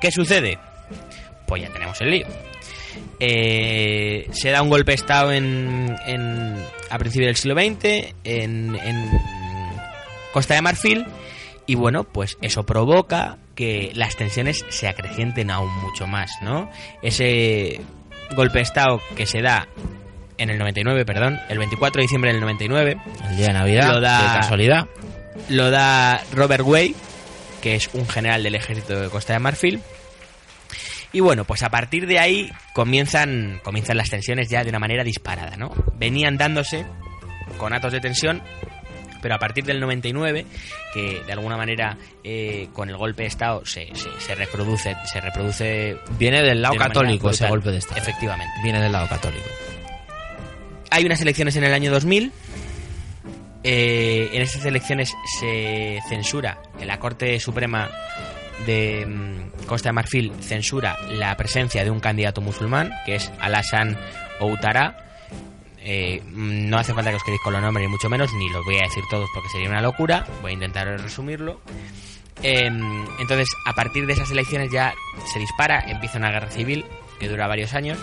¿Qué 0.00 0.10
sucede? 0.10 0.58
Pues 1.46 1.62
ya 1.62 1.68
tenemos 1.70 2.00
el 2.00 2.10
lío. 2.10 2.26
Eh, 3.20 4.28
se 4.32 4.50
da 4.50 4.62
un 4.62 4.68
golpe 4.68 4.92
de 4.92 4.96
Estado 4.96 5.32
en, 5.32 5.96
en- 6.06 6.56
a 6.90 6.98
principios 6.98 7.28
del 7.28 7.36
siglo 7.36 7.54
XX 7.60 8.14
en, 8.24 8.76
en 8.76 9.10
Costa 10.32 10.54
de 10.54 10.62
Marfil 10.62 11.06
y 11.66 11.74
bueno, 11.76 12.04
pues 12.04 12.36
eso 12.42 12.64
provoca 12.66 13.38
que 13.54 13.92
las 13.94 14.16
tensiones 14.16 14.64
se 14.68 14.88
acrecienten 14.88 15.50
aún 15.50 15.70
mucho 15.82 16.06
más, 16.06 16.30
¿no? 16.42 16.70
Ese 17.02 17.80
golpe 18.36 18.58
de 18.58 18.62
Estado 18.64 19.00
que 19.16 19.26
se 19.26 19.40
da 19.42 19.68
en 20.36 20.50
el 20.50 20.58
99, 20.58 21.04
perdón, 21.04 21.38
el 21.48 21.58
24 21.58 22.00
de 22.00 22.02
diciembre 22.02 22.32
del 22.32 22.40
99, 22.40 22.96
El 23.30 23.36
día 23.36 23.46
de 23.48 23.52
Navidad, 23.52 23.92
Lo 23.94 24.00
da- 24.00 24.18
de 24.32 24.38
casualidad. 24.40 24.86
lo 25.48 25.70
da 25.70 26.20
Robert 26.32 26.64
Way, 26.66 26.96
que 27.62 27.76
es 27.76 27.88
un 27.94 28.06
general 28.08 28.42
del 28.42 28.56
ejército 28.56 29.00
de 29.00 29.08
Costa 29.08 29.32
de 29.34 29.38
Marfil. 29.38 29.80
Y 31.14 31.20
bueno, 31.20 31.44
pues 31.44 31.62
a 31.62 31.70
partir 31.70 32.08
de 32.08 32.18
ahí 32.18 32.50
comienzan, 32.72 33.60
comienzan 33.62 33.96
las 33.96 34.10
tensiones 34.10 34.50
ya 34.50 34.64
de 34.64 34.70
una 34.70 34.80
manera 34.80 35.04
disparada, 35.04 35.56
¿no? 35.56 35.72
Venían 35.94 36.36
dándose 36.36 36.84
con 37.56 37.72
atos 37.72 37.92
de 37.92 38.00
tensión, 38.00 38.42
pero 39.22 39.36
a 39.36 39.38
partir 39.38 39.64
del 39.64 39.78
99, 39.78 40.44
que 40.92 41.22
de 41.24 41.32
alguna 41.32 41.56
manera 41.56 41.96
eh, 42.24 42.68
con 42.72 42.90
el 42.90 42.96
golpe 42.96 43.22
de 43.22 43.28
Estado 43.28 43.64
se, 43.64 43.94
se, 43.94 44.08
se 44.18 44.34
reproduce, 44.34 44.96
se 45.04 45.20
reproduce 45.20 45.96
Viene 46.18 46.42
del 46.42 46.60
lado 46.60 46.74
de 46.74 46.80
católico 46.80 47.30
ese 47.30 47.46
golpe 47.46 47.70
de 47.70 47.78
Estado. 47.78 48.00
Efectivamente. 48.00 48.52
Viene 48.64 48.80
del 48.80 48.90
lado 48.90 49.08
católico. 49.08 49.46
Hay 50.90 51.04
unas 51.04 51.20
elecciones 51.20 51.54
en 51.54 51.62
el 51.62 51.72
año 51.74 51.92
2000. 51.92 52.32
Eh, 53.62 54.30
en 54.32 54.42
esas 54.42 54.64
elecciones 54.66 55.14
se 55.40 56.00
censura, 56.08 56.60
en 56.80 56.88
la 56.88 56.98
Corte 56.98 57.38
Suprema 57.38 57.88
de 58.66 59.06
mm, 59.06 59.66
Costa 59.66 59.90
de 59.90 59.92
Marfil 59.94 60.32
censura 60.40 60.96
la 61.10 61.36
presencia 61.36 61.84
de 61.84 61.90
un 61.90 62.00
candidato 62.00 62.40
musulmán, 62.40 62.90
que 63.06 63.16
es 63.16 63.30
Alassane 63.40 63.96
Ouattara. 64.40 64.96
Eh, 65.78 66.22
mm, 66.24 66.68
no 66.68 66.78
hace 66.78 66.94
falta 66.94 67.10
que 67.10 67.16
os 67.16 67.24
quedéis 67.24 67.42
con 67.42 67.52
los 67.52 67.62
nombres, 67.62 67.86
ni 67.86 67.90
mucho 67.90 68.08
menos, 68.08 68.32
ni 68.34 68.48
los 68.50 68.64
voy 68.64 68.78
a 68.78 68.82
decir 68.82 69.04
todos 69.10 69.28
porque 69.34 69.48
sería 69.50 69.68
una 69.68 69.82
locura. 69.82 70.26
Voy 70.42 70.52
a 70.52 70.54
intentar 70.54 70.86
resumirlo. 70.86 71.60
Eh, 72.42 72.66
entonces, 72.66 73.48
a 73.66 73.72
partir 73.74 74.06
de 74.06 74.12
esas 74.14 74.30
elecciones 74.30 74.70
ya 74.70 74.94
se 75.32 75.38
dispara, 75.38 75.80
empieza 75.88 76.18
una 76.18 76.30
guerra 76.30 76.50
civil 76.50 76.84
que 77.18 77.28
dura 77.28 77.46
varios 77.46 77.74
años. 77.74 77.98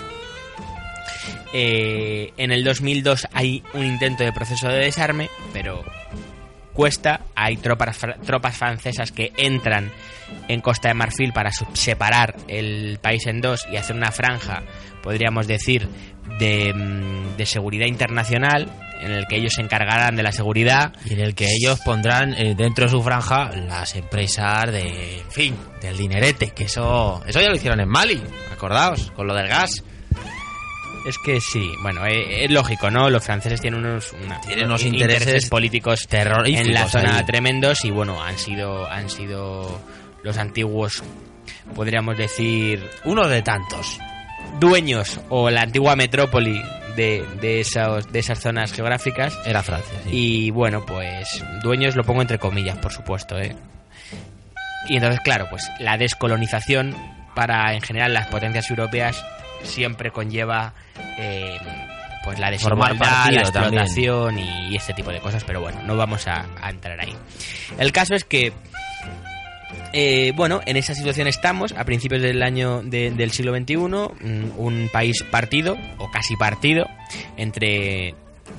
Eh, 1.53 2.33
en 2.37 2.51
el 2.51 2.63
2002 2.63 3.27
hay 3.33 3.63
un 3.73 3.85
intento 3.85 4.23
de 4.23 4.31
proceso 4.31 4.69
de 4.69 4.79
desarme, 4.79 5.29
pero 5.53 5.83
cuesta. 6.73 7.21
Hay 7.35 7.57
tropas, 7.57 7.99
tropas 8.25 8.57
francesas 8.57 9.11
que 9.11 9.31
entran 9.37 9.91
en 10.47 10.61
Costa 10.61 10.89
de 10.89 10.93
Marfil 10.93 11.33
para 11.33 11.51
separar 11.73 12.35
el 12.47 12.99
país 13.01 13.25
en 13.27 13.41
dos 13.41 13.67
y 13.71 13.77
hacer 13.77 13.95
una 13.95 14.11
franja, 14.11 14.63
podríamos 15.03 15.47
decir, 15.47 15.87
de, 16.39 16.73
mm, 16.73 17.37
de 17.37 17.45
seguridad 17.45 17.87
internacional, 17.87 18.69
en 19.01 19.11
el 19.11 19.25
que 19.27 19.37
ellos 19.37 19.53
se 19.55 19.61
encargarán 19.61 20.15
de 20.15 20.23
la 20.23 20.31
seguridad. 20.31 20.93
Y 21.05 21.13
en 21.13 21.21
el 21.21 21.35
que 21.35 21.47
ellos 21.49 21.79
pondrán 21.83 22.33
eh, 22.33 22.55
dentro 22.55 22.85
de 22.85 22.91
su 22.91 23.01
franja 23.01 23.51
las 23.51 23.95
empresas 23.95 24.71
de, 24.71 25.19
en 25.19 25.31
fin, 25.31 25.55
del 25.81 25.97
dinerete, 25.97 26.51
que 26.51 26.65
eso, 26.65 27.21
eso 27.25 27.41
ya 27.41 27.49
lo 27.49 27.55
hicieron 27.55 27.79
en 27.79 27.89
Mali, 27.89 28.21
acordaos, 28.51 29.11
con 29.11 29.27
lo 29.27 29.33
del 29.33 29.47
gas. 29.47 29.83
Es 31.07 31.17
que 31.17 31.41
sí, 31.41 31.71
bueno, 31.81 32.05
eh, 32.05 32.45
es 32.45 32.51
lógico, 32.51 32.91
¿no? 32.91 33.09
Los 33.09 33.23
franceses 33.25 33.59
tienen 33.59 33.83
unos, 33.85 34.13
una- 34.13 34.39
Tienen 34.41 34.65
unos 34.65 34.83
intereses 34.83 35.49
políticos 35.49 36.07
terroríficos 36.07 36.67
en 36.67 36.73
la 36.73 36.87
zona 36.87 37.17
ahí. 37.17 37.25
tremendos 37.25 37.83
y 37.85 37.91
bueno, 37.91 38.21
han 38.23 38.37
sido 38.37 38.87
han 38.89 39.09
sido 39.09 39.81
los 40.23 40.37
antiguos 40.37 41.03
podríamos 41.75 42.17
decir 42.17 42.87
Uno 43.05 43.27
de 43.27 43.41
tantos. 43.41 43.97
dueños 44.59 45.19
o 45.29 45.49
la 45.49 45.61
antigua 45.61 45.95
metrópoli 45.95 46.61
de, 46.95 47.25
de, 47.41 47.61
esos, 47.61 48.11
de 48.11 48.19
esas 48.19 48.39
zonas 48.39 48.71
geográficas 48.73 49.33
Era 49.45 49.63
Francia, 49.63 49.97
sí. 50.03 50.09
y 50.11 50.51
bueno, 50.51 50.85
pues 50.85 51.43
dueños 51.63 51.95
lo 51.95 52.03
pongo 52.03 52.21
entre 52.21 52.37
comillas, 52.37 52.77
por 52.77 52.91
supuesto, 52.91 53.39
¿eh? 53.39 53.55
Y 54.87 54.95
entonces, 54.97 55.21
claro, 55.21 55.47
pues 55.49 55.69
la 55.79 55.97
descolonización 55.97 56.95
para 57.33 57.73
en 57.73 57.81
general 57.81 58.13
las 58.13 58.27
potencias 58.27 58.69
europeas 58.69 59.23
siempre 59.63 60.11
conlleva 60.11 60.73
eh, 61.17 61.57
pues 62.23 62.37
la 62.39 62.47
desigualdad, 62.51 62.87
la 63.31 63.41
explotación 63.41 64.39
y, 64.39 64.75
este 64.75 64.93
tipo 64.93 65.11
de 65.11 65.19
cosas, 65.19 65.43
pero 65.43 65.61
bueno, 65.61 65.81
no 65.83 65.95
vamos 65.97 66.27
a, 66.27 66.45
a 66.61 66.69
entrar 66.69 66.99
ahí. 66.99 67.15
El 67.79 67.91
caso 67.91 68.13
es 68.15 68.23
que 68.23 68.53
eh, 69.93 70.31
bueno, 70.35 70.61
en 70.65 70.77
esa 70.77 70.95
situación 70.95 71.27
estamos 71.27 71.73
a 71.73 71.83
principios 71.83 72.21
del 72.21 72.41
año 72.43 72.81
de- 72.81 73.11
del 73.11 73.31
siglo 73.31 73.53
XXI, 73.55 73.75
mm, 73.77 74.57
un 74.57 74.89
país 74.91 75.21
partido 75.29 75.77
o 75.97 76.09
casi 76.11 76.35
partido 76.37 76.85
entre 77.37 78.15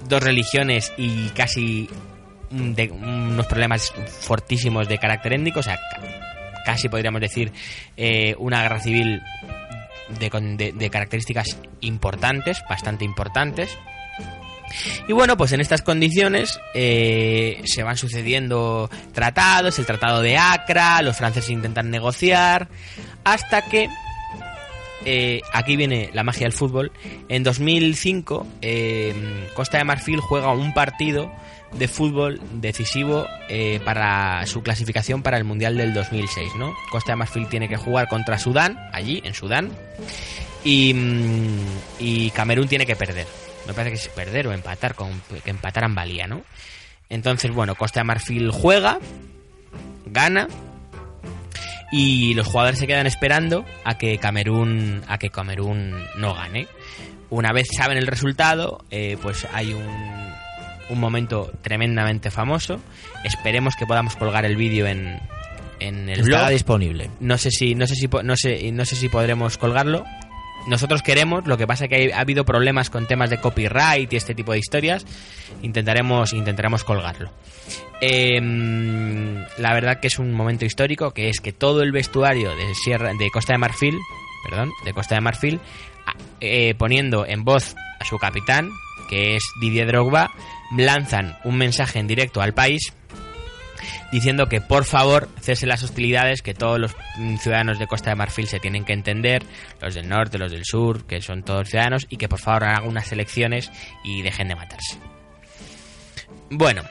dos 0.09 0.22
religiones 0.22 0.92
y 0.98 1.28
casi 1.30 1.88
mm, 2.50 2.72
de- 2.72 2.90
unos 2.90 3.46
problemas 3.46 3.90
fortísimos 4.20 4.88
de 4.88 4.98
carácter 4.98 5.32
étnico, 5.34 5.61
o 5.61 5.62
sea, 5.62 5.76
ca- 5.76 6.00
casi 6.66 6.88
podríamos 6.90 7.20
decir 7.22 7.50
eh, 7.96 8.34
una 8.38 8.61
guerra 8.62 8.80
civil 8.80 9.22
de, 10.09 10.72
de 10.74 10.90
características 10.90 11.59
importantes, 11.80 12.62
bastante 12.68 13.05
importantes. 13.05 13.78
Y 15.09 15.12
bueno, 15.12 15.36
pues 15.36 15.53
en 15.53 15.61
estas 15.61 15.82
condiciones 15.82 16.61
eh, 16.74 17.61
se 17.64 17.82
van 17.82 17.96
sucediendo 17.96 18.90
tratados, 19.12 19.78
el 19.78 19.86
tratado 19.86 20.22
de 20.22 20.38
Acra, 20.38 21.03
los 21.03 21.16
franceses 21.16 21.50
intentan 21.50 21.90
negociar, 21.90 22.68
hasta 23.24 23.62
que 23.62 23.88
eh, 25.05 25.40
aquí 25.53 25.76
viene 25.76 26.11
la 26.12 26.22
magia 26.22 26.46
del 26.46 26.53
fútbol. 26.53 26.92
En 27.28 27.42
2005, 27.42 28.46
eh, 28.62 29.48
Costa 29.55 29.78
de 29.78 29.84
Marfil 29.84 30.20
juega 30.20 30.53
un 30.53 30.72
partido 30.72 31.30
de 31.74 31.88
fútbol 31.88 32.40
decisivo 32.54 33.26
eh, 33.48 33.80
para 33.84 34.46
su 34.46 34.62
clasificación 34.62 35.22
para 35.22 35.38
el 35.38 35.44
Mundial 35.44 35.76
del 35.76 35.94
2006, 35.94 36.52
¿no? 36.56 36.74
Costa 36.90 37.12
de 37.12 37.16
Marfil 37.16 37.48
tiene 37.48 37.68
que 37.68 37.76
jugar 37.76 38.08
contra 38.08 38.38
Sudán, 38.38 38.78
allí, 38.92 39.22
en 39.24 39.34
Sudán, 39.34 39.70
y, 40.64 40.92
mm, 40.94 41.66
y 41.98 42.30
Camerún 42.30 42.68
tiene 42.68 42.86
que 42.86 42.96
perder. 42.96 43.26
Me 43.66 43.74
parece 43.74 43.90
que 43.90 44.00
es 44.02 44.08
perder 44.08 44.48
o 44.48 44.52
empatar, 44.52 44.94
con, 44.94 45.10
que 45.44 45.50
empataran 45.50 45.94
valía, 45.94 46.26
¿no? 46.26 46.42
Entonces, 47.08 47.50
bueno, 47.50 47.74
Costa 47.74 48.00
de 48.00 48.04
Marfil 48.04 48.50
juega, 48.50 48.98
gana, 50.06 50.48
y 51.92 52.32
los 52.34 52.46
jugadores 52.46 52.78
se 52.78 52.86
quedan 52.86 53.06
esperando 53.06 53.66
a 53.84 53.98
que 53.98 54.16
Camerún 54.18 55.02
a 55.06 55.18
que 55.18 55.28
Camerún 55.28 55.92
no 56.16 56.34
gane 56.34 56.66
una 57.28 57.52
vez 57.52 57.68
saben 57.76 57.98
el 57.98 58.06
resultado 58.06 58.82
eh, 58.90 59.18
pues 59.20 59.46
hay 59.52 59.74
un, 59.74 60.21
un 60.93 61.01
momento 61.01 61.51
tremendamente 61.62 62.30
famoso. 62.30 62.80
Esperemos 63.24 63.74
que 63.76 63.86
podamos 63.86 64.16
colgar 64.16 64.45
el 64.45 64.57
vídeo 64.57 64.86
en 64.86 65.18
en 65.80 66.09
el 66.09 66.20
Estará 66.20 66.43
blog. 66.45 66.51
disponible. 66.53 67.11
no 67.20 67.36
sé 67.38 67.51
si 67.51 67.74
no 67.74 67.86
sé 67.86 67.95
si 67.97 68.09
no 68.09 68.36
sé 68.36 68.70
no 68.72 68.84
sé 68.84 68.97
si 68.97 69.09
podremos 69.09 69.59
colgarlo. 69.59 70.05
Nosotros 70.68 71.03
queremos 71.03 71.45
lo 71.49 71.59
que 71.59 71.66
pasa 71.66 71.88
que 71.88 72.12
ha 72.14 72.20
habido 72.20 72.45
problemas 72.45 72.88
con 72.88 73.09
temas 73.09 73.30
de 73.30 73.38
copyright 73.38 74.12
y 74.12 74.16
este 74.16 74.32
tipo 74.34 74.53
de 74.53 74.59
historias. 74.59 75.05
Intentaremos 75.62 76.32
intentaremos 76.32 76.84
colgarlo. 76.84 77.32
Em, 78.01 79.45
la 79.59 79.74
verdad 79.74 79.99
que 79.99 80.07
es 80.09 80.18
un 80.18 80.32
momento 80.32 80.64
histórico 80.64 81.12
que 81.12 81.28
es 81.28 81.40
que 81.40 81.53
todo 81.53 81.82
el 81.82 81.90
vestuario 81.93 82.51
de 82.55 82.74
Sierra 82.74 83.12
de 83.12 83.30
Costa 83.30 83.55
de 83.55 83.59
Marfil 83.59 83.97
perdón 84.49 84.70
de 84.84 84.93
Costa 84.93 85.14
de 85.14 85.20
Marfil 85.20 85.61
eh, 86.40 86.74
poniendo 86.76 87.24
en 87.26 87.45
voz 87.45 87.76
a 88.01 88.05
su 88.05 88.18
capitán 88.18 88.70
que 89.12 89.36
es 89.36 89.44
Didier 89.60 89.88
Drogba 89.88 90.30
lanzan 90.74 91.36
un 91.44 91.58
mensaje 91.58 91.98
en 91.98 92.06
directo 92.06 92.40
al 92.40 92.54
país 92.54 92.94
diciendo 94.10 94.48
que 94.48 94.60
por 94.62 94.84
favor 94.86 95.28
cesen 95.40 95.68
las 95.68 95.82
hostilidades, 95.82 96.40
que 96.40 96.54
todos 96.54 96.78
los 96.78 96.94
mm, 97.18 97.36
ciudadanos 97.36 97.78
de 97.78 97.86
Costa 97.86 98.08
de 98.10 98.16
Marfil 98.16 98.46
se 98.46 98.58
tienen 98.60 98.84
que 98.84 98.92
entender, 98.92 99.42
los 99.80 99.94
del 99.94 100.08
norte, 100.08 100.38
los 100.38 100.50
del 100.52 100.64
sur, 100.64 101.06
que 101.06 101.20
son 101.20 101.42
todos 101.42 101.68
ciudadanos, 101.68 102.06
y 102.08 102.16
que 102.16 102.28
por 102.28 102.38
favor 102.38 102.64
hagan 102.64 102.86
unas 102.86 103.10
elecciones 103.12 103.70
y 104.04 104.22
dejen 104.22 104.48
de 104.48 104.54
matarse. 104.54 104.98
Bueno. 106.50 106.82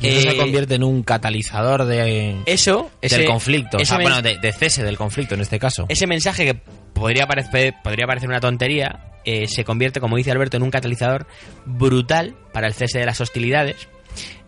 Y 0.00 0.08
eso 0.08 0.28
eh, 0.28 0.30
se 0.32 0.36
convierte 0.36 0.74
en 0.74 0.84
un 0.84 1.02
catalizador 1.02 1.84
de, 1.86 2.42
eso, 2.46 2.90
ese, 3.00 3.18
del 3.18 3.26
conflicto. 3.26 3.78
O 3.78 3.84
sea, 3.84 3.96
men- 3.98 4.06
bueno, 4.06 4.22
de, 4.22 4.38
de 4.38 4.52
cese 4.52 4.82
del 4.84 4.96
conflicto 4.98 5.34
en 5.34 5.40
este 5.40 5.58
caso. 5.58 5.86
ese 5.88 6.06
mensaje 6.06 6.44
que 6.44 6.54
podría 6.94 7.26
parecer, 7.26 7.74
podría 7.82 8.06
parecer 8.06 8.28
una 8.28 8.40
tontería, 8.40 9.15
eh, 9.26 9.48
se 9.48 9.64
convierte, 9.64 10.00
como 10.00 10.16
dice 10.16 10.30
Alberto, 10.30 10.56
en 10.56 10.62
un 10.62 10.70
catalizador 10.70 11.26
brutal 11.64 12.36
para 12.52 12.68
el 12.68 12.74
cese 12.74 13.00
de 13.00 13.06
las 13.06 13.20
hostilidades. 13.20 13.88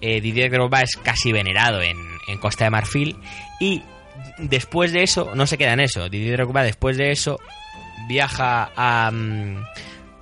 Eh, 0.01 0.21
Didier 0.21 0.51
Drogba 0.51 0.83
es 0.83 0.97
casi 0.97 1.33
venerado 1.33 1.83
en, 1.83 1.97
en 2.29 2.39
Costa 2.39 2.65
de 2.65 2.71
Marfil 2.71 3.17
y 3.61 3.83
después 4.39 4.93
de 4.93 5.03
eso, 5.03 5.33
no 5.35 5.47
se 5.47 5.59
queda 5.59 5.73
en 5.73 5.81
eso, 5.81 6.09
Didier 6.09 6.39
Drogba 6.39 6.63
después 6.63 6.97
de 6.97 7.11
eso 7.11 7.39
viaja 8.09 8.71
a, 8.77 9.11
mm, 9.11 9.65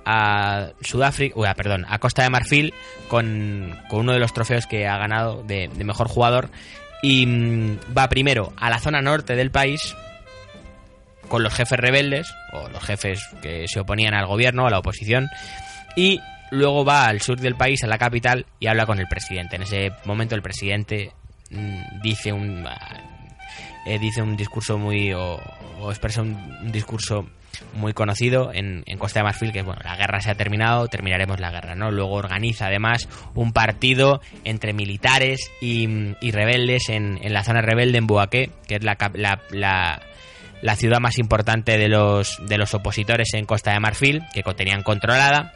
a 0.03 0.71
Sudáfrica, 0.81 1.53
perdón, 1.53 1.85
a 1.87 1.99
Costa 1.99 2.23
de 2.23 2.31
Marfil 2.31 2.73
con, 3.07 3.79
con 3.89 3.99
uno 3.99 4.13
de 4.13 4.19
los 4.19 4.33
trofeos 4.33 4.65
que 4.65 4.87
ha 4.87 4.97
ganado 4.97 5.43
de, 5.43 5.69
de 5.73 5.83
mejor 5.83 6.07
jugador 6.07 6.49
y 7.03 7.27
mm, 7.27 7.79
va 7.95 8.09
primero 8.09 8.53
a 8.57 8.71
la 8.71 8.79
zona 8.79 9.01
norte 9.01 9.35
del 9.35 9.51
país 9.51 9.95
con 11.27 11.43
los 11.43 11.53
jefes 11.53 11.79
rebeldes 11.79 12.33
o 12.53 12.69
los 12.69 12.83
jefes 12.83 13.21
que 13.41 13.65
se 13.67 13.79
oponían 13.79 14.13
al 14.13 14.27
gobierno, 14.27 14.67
a 14.67 14.69
la 14.69 14.79
oposición, 14.79 15.29
y 15.95 16.19
luego 16.51 16.85
va 16.85 17.05
al 17.05 17.21
sur 17.21 17.39
del 17.39 17.55
país, 17.55 17.83
a 17.83 17.87
la 17.87 17.97
capital, 17.97 18.45
y 18.59 18.67
habla 18.67 18.85
con 18.85 18.99
el 18.99 19.07
presidente. 19.07 19.55
En 19.55 19.63
ese 19.63 19.91
momento 20.05 20.35
el 20.35 20.41
presidente 20.41 21.11
mm, 21.51 22.01
dice 22.01 22.31
un 22.31 22.65
ah, 22.67 23.17
eh, 23.87 23.99
dice 23.99 24.21
un 24.21 24.35
discurso 24.35 24.77
muy 24.77 25.13
o, 25.13 25.39
expresa 25.89 26.21
un, 26.21 26.71
discurso 26.73 27.25
muy 27.73 27.93
conocido 27.93 28.51
en, 28.53 28.83
en 28.85 28.97
Costa 28.97 29.21
de 29.21 29.23
Marfil 29.23 29.53
que 29.53 29.61
bueno 29.61 29.79
la 29.83 29.95
guerra 29.95 30.19
se 30.19 30.29
ha 30.29 30.35
terminado 30.35 30.89
terminaremos 30.89 31.39
la 31.39 31.51
guerra 31.51 31.73
no 31.73 31.89
luego 31.89 32.15
organiza 32.15 32.67
además 32.67 33.07
un 33.33 33.53
partido 33.53 34.19
entre 34.43 34.73
militares 34.73 35.49
y, 35.61 35.87
y 36.19 36.31
rebeldes 36.31 36.89
en, 36.89 37.17
en 37.21 37.33
la 37.33 37.45
zona 37.45 37.61
rebelde 37.61 37.97
en 37.97 38.07
Buaqué 38.07 38.51
que 38.67 38.75
es 38.75 38.83
la, 38.83 38.97
la, 39.13 39.39
la, 39.51 40.01
la 40.61 40.75
ciudad 40.75 40.99
más 40.99 41.17
importante 41.19 41.77
de 41.77 41.87
los, 41.87 42.37
de 42.47 42.57
los 42.57 42.73
opositores 42.73 43.33
en 43.33 43.45
Costa 43.45 43.71
de 43.73 43.79
Marfil, 43.79 44.23
que 44.33 44.43
tenían 44.43 44.83
controlada, 44.83 45.53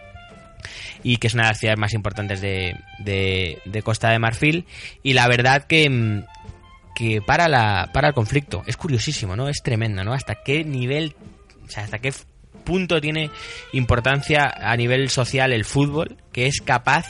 y 1.03 1.17
que 1.17 1.27
es 1.27 1.33
una 1.33 1.43
de 1.43 1.49
las 1.49 1.59
ciudades 1.59 1.79
más 1.79 1.93
importantes 1.93 2.41
de, 2.41 2.75
de- 2.99 3.81
Costa 3.83 4.09
de 4.11 4.19
Marfil. 4.19 4.65
Y 5.01 5.13
la 5.13 5.27
verdad 5.27 5.63
que, 5.63 5.89
mm, 5.89 6.23
que 6.95 7.21
para, 7.21 7.47
la, 7.47 7.89
para 7.93 8.09
el 8.09 8.13
conflicto 8.13 8.63
es 8.67 8.77
curiosísimo, 8.77 9.35
¿no? 9.35 9.49
Es 9.49 9.63
tremendo, 9.63 10.03
¿no? 10.03 10.13
Hasta 10.13 10.35
qué 10.43 10.63
nivel, 10.63 11.15
o 11.65 11.69
sea, 11.69 11.83
hasta 11.83 11.99
qué 11.99 12.13
punto 12.63 13.01
tiene 13.01 13.31
importancia 13.73 14.53
a 14.55 14.75
nivel 14.77 15.09
social 15.09 15.51
el 15.51 15.65
fútbol, 15.65 16.17
que 16.31 16.45
es 16.45 16.61
capaz 16.61 17.07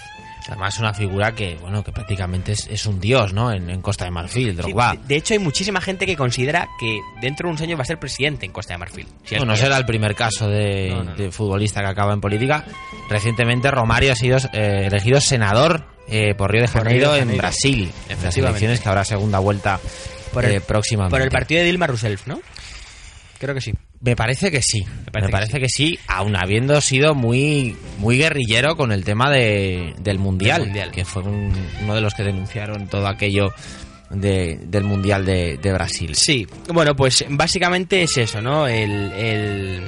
Además, 0.48 0.80
una 0.80 0.94
figura 0.94 1.34
que, 1.34 1.56
bueno, 1.62 1.84
que 1.84 1.92
prácticamente 1.92 2.52
es, 2.54 2.68
es 2.68 2.86
un 2.86 3.00
dios, 3.00 3.34
¿no? 3.34 3.52
En, 3.52 3.70
en 3.70 3.82
Costa 3.82 4.06
de 4.06 4.12
Marfil, 4.12 4.52
Sí, 4.52 4.56
Drogba. 4.56 4.94
de, 4.94 5.00
de 5.08 5.16
hecho, 5.16 5.34
hay 5.34 5.40
muchísima 5.40 5.80
gente 5.82 6.06
que 6.06 6.16
considera 6.16 6.68
que 6.80 7.00
dentro 7.22 7.48
de 7.48 7.52
unos 7.52 7.62
años 7.62 7.78
va 7.80 7.84
a 7.84 7.86
ser 7.86 8.00
presidente 8.00 8.46
en 8.46 8.52
Costa 8.52 8.74
de 8.74 8.78
Marfil. 8.80 9.08
Si 9.24 9.36
es 9.36 9.40
Bueno, 9.42 9.54
no 9.54 9.58
será 9.58 9.78
el 9.78 9.86
primer 9.86 10.16
caso 10.16 10.48
de, 10.48 10.90
No, 10.90 10.98
no, 11.04 11.12
no. 11.12 11.16
de 11.16 11.32
futbolista 11.32 11.82
que 11.82 11.88
acaba 11.88 12.14
en 12.14 12.22
política. 12.22 12.66
Recientemente 13.10 13.70
Romario 13.72 14.12
ha 14.12 14.16
sido 14.16 14.38
eh, 14.54 14.88
elegido 14.88 15.20
senador 15.22 15.86
eh, 16.08 16.34
por 16.36 16.52
Río 16.52 16.62
de 16.62 16.68
Río 16.68 16.84
Janeiro 16.84 17.16
en. 17.16 17.38
Brasil. 17.38 17.92
En 18.10 18.24
las 18.24 18.36
elecciones 18.38 18.80
que 18.80 18.90
habrá 18.90 19.06
segunda 19.06 19.40
vuelta 19.40 19.80
Por 20.34 20.46
el- 20.46 20.56
eh, 20.56 20.62
próximamente. 20.62 21.12
Por 21.16 21.22
el 21.22 21.30
partido 21.30 21.60
de 21.60 21.66
Dilma 21.68 21.88
Rousseff, 21.88 22.28
¿no? 22.28 22.40
Creo 23.42 23.56
que 23.56 23.62
sí. 23.62 23.74
Me 24.02 24.16
parece 24.16 24.52
que 24.52 24.62
sí. 24.62 24.86
Me 25.08 25.12
parece 25.12 25.32
parece, 25.32 25.54
que 25.54 25.60
que, 25.62 25.70
sí. 25.70 25.98
aun 26.08 26.36
habiendo 26.36 26.80
sido 26.80 27.16
muy 27.16 27.76
muy 27.98 28.18
guerrillero 28.20 28.78
con 28.78 28.92
el 28.92 29.04
tema 29.04 29.32
de, 29.32 29.96
del 30.00 30.20
mundial, 30.20 30.72
que 30.92 31.06
fue 31.06 31.24
un- 31.24 31.52
uno 31.82 31.96
de 31.96 32.02
los 32.02 32.14
que 32.14 32.22
denunciaron 32.22 32.88
todo 32.88 33.08
aquello 33.08 33.52
de- 34.12 34.60
del 34.68 34.84
mundial 34.84 35.26
de, 35.26 35.58
de 35.58 35.74
Brasil. 35.74 36.14
Sí, 36.16 36.46
bueno, 36.72 36.96
pues 36.96 37.26
básicamente 37.30 38.04
es 38.04 38.16
eso, 38.16 38.44
¿no? 38.44 38.68
El, 38.68 39.12
el- 39.14 39.82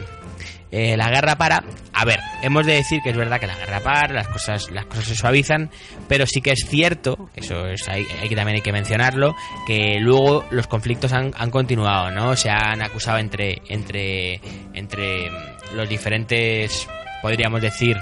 eh, 0.75 0.97
la 0.97 1.09
guerra 1.11 1.35
para. 1.35 1.63
A 1.93 2.03
ver, 2.03 2.19
hemos 2.41 2.65
de 2.65 2.73
decir 2.73 2.99
que 3.03 3.11
es 3.11 3.15
verdad 3.15 3.39
que 3.39 3.45
la 3.45 3.55
guerra 3.55 3.79
para, 3.81 4.11
las 4.11 4.27
cosas, 4.27 4.71
las 4.71 4.85
cosas 4.85 5.05
se 5.05 5.15
suavizan, 5.15 5.69
pero 6.07 6.25
sí 6.25 6.41
que 6.41 6.51
es 6.51 6.65
cierto, 6.67 7.29
eso 7.35 7.67
es, 7.67 7.87
hay, 7.87 8.07
hay 8.19 8.27
que 8.27 8.35
también 8.35 8.55
hay 8.55 8.61
que 8.61 8.71
mencionarlo, 8.71 9.35
que 9.67 9.99
luego 9.99 10.45
los 10.49 10.65
conflictos 10.65 11.13
han, 11.13 11.31
han 11.37 11.51
continuado, 11.51 12.09
¿no? 12.09 12.35
Se 12.35 12.49
han 12.49 12.81
acusado 12.81 13.19
entre, 13.19 13.61
entre, 13.69 14.41
entre 14.73 15.29
los 15.75 15.87
diferentes 15.87 16.87
podríamos 17.21 17.61
decir, 17.61 17.95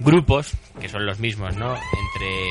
grupos, 0.00 0.52
que 0.80 0.88
son 0.88 1.06
los 1.06 1.20
mismos, 1.20 1.56
¿no? 1.56 1.74
Entre, 1.74 2.50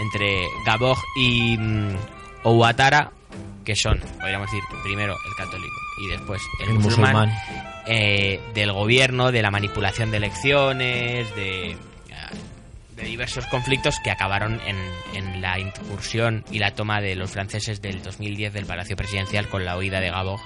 entre 0.00 0.46
Gabog 0.64 0.98
y 1.16 1.56
mm, 1.58 1.96
Ouattara, 2.44 3.10
que 3.64 3.74
son, 3.74 3.98
podríamos 4.20 4.48
decir, 4.48 4.62
primero 4.84 5.16
el 5.26 5.34
católico 5.36 5.76
y 5.98 6.08
después 6.08 6.40
el, 6.60 6.68
El 6.68 6.78
musulmán, 6.78 7.28
musulmán. 7.28 7.71
Eh, 7.86 8.40
del 8.54 8.72
gobierno, 8.72 9.32
de 9.32 9.42
la 9.42 9.50
manipulación 9.50 10.10
de 10.10 10.16
elecciones, 10.18 11.34
de, 11.34 11.76
de 12.96 13.02
diversos 13.02 13.46
conflictos 13.46 13.96
que 14.02 14.10
acabaron 14.10 14.60
en, 14.66 14.76
en 15.14 15.40
la 15.40 15.58
incursión 15.58 16.44
y 16.50 16.58
la 16.58 16.74
toma 16.74 17.00
de 17.00 17.16
los 17.16 17.30
franceses 17.30 17.82
del 17.82 18.02
2010 18.02 18.52
del 18.52 18.66
Palacio 18.66 18.96
Presidencial 18.96 19.48
con 19.48 19.64
la 19.64 19.76
huida 19.76 20.00
de 20.00 20.10
Gabog. 20.10 20.40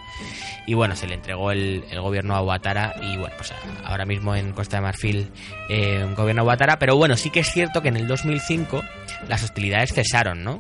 Y 0.67 0.75
bueno, 0.75 0.97
se 0.97 1.07
le 1.07 1.15
entregó 1.15 1.51
el, 1.51 1.85
gobierno 2.01 2.35
a 2.35 2.41
Ouattara 2.41 2.95
y 3.03 3.17
bueno, 3.17 3.35
pues 3.37 3.53
ahora 3.85 4.07
mismo 4.07 4.35
en 4.35 4.53
Costa 4.53 4.79
de 4.79 4.83
Marfil 4.83 5.31
eh, 5.69 6.03
un 6.05 6.15
gobierno 6.15 6.43
Ouattara. 6.43 6.79
Pero 6.79 6.97
bueno, 6.97 7.17
sí 7.17 7.31
que 7.31 7.41
es 7.41 7.49
cierto 7.49 7.83
que 7.83 7.89
en 7.89 7.97
el 7.97 8.07
2005 8.07 8.83
las 9.29 9.43
hostilidades 9.45 9.93
cesaron, 9.93 10.43
¿no? 10.43 10.59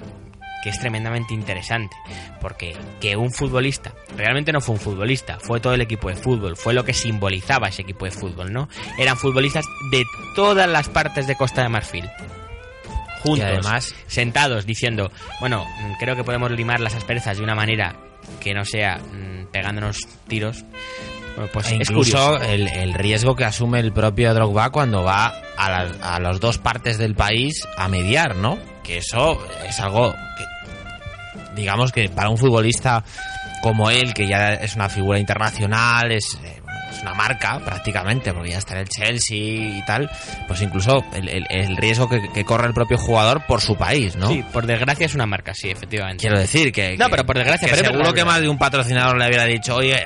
Que 0.62 0.70
es 0.70 0.78
tremendamente 0.80 1.34
interesante, 1.34 1.94
porque 2.40 2.76
que 3.00 3.16
un 3.16 3.32
futbolista, 3.32 3.92
realmente 4.16 4.52
no 4.52 4.60
fue 4.60 4.74
un 4.74 4.80
futbolista, 4.80 5.38
fue 5.40 5.60
todo 5.60 5.74
el 5.74 5.80
equipo 5.80 6.08
de 6.08 6.16
fútbol, 6.16 6.56
fue 6.56 6.74
lo 6.74 6.84
que 6.84 6.92
simbolizaba 6.92 7.68
ese 7.68 7.82
equipo 7.82 8.04
de 8.04 8.10
fútbol, 8.10 8.52
¿no? 8.52 8.68
Eran 8.98 9.16
futbolistas 9.16 9.64
de 9.92 10.04
todas 10.34 10.68
las 10.68 10.88
partes 10.88 11.26
de 11.26 11.36
Costa 11.36 11.62
de 11.62 11.68
Marfil. 11.68 12.04
Juntos, 13.22 13.38
Y 13.38 13.42
además- 13.42 13.94
sentados, 14.06 14.66
diciendo, 14.66 15.10
bueno, 15.40 15.64
mm, 15.64 15.92
creo 15.98 16.16
que 16.16 16.24
podemos 16.24 16.50
limar 16.50 16.80
las 16.80 16.94
asperezas 16.94 17.36
de 17.38 17.42
una 17.44 17.54
manera 17.54 17.96
que 18.40 18.54
no 18.54 18.64
sea 18.64 18.98
mm, 18.98 19.46
pegándonos 19.52 19.98
tiros. 20.28 20.64
Bueno, 21.36 21.50
pues 21.52 21.70
E 21.70 21.74
incluso 21.76 22.40
el, 22.40 22.66
el 22.68 22.94
riesgo 22.94 23.36
que 23.36 23.44
asume 23.44 23.80
el 23.80 23.92
propio 23.92 24.32
Drogba 24.32 24.70
cuando 24.70 25.02
va 25.02 25.34
a 25.58 25.70
las 25.70 26.00
a 26.00 26.18
las 26.20 26.40
dos 26.40 26.58
partes 26.58 26.96
del 26.98 27.14
país 27.14 27.62
a 27.76 27.88
mediar, 27.88 28.36
¿no? 28.36 28.58
Que 28.86 28.98
eso 28.98 29.44
es 29.66 29.80
algo 29.80 30.12
que, 30.12 30.44
digamos 31.54 31.90
que 31.92 32.08
para 32.08 32.28
un 32.28 32.38
futbolista 32.38 33.02
como 33.62 33.90
él, 33.90 34.14
que 34.14 34.28
ya 34.28 34.54
es 34.54 34.76
una 34.76 34.88
figura 34.88 35.18
internacional, 35.18 36.12
es, 36.12 36.38
eh, 36.44 36.60
es 36.92 37.02
una 37.02 37.14
marca 37.14 37.58
prácticamente, 37.64 38.32
porque 38.32 38.50
ya 38.50 38.58
está 38.58 38.74
en 38.74 38.80
el 38.80 38.88
Chelsea 38.88 39.36
y 39.36 39.82
tal, 39.86 40.08
pues 40.46 40.62
incluso 40.62 41.04
el, 41.14 41.28
el- 41.28 41.46
el 41.50 41.76
riesgo 41.76 42.08
que, 42.08 42.20
que 42.32 42.44
corre 42.44 42.68
el 42.68 42.74
propio 42.74 42.96
jugador 42.96 43.44
por 43.46 43.60
su 43.60 43.74
país, 43.76 44.14
¿no? 44.14 44.28
Sí, 44.28 44.44
por 44.52 44.66
desgracia 44.66 45.06
es 45.06 45.14
una 45.14 45.26
marca, 45.26 45.52
sí, 45.54 45.68
efectivamente. 45.70 46.20
Quiero 46.20 46.38
decir 46.38 46.70
que. 46.72 46.96
No, 46.96 47.06
que- 47.06 47.10
pero 47.10 47.26
por 47.26 47.36
desgracia, 47.38 47.66
que 47.66 47.74
pero 47.74 47.86
es 47.88 47.92
seguro 47.92 48.14
que 48.14 48.24
más 48.24 48.40
de 48.40 48.48
un 48.48 48.58
patrocinador 48.58 49.18
le 49.18 49.26
hubiera 49.26 49.44
dicho, 49.46 49.74
oye, 49.74 49.96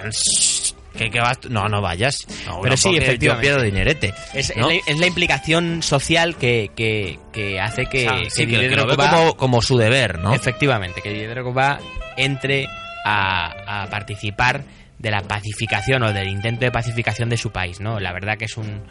que, 0.96 1.10
que 1.10 1.20
vas. 1.20 1.40
tú". 1.40 1.48
No, 1.50 1.68
no 1.68 1.80
vayas. 1.80 2.26
No, 2.46 2.60
Pero 2.60 2.72
no, 2.72 2.76
sí, 2.76 2.96
efectivamente. 2.96 3.26
Yo 3.26 3.40
pierdo 3.40 3.62
dinerete. 3.62 4.14
Es, 4.34 4.54
¿no? 4.56 4.68
es 4.70 4.84
la, 4.86 4.92
es 4.92 4.98
la 4.98 5.06
implicación 5.06 5.82
social 5.82 6.36
que, 6.36 6.70
que, 6.76 7.18
que 7.32 7.60
hace 7.60 7.86
que, 7.86 8.08
O 8.08 8.10
sea, 8.10 8.30
sí, 8.30 8.42
que, 8.42 8.46
Didier 8.46 8.70
que 8.70 8.76
lo 8.76 8.86
ve 8.86 8.94
Drogba- 8.94 9.10
como, 9.10 9.36
como 9.36 9.62
su 9.62 9.76
deber, 9.78 10.18
¿no? 10.18 10.34
Efectivamente, 10.34 11.00
que 11.02 11.10
Didier 11.10 11.34
Drogba 11.34 11.78
entre 12.16 12.66
a, 13.04 13.82
a 13.84 13.86
participar 13.90 14.62
de 14.98 15.10
la 15.10 15.22
pacificación 15.22 16.02
o 16.02 16.12
del 16.12 16.28
intento 16.28 16.66
de 16.66 16.70
pacificación 16.70 17.30
de 17.30 17.38
su 17.38 17.50
país, 17.50 17.80
¿no? 17.80 17.98
La 18.00 18.12
verdad 18.12 18.36
que 18.36 18.44
es 18.44 18.56
un- 18.58 18.82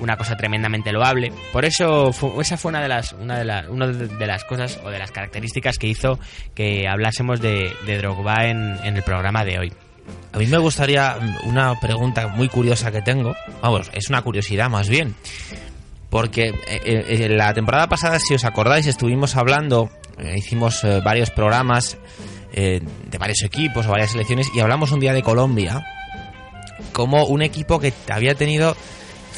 una 0.00 0.16
cosa 0.18 0.36
tremendamente 0.36 0.92
loable. 0.92 1.32
Por 1.52 1.64
eso 1.64 2.12
fu- 2.12 2.38
esa 2.40 2.56
fue 2.58 2.70
una 2.70 2.82
de 2.82 2.88
las 2.88 3.12
una 3.12 3.38
de, 3.38 3.44
las 3.44 3.68
una 3.68 3.86
de 3.86 4.08
de 4.08 4.26
las 4.26 4.44
cosas 4.44 4.78
o 4.84 4.90
de 4.90 4.98
las 4.98 5.10
características 5.12 5.78
que 5.78 5.86
hizo 5.86 6.18
que 6.54 6.86
hablásemos 6.88 7.40
de, 7.40 7.72
de 7.86 7.96
Drogba 7.98 8.44
en, 8.46 8.76
en 8.84 8.96
el 8.96 9.02
programa 9.04 9.44
de 9.44 9.58
hoy. 9.60 9.72
A 10.32 10.38
mí 10.38 10.46
me 10.46 10.58
gustaría 10.58 11.16
una 11.44 11.78
pregunta 11.80 12.28
muy 12.28 12.48
curiosa 12.48 12.90
que 12.90 13.02
tengo. 13.02 13.34
Vamos, 13.62 13.90
es 13.92 14.08
una 14.08 14.22
curiosidad 14.22 14.68
más 14.68 14.88
bien. 14.88 15.14
Porque 16.10 16.48
eh, 16.68 16.82
eh, 16.86 17.28
la 17.28 17.54
temporada 17.54 17.88
pasada, 17.88 18.18
si 18.18 18.34
os 18.34 18.44
acordáis, 18.44 18.86
estuvimos 18.86 19.36
hablando, 19.36 19.90
eh, 20.18 20.34
hicimos 20.36 20.84
eh, 20.84 21.00
varios 21.04 21.30
programas 21.30 21.96
eh, 22.52 22.80
de 23.10 23.18
varios 23.18 23.42
equipos 23.42 23.86
o 23.86 23.90
varias 23.90 24.12
selecciones 24.12 24.48
y 24.54 24.60
hablamos 24.60 24.92
un 24.92 25.00
día 25.00 25.12
de 25.12 25.22
Colombia 25.22 25.84
como 26.92 27.24
un 27.26 27.42
equipo 27.42 27.80
que 27.80 27.92
había 28.08 28.36
tenido 28.36 28.76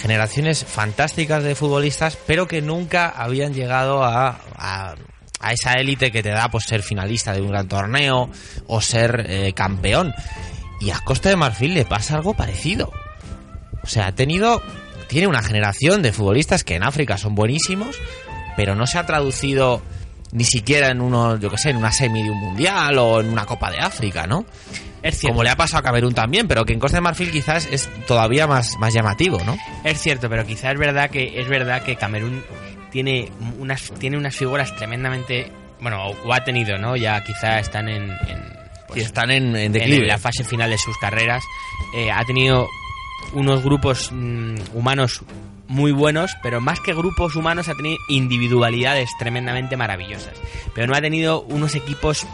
generaciones 0.01 0.65
fantásticas 0.65 1.43
de 1.43 1.55
futbolistas, 1.55 2.19
pero 2.27 2.47
que 2.47 2.61
nunca 2.61 3.09
habían 3.09 3.55
llegado 3.55 4.05
a, 4.05 4.39
a, 4.57 4.95
a 5.41 5.53
esa 5.53 5.73
élite 5.75 6.13
que 6.13 6.23
te 6.23 6.29
da 6.29 6.51
pues 6.51 6.65
ser 6.65 6.83
finalista 6.83 7.33
de 7.33 7.41
un 7.41 7.49
gran 7.49 7.69
torneo 7.69 8.29
o 8.67 8.81
ser 8.83 9.25
eh, 9.29 9.53
campeón. 9.55 10.13
Y 10.81 10.91
a 10.91 11.01
Costa 11.01 11.29
de 11.29 11.37
Marfil 11.37 11.75
le 11.75 11.85
pasa 11.85 12.17
algo 12.17 12.35
parecido. 12.35 12.93
O 13.83 13.87
sea, 13.87 14.09
ha 14.09 14.13
tenido, 14.13 14.63
tiene 15.09 15.27
una 15.27 15.43
generación 15.43 16.03
de 16.03 16.13
futbolistas 16.13 16.65
que 16.65 16.75
en 16.75 16.83
África 16.83 17.17
son 17.19 17.35
buenísimos, 17.35 17.97
pero 18.57 18.75
no 18.75 18.87
se 18.87 18.99
ha 18.99 19.07
traducido 19.07 19.83
ni 20.33 20.45
siquiera 20.45 20.91
en 20.91 21.01
uno, 21.01 21.39
yo 21.39 21.51
que 21.51 21.59
sé, 21.59 21.71
en 21.71 21.77
una 21.77 21.93
semi 21.93 22.23
de 22.23 22.31
un 22.31 22.39
mundial 22.39 22.99
o 22.99 23.21
en 23.21 23.29
una 23.29 23.47
Copa 23.47 23.71
de 23.71 23.79
África, 23.79 24.27
¿no? 24.27 24.45
Es 25.03 25.19
cierto. 25.19 25.35
Como 25.35 25.45
le 25.45 25.51
ha 25.51 25.57
pasado 25.57 25.81
a 25.81 25.83
Camerún 25.83 26.15
también, 26.15 26.49
pero 26.49 26.65
que 26.65 26.73
en 26.73 26.81
Costa 26.81 26.97
de 26.97 27.03
Marfil 27.03 27.31
quizás 27.31 27.69
es 27.71 27.89
todavía 28.07 28.47
más, 28.47 28.77
más 28.79 28.93
llamativo, 28.93 29.39
¿no? 29.45 29.57
Es 29.85 30.01
cierto, 30.01 30.29
pero 30.29 30.45
quizás 30.45 30.73
es 30.73 30.79
verdad 30.79 31.11
que 31.11 31.41
es 31.41 31.49
verdad 31.49 31.83
que 31.83 31.97
Camerún 31.97 32.43
tiene 32.91 33.31
unas 33.59 33.93
tiene 33.99 34.17
unas 34.17 34.35
figuras 34.35 34.75
tremendamente 34.77 35.53
bueno 35.81 36.07
o, 36.07 36.33
ha 36.33 36.43
tenido, 36.43 36.77
¿no? 36.79 36.97
Ya 36.97 37.23
quizá 37.23 37.59
están 37.61 37.89
en, 37.89 38.11
en, 38.11 38.56
pues, 38.89 39.01
Y 39.01 39.05
están 39.05 39.31
en, 39.31 39.49
en 39.51 39.57
en 39.57 39.73
declive. 39.73 40.07
la 40.07 40.19
fase 40.19 40.45
final 40.45 40.71
de 40.71 40.79
sus 40.79 40.97
carreras. 40.99 41.43
Eh, 41.95 42.11
ha 42.11 42.25
tenido 42.25 42.69
unos 43.33 43.63
grupos 43.63 44.11
mm, 44.13 44.57
humanos 44.75 45.23
muy 45.69 45.91
buenos, 45.93 46.31
pero 46.43 46.61
más 46.61 46.79
que 46.81 46.95
grupos 46.95 47.35
humanos 47.35 47.69
ha 47.69 47.75
tenido 47.75 47.97
individualidades 48.09 49.11
tremendamente 49.19 49.77
maravillosas. 49.77 50.35
Pero 50.75 50.87
no 50.87 50.95
ha 50.95 51.01
tenido 51.01 51.43
unos 51.43 51.75
equipos, 51.75 52.27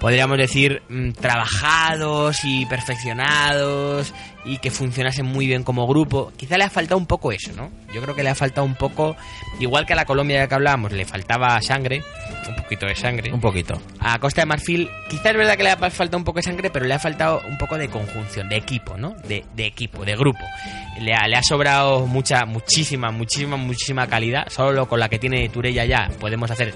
podríamos 0.00 0.38
decir, 0.38 0.82
mm, 0.88 1.12
trabajados 1.12 2.44
y 2.44 2.66
perfeccionados 2.66 4.12
y 4.44 4.58
que 4.58 4.70
funcionasen 4.70 5.26
muy 5.26 5.46
bien 5.46 5.64
como 5.64 5.86
grupo. 5.86 6.32
Quizá 6.36 6.56
le 6.56 6.64
ha 6.64 6.70
faltado 6.70 6.98
un 6.98 7.06
poco 7.06 7.32
eso, 7.32 7.52
¿no? 7.52 7.70
Yo 7.92 8.00
creo 8.00 8.14
que 8.14 8.22
le 8.22 8.30
ha 8.30 8.34
faltado 8.34 8.64
un 8.64 8.74
poco, 8.76 9.16
igual 9.58 9.86
que 9.86 9.92
a 9.92 9.96
la 9.96 10.04
Colombia 10.04 10.40
de 10.40 10.48
que 10.48 10.54
hablábamos, 10.54 10.92
le 10.92 11.04
faltaba 11.04 11.60
sangre, 11.60 12.02
un 12.48 12.56
poquito 12.56 12.86
de 12.86 12.94
sangre. 12.94 13.32
Un 13.32 13.40
poquito. 13.40 13.80
A 13.98 14.18
Costa 14.18 14.42
de 14.42 14.46
Marfil, 14.46 14.88
quizás 15.08 15.26
es 15.26 15.36
verdad 15.36 15.56
que 15.56 15.64
le 15.64 15.70
ha 15.70 15.90
faltado 15.90 16.18
un 16.18 16.24
poco 16.24 16.38
de 16.38 16.44
sangre, 16.44 16.70
pero 16.70 16.86
le 16.86 16.94
ha 16.94 16.98
faltado 16.98 17.42
un 17.48 17.58
poco 17.58 17.76
de 17.76 17.88
conjunción, 17.88 18.48
de 18.48 18.56
equipo, 18.56 18.96
¿no? 18.96 19.16
De, 19.26 19.44
de 19.54 19.66
equipo, 19.66 20.04
de 20.04 20.14
grupo. 20.16 20.44
Le 21.00 21.12
ha, 21.12 21.26
le 21.26 21.36
ha 21.36 21.42
sobrado 21.42 22.06
mucha, 22.06 22.44
muchísima, 22.46 23.10
muchísima, 23.10 23.56
muchísima 23.56 24.06
calidad. 24.06 24.48
Solo 24.48 24.88
con 24.88 25.00
la 25.00 25.08
que 25.08 25.18
tiene 25.18 25.48
Turella 25.48 25.84
ya 25.84 26.10
podemos 26.20 26.50
hacer. 26.50 26.72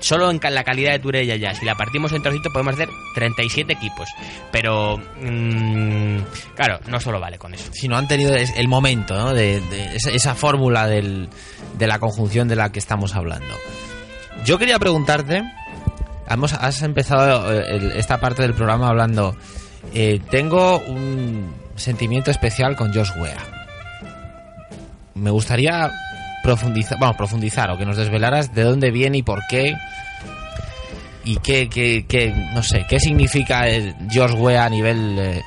Solo 0.00 0.30
en 0.30 0.40
la 0.42 0.64
calidad 0.64 0.92
de 0.92 0.98
Turella 0.98 1.36
ya, 1.36 1.54
si 1.54 1.64
la 1.66 1.74
partimos 1.74 2.12
en 2.12 2.22
trocitos, 2.22 2.50
podemos 2.52 2.74
hacer 2.74 2.88
37 3.14 3.72
equipos. 3.74 4.08
Pero, 4.50 4.96
mm, 4.96 6.18
claro, 6.56 6.80
no 6.88 6.98
solo 7.00 7.20
vale 7.20 7.38
con 7.38 7.52
eso. 7.54 7.70
Si 7.72 7.86
no 7.86 7.96
han 7.98 8.08
tenido 8.08 8.34
el 8.34 8.68
momento, 8.68 9.14
¿no? 9.16 9.34
De, 9.34 9.60
esa, 9.94 10.34
fórmula 10.34 10.86
del- 10.86 11.28
de 11.78 11.86
la 11.86 11.98
conjunción 11.98 12.48
de 12.48 12.56
la 12.56 12.72
que 12.72 12.78
estamos 12.78 13.14
hablando. 13.14 13.54
Yo 14.44 14.58
quería 14.58 14.78
preguntarte, 14.78 15.42
hemos, 16.28 16.54
has 16.54 16.80
empezado 16.82 17.52
eh, 17.52 17.92
esta 17.96 18.18
parte 18.20 18.40
del 18.42 18.54
programa 18.54 18.88
hablando, 18.88 19.36
eh, 19.92 20.18
tengo 20.30 20.78
un 20.78 21.52
sentimiento 21.76 22.30
especial 22.30 22.74
con 22.74 22.92
Josh 22.94 23.10
Wea. 23.18 23.36
Me 25.14 25.30
gustaría 25.30 25.90
profundizar, 26.42 26.98
bueno, 26.98 27.14
profundizar 27.16 27.70
o 27.70 27.78
que 27.78 27.84
nos 27.84 27.96
desvelaras 27.96 28.54
de 28.54 28.62
dónde 28.62 28.90
viene 28.90 29.18
y 29.18 29.22
por 29.22 29.40
qué 29.48 29.74
y 31.24 31.36
qué, 31.36 31.68
qué, 31.68 32.04
qué, 32.08 32.32
no 32.54 32.62
sé, 32.62 32.86
qué 32.88 32.98
significa 32.98 33.68
el 33.68 33.94
Josh 34.12 34.32
Wea 34.34 34.64
a 34.64 34.68
nivel 34.70 35.18
eh, 35.18 35.42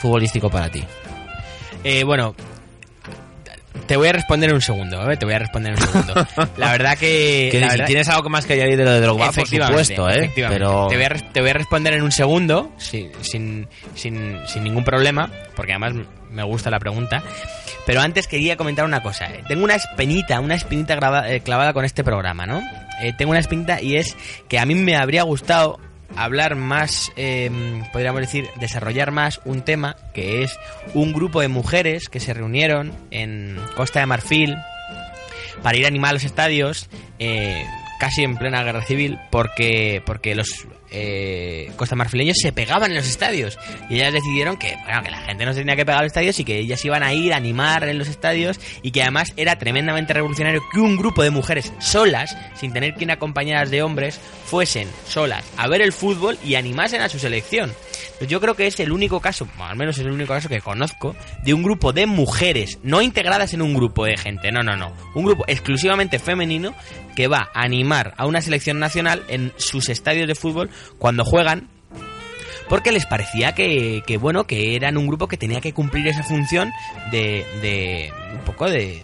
futbolístico 0.00 0.48
para 0.50 0.70
ti. 0.70 0.82
Eh, 1.84 2.02
bueno, 2.02 2.34
te 3.86 3.96
voy 3.96 4.08
a 4.08 4.12
responder 4.12 4.50
en 4.50 4.56
un 4.56 4.62
segundo, 4.62 5.10
¿eh? 5.10 5.16
Te 5.16 5.24
voy 5.26 5.34
a 5.34 5.38
responder 5.38 5.74
en 5.74 5.80
un 5.80 5.86
segundo. 5.88 6.26
La 6.56 6.72
verdad 6.72 6.96
que... 6.98 7.48
Que 7.52 7.60
la 7.60 7.66
si 7.68 7.72
verdad- 7.72 7.86
tienes 7.86 8.08
algo 8.08 8.28
más 8.30 8.44
que 8.46 8.54
añadir 8.54 8.76
de 8.78 8.84
lo 8.84 8.92
de 8.92 9.00
Drogba, 9.00 9.30
por 9.32 9.46
supuesto, 9.46 10.08
¿eh? 10.10 10.16
efectivamente. 10.18 10.58
Pero 10.64 10.88
Te, 10.88 10.96
voy 10.96 11.04
a, 11.04 11.08
res- 11.10 11.32
te 11.32 11.40
voy 11.40 11.50
a 11.50 11.54
responder 11.54 11.92
en 11.94 12.02
un 12.02 12.12
segundo, 12.12 12.72
sin, 12.78 13.10
sin, 13.22 13.68
sin, 13.94 14.38
sin 14.46 14.64
ningún 14.64 14.84
problema, 14.84 15.30
porque 15.54 15.72
además 15.72 15.94
me 16.30 16.42
gusta 16.42 16.70
la 16.70 16.78
pregunta. 16.78 17.22
Pero 17.88 18.02
antes 18.02 18.26
quería 18.26 18.58
comentar 18.58 18.84
una 18.84 19.02
cosa. 19.02 19.34
eh. 19.34 19.42
Tengo 19.48 19.64
una 19.64 19.76
espinita, 19.76 20.40
una 20.40 20.56
espinita 20.56 21.24
eh, 21.26 21.40
clavada 21.40 21.72
con 21.72 21.86
este 21.86 22.04
programa, 22.04 22.44
¿no? 22.44 22.60
Eh, 23.00 23.14
tengo 23.16 23.30
una 23.30 23.40
espinita 23.40 23.80
y 23.80 23.96
es 23.96 24.14
que 24.46 24.58
a 24.58 24.66
mí 24.66 24.74
me 24.74 24.94
habría 24.94 25.22
gustado 25.22 25.80
hablar 26.14 26.54
más, 26.54 27.10
eh, 27.16 27.50
podríamos 27.90 28.20
decir, 28.20 28.46
desarrollar 28.60 29.10
más 29.10 29.40
un 29.46 29.62
tema 29.62 29.96
que 30.12 30.42
es 30.42 30.54
un 30.92 31.14
grupo 31.14 31.40
de 31.40 31.48
mujeres 31.48 32.10
que 32.10 32.20
se 32.20 32.34
reunieron 32.34 32.92
en 33.10 33.56
Costa 33.74 34.00
de 34.00 34.06
Marfil 34.06 34.54
para 35.62 35.78
ir 35.78 35.86
a 35.86 35.88
animar 35.88 36.10
a 36.10 36.12
los 36.12 36.24
estadios, 36.24 36.90
casi 37.98 38.22
en 38.22 38.36
plena 38.36 38.64
guerra 38.64 38.82
civil, 38.82 39.18
porque, 39.30 40.02
porque 40.04 40.34
los 40.34 40.66
eh, 40.90 41.70
costamarfileños 41.76 42.36
se 42.40 42.52
pegaban 42.52 42.90
en 42.90 42.96
los 42.96 43.08
estadios. 43.08 43.58
Y 43.88 43.96
ellas 43.96 44.12
decidieron 44.12 44.56
que, 44.56 44.76
bueno, 44.84 45.02
que 45.02 45.10
la 45.10 45.20
gente 45.20 45.44
no 45.44 45.52
se 45.52 45.60
tenía 45.60 45.76
que 45.76 45.84
pegar 45.84 46.00
a 46.00 46.02
los 46.02 46.10
estadios 46.10 46.38
y 46.38 46.44
que 46.44 46.58
ellas 46.58 46.84
iban 46.84 47.02
a 47.02 47.12
ir 47.12 47.32
a 47.32 47.36
animar 47.36 47.84
en 47.84 47.98
los 47.98 48.08
estadios 48.08 48.60
y 48.82 48.90
que 48.90 49.02
además 49.02 49.32
era 49.36 49.58
tremendamente 49.58 50.12
revolucionario 50.12 50.62
que 50.72 50.80
un 50.80 50.96
grupo 50.96 51.22
de 51.22 51.30
mujeres 51.30 51.72
solas, 51.78 52.36
sin 52.54 52.72
tener 52.72 52.94
ir 52.98 53.10
acompañadas 53.10 53.70
de 53.70 53.82
hombres, 53.82 54.20
fuesen 54.46 54.88
solas 55.06 55.44
a 55.56 55.68
ver 55.68 55.82
el 55.82 55.92
fútbol 55.92 56.38
y 56.44 56.54
animasen 56.54 57.00
a 57.00 57.08
su 57.08 57.18
selección. 57.18 57.72
Pues 58.18 58.28
yo 58.28 58.40
creo 58.40 58.54
que 58.54 58.66
es 58.66 58.80
el 58.80 58.90
único 58.90 59.20
caso, 59.20 59.46
al 59.58 59.76
menos 59.76 59.98
es 59.98 60.04
el 60.04 60.12
único 60.12 60.32
caso 60.32 60.48
que 60.48 60.60
conozco, 60.60 61.14
de 61.44 61.54
un 61.54 61.62
grupo 61.62 61.92
de 61.92 62.06
mujeres, 62.06 62.78
no 62.82 63.00
integradas 63.00 63.54
en 63.54 63.62
un 63.62 63.74
grupo 63.74 64.04
de 64.04 64.16
gente, 64.16 64.50
no, 64.50 64.62
no, 64.62 64.76
no. 64.76 64.92
Un 65.14 65.24
grupo 65.24 65.44
exclusivamente 65.46 66.18
femenino 66.18 66.74
que 67.14 67.28
va 67.28 67.50
a 67.54 67.62
animar 67.62 68.14
a 68.16 68.26
una 68.26 68.40
selección 68.40 68.78
nacional 68.78 69.24
en 69.28 69.52
sus 69.56 69.88
estadios 69.88 70.26
de 70.26 70.34
fútbol 70.34 70.70
cuando 70.98 71.24
juegan 71.24 71.68
porque 72.68 72.92
les 72.92 73.06
parecía 73.06 73.54
que, 73.54 74.02
que, 74.06 74.18
bueno 74.18 74.44
que 74.44 74.76
eran 74.76 74.96
un 74.98 75.06
grupo 75.06 75.26
que 75.26 75.36
tenía 75.38 75.60
que 75.60 75.72
cumplir 75.72 76.06
esa 76.08 76.22
función 76.22 76.70
de, 77.10 77.46
de 77.62 78.12
un 78.34 78.40
poco 78.40 78.68
de 78.70 79.02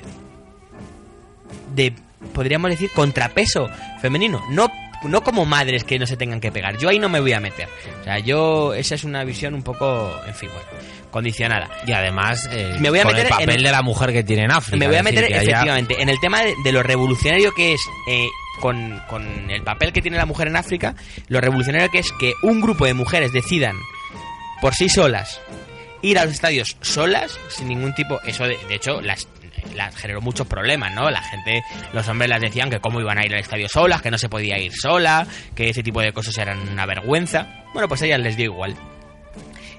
de 1.75 1.93
podríamos 2.33 2.70
decir 2.70 2.91
contrapeso 2.95 3.68
femenino. 4.01 4.43
No 4.51 4.70
no 5.05 5.22
como 5.22 5.45
madres 5.45 5.85
que 5.85 5.99
no 5.99 6.07
se 6.07 6.16
tengan 6.16 6.41
que 6.41 6.51
pegar. 6.51 6.79
Yo 6.79 6.89
ahí 6.89 6.99
no 6.99 7.11
me 7.11 7.20
voy 7.20 7.33
a 7.35 7.41
meter. 7.41 7.68
O 8.01 8.05
sea 8.05 8.18
yo 8.20 8.72
esa 8.75 8.95
es 8.95 9.05
una 9.05 9.22
visión 9.25 9.55
un 9.55 9.62
poco 9.62 10.14
en 10.27 10.35
fin 10.35 10.49
bueno 10.51 10.66
condicionada. 11.11 11.68
Y 11.87 11.93
además, 11.93 12.49
eh, 12.51 12.77
Me 12.81 12.91
voy 12.91 12.99
a 12.99 13.03
con 13.05 13.12
meter 13.12 13.27
el 13.27 13.31
papel 13.31 13.59
en- 13.59 13.62
de 13.64 13.70
la 13.70 13.83
mujer 13.83 14.12
que 14.12 14.25
tiene 14.25 14.45
en 14.45 14.51
África. 14.53 14.77
me 14.79 14.87
voy 14.89 14.97
a 14.97 15.03
decir, 15.03 15.20
meter 15.20 15.33
haya- 15.39 15.43
efectivamente 15.43 16.03
en 16.03 16.09
el 16.09 16.18
tema 16.20 16.43
de, 16.43 16.55
de 16.64 16.72
lo 16.72 16.83
revolucionario 16.83 17.53
que 17.55 17.75
es 17.75 17.81
eh, 18.09 18.29
con, 18.61 19.01
con 19.09 19.51
el 19.51 19.63
papel 19.63 19.93
que 19.93 20.03
tiene 20.03 20.17
la 20.17 20.27
mujer 20.27 20.49
en 20.49 20.57
África, 20.57 20.95
lo 21.29 21.41
revolucionario 21.41 21.91
que 21.91 21.99
es 21.99 22.13
que 22.13 22.33
un 22.43 22.61
grupo 22.61 22.87
de 22.87 22.95
mujeres 22.95 23.33
decidan 23.33 23.77
por 24.61 24.75
sí 24.75 24.89
solas 24.89 25.41
ir 26.03 26.19
a 26.19 26.25
los 26.25 26.35
estadios 26.35 26.77
solas, 26.81 27.39
sin 27.49 27.69
ningún 27.69 27.95
tipo, 27.95 28.21
eso 28.25 28.45
de, 28.47 28.59
de 28.69 28.75
hecho 28.75 29.01
las, 29.01 29.27
las 29.75 29.97
generó 29.97 30.21
muchos 30.21 30.47
problemas, 30.47 30.95
¿no? 30.95 31.11
La 31.11 31.23
gente, 31.23 31.63
los 31.93 32.07
hombres 32.09 32.29
las 32.29 32.41
decían 32.41 32.71
que 32.71 32.81
cómo 32.81 33.01
iban 33.01 33.19
a 33.19 33.25
ir 33.25 33.33
al 33.33 33.41
estadio 33.41 33.69
solas, 33.69 34.03
que 34.03 34.11
no 34.11 34.19
se 34.19 34.29
podía 34.29 34.59
ir 34.59 34.73
sola, 34.73 35.27
que 35.55 35.71
ese 35.71 35.83
tipo 35.83 36.01
de 36.01 36.13
cosas 36.13 36.37
eran 36.39 36.69
una 36.69 36.87
vergüenza. 36.87 37.65
Bueno, 37.73 37.89
pues 37.89 38.03
a 38.03 38.07
ellas 38.07 38.21
les 38.21 38.37
dio 38.37 38.47
igual. 38.47 38.77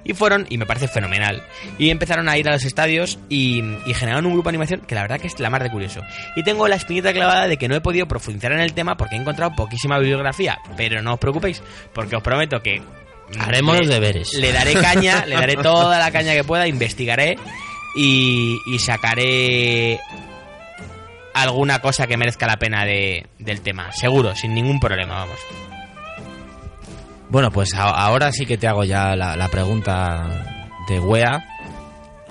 Y 0.05 0.13
fueron, 0.13 0.45
y 0.49 0.57
me 0.57 0.65
parece 0.65 0.87
fenomenal. 0.87 1.43
Y 1.79 1.89
empezaron 1.89 2.29
a 2.29 2.37
ir 2.37 2.47
a 2.47 2.51
los 2.53 2.63
estadios 2.63 3.17
y, 3.27 3.61
y 3.85 3.93
generaron 3.95 4.27
un 4.27 4.33
grupo 4.33 4.49
de 4.49 4.51
animación 4.51 4.81
que 4.81 4.93
la 4.95 5.01
verdad 5.01 5.19
que 5.19 5.27
es 5.27 5.39
la 5.39 5.49
más 5.49 5.63
de 5.63 5.71
curioso. 5.71 6.01
Y 6.35 6.43
tengo 6.43 6.67
la 6.67 6.75
espinita 6.75 7.11
clavada 7.11 7.47
de 7.47 7.57
que 7.57 7.67
no 7.67 7.75
he 7.75 7.81
podido 7.81 8.07
profundizar 8.07 8.51
en 8.51 8.59
el 8.59 8.73
tema 8.73 8.95
porque 8.95 9.15
he 9.15 9.19
encontrado 9.19 9.55
poquísima 9.55 9.97
bibliografía. 9.97 10.59
Pero 10.77 11.01
no 11.01 11.13
os 11.13 11.19
preocupéis, 11.19 11.61
porque 11.91 12.15
os 12.15 12.23
prometo 12.23 12.61
que. 12.61 12.81
Haremos 13.39 13.79
los 13.79 13.87
deberes. 13.87 14.33
Le 14.33 14.51
daré 14.51 14.73
caña, 14.73 15.25
le 15.27 15.35
daré 15.35 15.55
toda 15.55 15.97
la 15.97 16.11
caña 16.11 16.33
que 16.33 16.43
pueda, 16.43 16.67
investigaré 16.67 17.37
y, 17.95 18.59
y 18.67 18.77
sacaré 18.79 19.99
alguna 21.33 21.79
cosa 21.79 22.07
que 22.07 22.15
merezca 22.15 22.47
la 22.47 22.57
pena 22.57 22.85
de, 22.85 23.25
del 23.39 23.61
tema. 23.61 23.91
Seguro, 23.91 24.35
sin 24.35 24.53
ningún 24.53 24.79
problema, 24.79 25.15
vamos. 25.15 25.39
Bueno, 27.29 27.51
pues 27.51 27.73
a- 27.73 27.89
ahora 27.89 28.31
sí 28.31 28.45
que 28.45 28.57
te 28.57 28.67
hago 28.67 28.83
ya 28.83 29.15
la, 29.15 29.35
la 29.35 29.47
pregunta 29.49 30.27
de 30.87 30.99
Wea, 30.99 31.43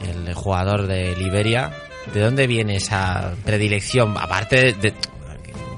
el 0.03 0.33
jugador 0.35 0.87
de 0.87 1.17
Liberia. 1.17 1.71
¿De 2.13 2.21
dónde 2.21 2.47
viene 2.47 2.77
esa 2.77 3.33
predilección? 3.45 4.17
Aparte 4.19 4.57
de, 4.57 4.73
de- 4.75 4.95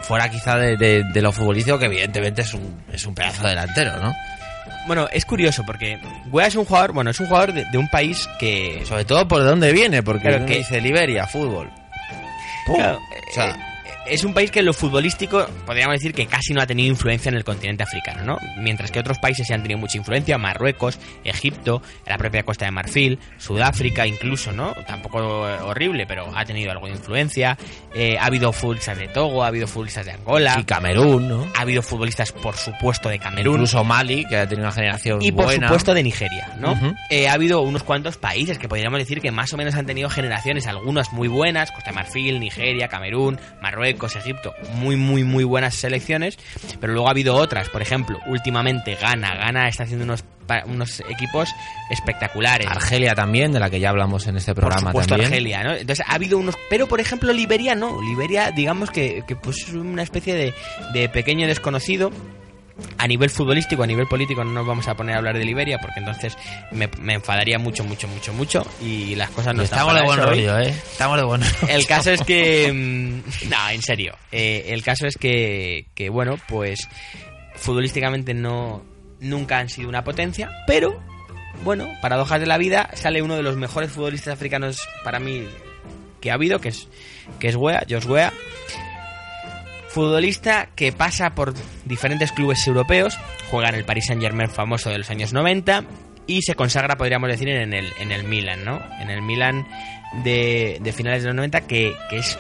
fuera 0.01 0.29
quizá 0.31 0.57
de, 0.57 0.77
de- 0.77 1.05
de 1.12 1.23
lo 1.23 1.33
futbolístico, 1.33 1.79
que 1.79 1.87
evidentemente 1.87 2.43
es 2.43 2.53
un, 2.55 2.83
es 2.93 3.07
un 3.07 3.14
pedazo 3.14 3.47
delantero, 3.47 3.97
¿no? 4.03 4.12
Bueno, 4.87 5.09
es 5.11 5.25
curioso 5.25 5.64
porque 5.67 5.99
Wea 6.31 6.47
es 6.47 6.55
un 6.55 6.64
jugador, 6.64 6.93
bueno, 6.93 7.11
es 7.11 7.19
un 7.19 7.27
jugador 7.27 7.53
de, 7.53 7.64
de 7.73 7.79
un 7.79 7.89
país 7.89 8.29
que 8.39 8.83
Sobre 8.87 9.05
todo 9.05 9.27
por 9.27 9.43
dónde 9.43 9.73
viene, 9.73 10.03
porque 10.03 10.29
Claro, 10.29 10.47
que- 10.47 10.59
dice 10.59 10.81
Liberia, 10.81 11.27
fútbol. 11.27 11.69
Claro, 12.67 12.99
O 12.99 13.33
sea, 13.35 13.51
eh, 13.51 13.57
es 14.09 14.24
un 14.24 14.34
país 14.34 14.50
que 14.50 14.61
en 14.61 14.66
lo 14.66 14.72
futbolístico 14.72 15.46
podríamos 15.64 15.94
decir 15.94 16.12
que 16.12 16.26
casi 16.26 16.52
no 16.52 16.61
ha 16.61 16.66
tenido 16.66 16.88
influencia 16.88 17.28
en 17.28 17.36
el 17.36 17.44
continente 17.44 17.82
africano, 17.82 18.22
¿no? 18.24 18.38
Mientras 18.59 18.90
que 18.90 18.98
otros 19.00 19.18
países 19.18 19.46
sí 19.46 19.52
han 19.52 19.62
tenido 19.62 19.78
mucha 19.78 19.98
influencia, 19.98 20.38
Marruecos, 20.38 20.98
Egipto, 21.24 21.82
la 22.07 22.16
propia 22.18 22.42
Costa 22.42 22.64
de 22.64 22.70
Marfil, 22.70 23.18
Sudáfrica 23.38 24.07
incluso, 24.07 24.52
¿no? 24.52 24.72
Tampoco 24.86 25.18
horrible, 25.18 26.07
pero 26.07 26.30
ha 26.34 26.44
tenido 26.44 26.70
algo 26.70 26.86
de 26.86 26.92
influencia. 26.92 27.57
Eh, 27.94 28.16
ha 28.18 28.26
habido 28.26 28.52
futbolistas 28.52 28.98
de 28.98 29.09
Togo, 29.09 29.42
ha 29.42 29.48
habido 29.48 29.66
futbolistas 29.66 30.07
de 30.07 30.12
Angola, 30.12 30.57
y 30.61 30.64
Camerún, 30.64 31.28
¿no? 31.28 31.46
ha 31.54 31.62
habido 31.62 31.82
futbolistas, 31.82 32.32
por 32.32 32.57
supuesto, 32.57 33.09
de 33.09 33.18
Camerún. 33.18 33.54
Incluso 33.54 33.82
Mali, 33.84 34.24
que 34.26 34.36
ha 34.36 34.48
tenido 34.48 34.66
una 34.66 34.72
generación 34.74 35.22
Y 35.22 35.32
por 35.32 35.46
buena. 35.46 35.68
supuesto 35.68 35.94
de 35.94 36.02
Nigeria, 36.02 36.54
¿no? 36.59 36.76
Eh, 37.11 37.28
ha 37.28 37.32
habido 37.32 37.62
unos 37.62 37.82
cuantos 37.82 38.16
países 38.16 38.59
que 38.59 38.68
podríamos 38.68 38.98
decir 38.98 39.20
que 39.20 39.30
más 39.30 39.52
o 39.52 39.57
menos 39.57 39.74
han 39.74 39.86
tenido 39.86 40.09
generaciones, 40.11 40.66
algunas 40.66 41.12
muy 41.12 41.28
buenas, 41.28 41.72
Costa 41.72 41.90
de 41.90 41.96
Marfil, 41.96 42.40
Nigeria, 42.40 42.88
Camerún, 42.88 43.38
Marruecos, 43.61 43.95
Egipto, 44.16 44.55
muy, 44.74 44.97
muy, 44.97 45.24
muy 45.24 45.44
buenas 45.44 45.74
selecciones, 45.74 46.38
pero 46.80 46.92
luego 46.92 47.09
ha 47.09 47.11
habido 47.11 47.34
otras, 47.34 47.68
por 47.68 47.82
ejemplo, 47.82 48.18
últimamente 48.26 48.94
Ghana, 48.94 49.34
Ghana 49.34 49.68
está 49.68 49.84
haciendo 49.84 50.05
unos, 50.05 50.24
unos 50.66 51.01
equipos 51.09 51.49
espectaculares. 51.90 52.66
Argelia 52.68 53.14
también, 53.14 53.53
de 53.53 53.61
la 53.61 53.70
que 53.70 53.80
ya 53.80 53.90
hablamos 53.90 54.26
en 54.26 54.36
este 54.36 54.55
por 54.55 54.64
programa 54.64 54.90
supuesto 54.90 55.14
también. 55.14 55.32
Argelia, 55.32 55.64
¿no? 55.64 55.72
Entonces 55.72 56.05
ha 56.07 56.14
habido 56.14 56.38
unos... 56.38 56.55
Pero 56.70 56.86
por 56.86 57.01
ejemplo 57.01 57.32
Liberia 57.32 57.74
no, 57.74 58.01
Liberia 58.01 58.51
digamos 58.51 58.90
que, 58.90 59.24
que 59.26 59.36
pues 59.36 59.57
es 59.68 59.74
una 59.74 60.03
especie 60.03 60.34
de, 60.34 60.55
de 60.92 61.09
pequeño 61.09 61.47
desconocido 61.47 62.12
a 62.99 63.07
nivel 63.07 63.31
futbolístico, 63.31 63.83
a 63.83 63.87
nivel 63.87 64.07
político 64.07 64.45
no 64.45 64.53
nos 64.53 64.66
vamos 64.66 64.87
a 64.89 64.95
poner 64.95 65.14
a 65.14 65.18
hablar 65.18 65.39
de 65.39 65.45
Liberia 65.45 65.79
porque 65.79 66.01
entonces 66.01 66.37
me, 66.72 66.89
me 67.01 67.14
enfadaría 67.14 67.59
mucho, 67.59 67.85
mucho, 67.85 68.07
mucho, 68.09 68.33
mucho 68.35 68.66
y 68.83 69.14
las 69.14 69.31
cosas 69.31 69.55
no 69.55 69.62
están 69.62 69.79
estamos 69.81 69.95
de 69.95 70.03
buen 70.07 70.20
hoy. 70.20 70.27
rollo, 70.27 70.59
¿eh? 70.59 70.68
Estamos 70.68 71.16
de 71.18 71.24
buen 71.24 71.41
rollo. 71.43 71.68
El 71.72 71.87
caso 71.87 72.11
es 72.11 72.20
que... 72.22 72.72
mm, 73.43 73.49
No, 73.49 73.70
en 73.70 73.83
serio. 73.83 74.14
Eh, 74.31 74.66
el 74.68 74.83
caso 74.83 75.07
es 75.07 75.16
que, 75.16 75.87
que, 75.95 76.11
bueno, 76.11 76.37
pues 76.49 76.87
futbolísticamente 77.55 78.35
no 78.35 78.83
nunca 79.20 79.59
han 79.59 79.68
sido 79.70 79.89
una 79.89 80.05
potencia, 80.05 80.51
pero 80.66 81.01
bueno, 81.64 81.89
paradojas 82.03 82.39
de 82.41 82.47
la 82.47 82.59
vida, 82.59 82.91
sale 82.95 83.22
uno 83.22 83.35
de 83.37 83.43
los 83.43 83.57
mejores 83.57 83.91
futbolistas 83.91 84.35
africanos 84.35 84.79
para 85.03 85.18
mí 85.18 85.47
que 86.20 86.31
ha 86.31 86.35
habido, 86.35 86.61
que 86.61 86.68
es 86.68 86.89
que 87.41 87.49
es 87.49 87.57
Wea, 87.57 87.85
Josh 87.89 88.05
Wea. 88.07 88.33
Futbolista 89.97 90.68
que 90.76 90.92
pasa 90.92 91.34
por 91.34 91.55
diferentes 91.86 92.30
clubes 92.30 92.66
europeos, 92.66 93.16
juega 93.51 93.70
en 93.70 93.76
el 93.76 93.84
Paris 93.86 94.05
Saint-Germain 94.09 94.51
famoso 94.51 94.90
de 94.90 94.99
los 94.99 95.09
años 95.09 95.32
90 95.32 95.84
y 96.26 96.42
se 96.42 96.55
consagra, 96.55 96.97
podríamos 96.99 97.30
decir, 97.30 97.49
en 97.49 97.72
el, 97.72 97.90
en 97.99 98.12
el 98.12 98.24
Milan, 98.24 98.62
¿no? 98.62 98.78
En 99.01 99.09
el 99.09 99.22
Milan 99.22 99.66
de, 100.22 100.76
de 100.82 100.92
finales 100.92 101.22
de 101.22 101.28
los 101.30 101.36
90 101.36 101.62
que, 101.62 101.97
que 102.11 102.18
es 102.18 102.38